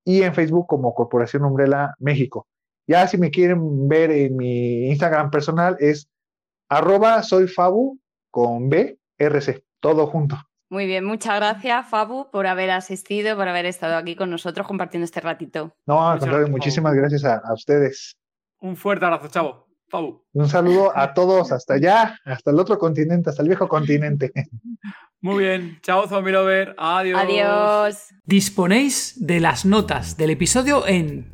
y 0.05 0.21
en 0.21 0.33
Facebook 0.33 0.67
como 0.67 0.93
Corporación 0.93 1.45
Umbrella 1.45 1.93
México. 1.99 2.47
Ya 2.87 3.07
si 3.07 3.17
me 3.17 3.31
quieren 3.31 3.87
ver 3.87 4.11
en 4.11 4.35
mi 4.35 4.89
Instagram 4.89 5.31
personal 5.31 5.77
es 5.79 6.07
arroba 6.69 7.23
soy 7.23 7.47
Fabu 7.47 7.99
con 8.31 8.69
B, 8.69 8.97
RC, 9.17 9.63
todo 9.79 10.07
junto. 10.07 10.37
Muy 10.71 10.85
bien, 10.85 11.03
muchas 11.03 11.35
gracias, 11.35 11.89
Fabu, 11.89 12.31
por 12.31 12.47
haber 12.47 12.71
asistido, 12.71 13.35
por 13.35 13.45
haber 13.45 13.65
estado 13.65 13.97
aquí 13.97 14.15
con 14.15 14.29
nosotros 14.29 14.65
compartiendo 14.65 15.03
este 15.03 15.19
ratito. 15.19 15.75
No, 15.85 16.01
al 16.01 16.19
contrario, 16.19 16.37
gracias, 16.37 16.49
muchísimas 16.49 16.93
gracias 16.93 17.25
a, 17.25 17.41
a 17.43 17.53
ustedes. 17.53 18.15
Un 18.61 18.77
fuerte 18.77 19.03
abrazo, 19.03 19.27
chavo. 19.27 19.67
Fabu. 19.89 20.23
Un 20.31 20.47
saludo 20.47 20.97
a 20.97 21.13
todos 21.13 21.51
hasta 21.51 21.73
allá, 21.73 22.17
hasta 22.23 22.51
el 22.51 22.57
otro 22.57 22.79
continente, 22.79 23.29
hasta 23.29 23.41
el 23.41 23.49
viejo 23.49 23.67
continente. 23.67 24.31
Muy 25.19 25.43
bien. 25.43 25.77
Chao, 25.81 26.07
Zombie 26.07 26.31
Lover. 26.31 26.73
Adiós. 26.77 27.21
Adiós. 27.21 28.07
Disponéis 28.23 29.15
de 29.17 29.41
las 29.41 29.65
notas 29.65 30.15
del 30.15 30.29
episodio 30.29 30.87
en 30.87 31.33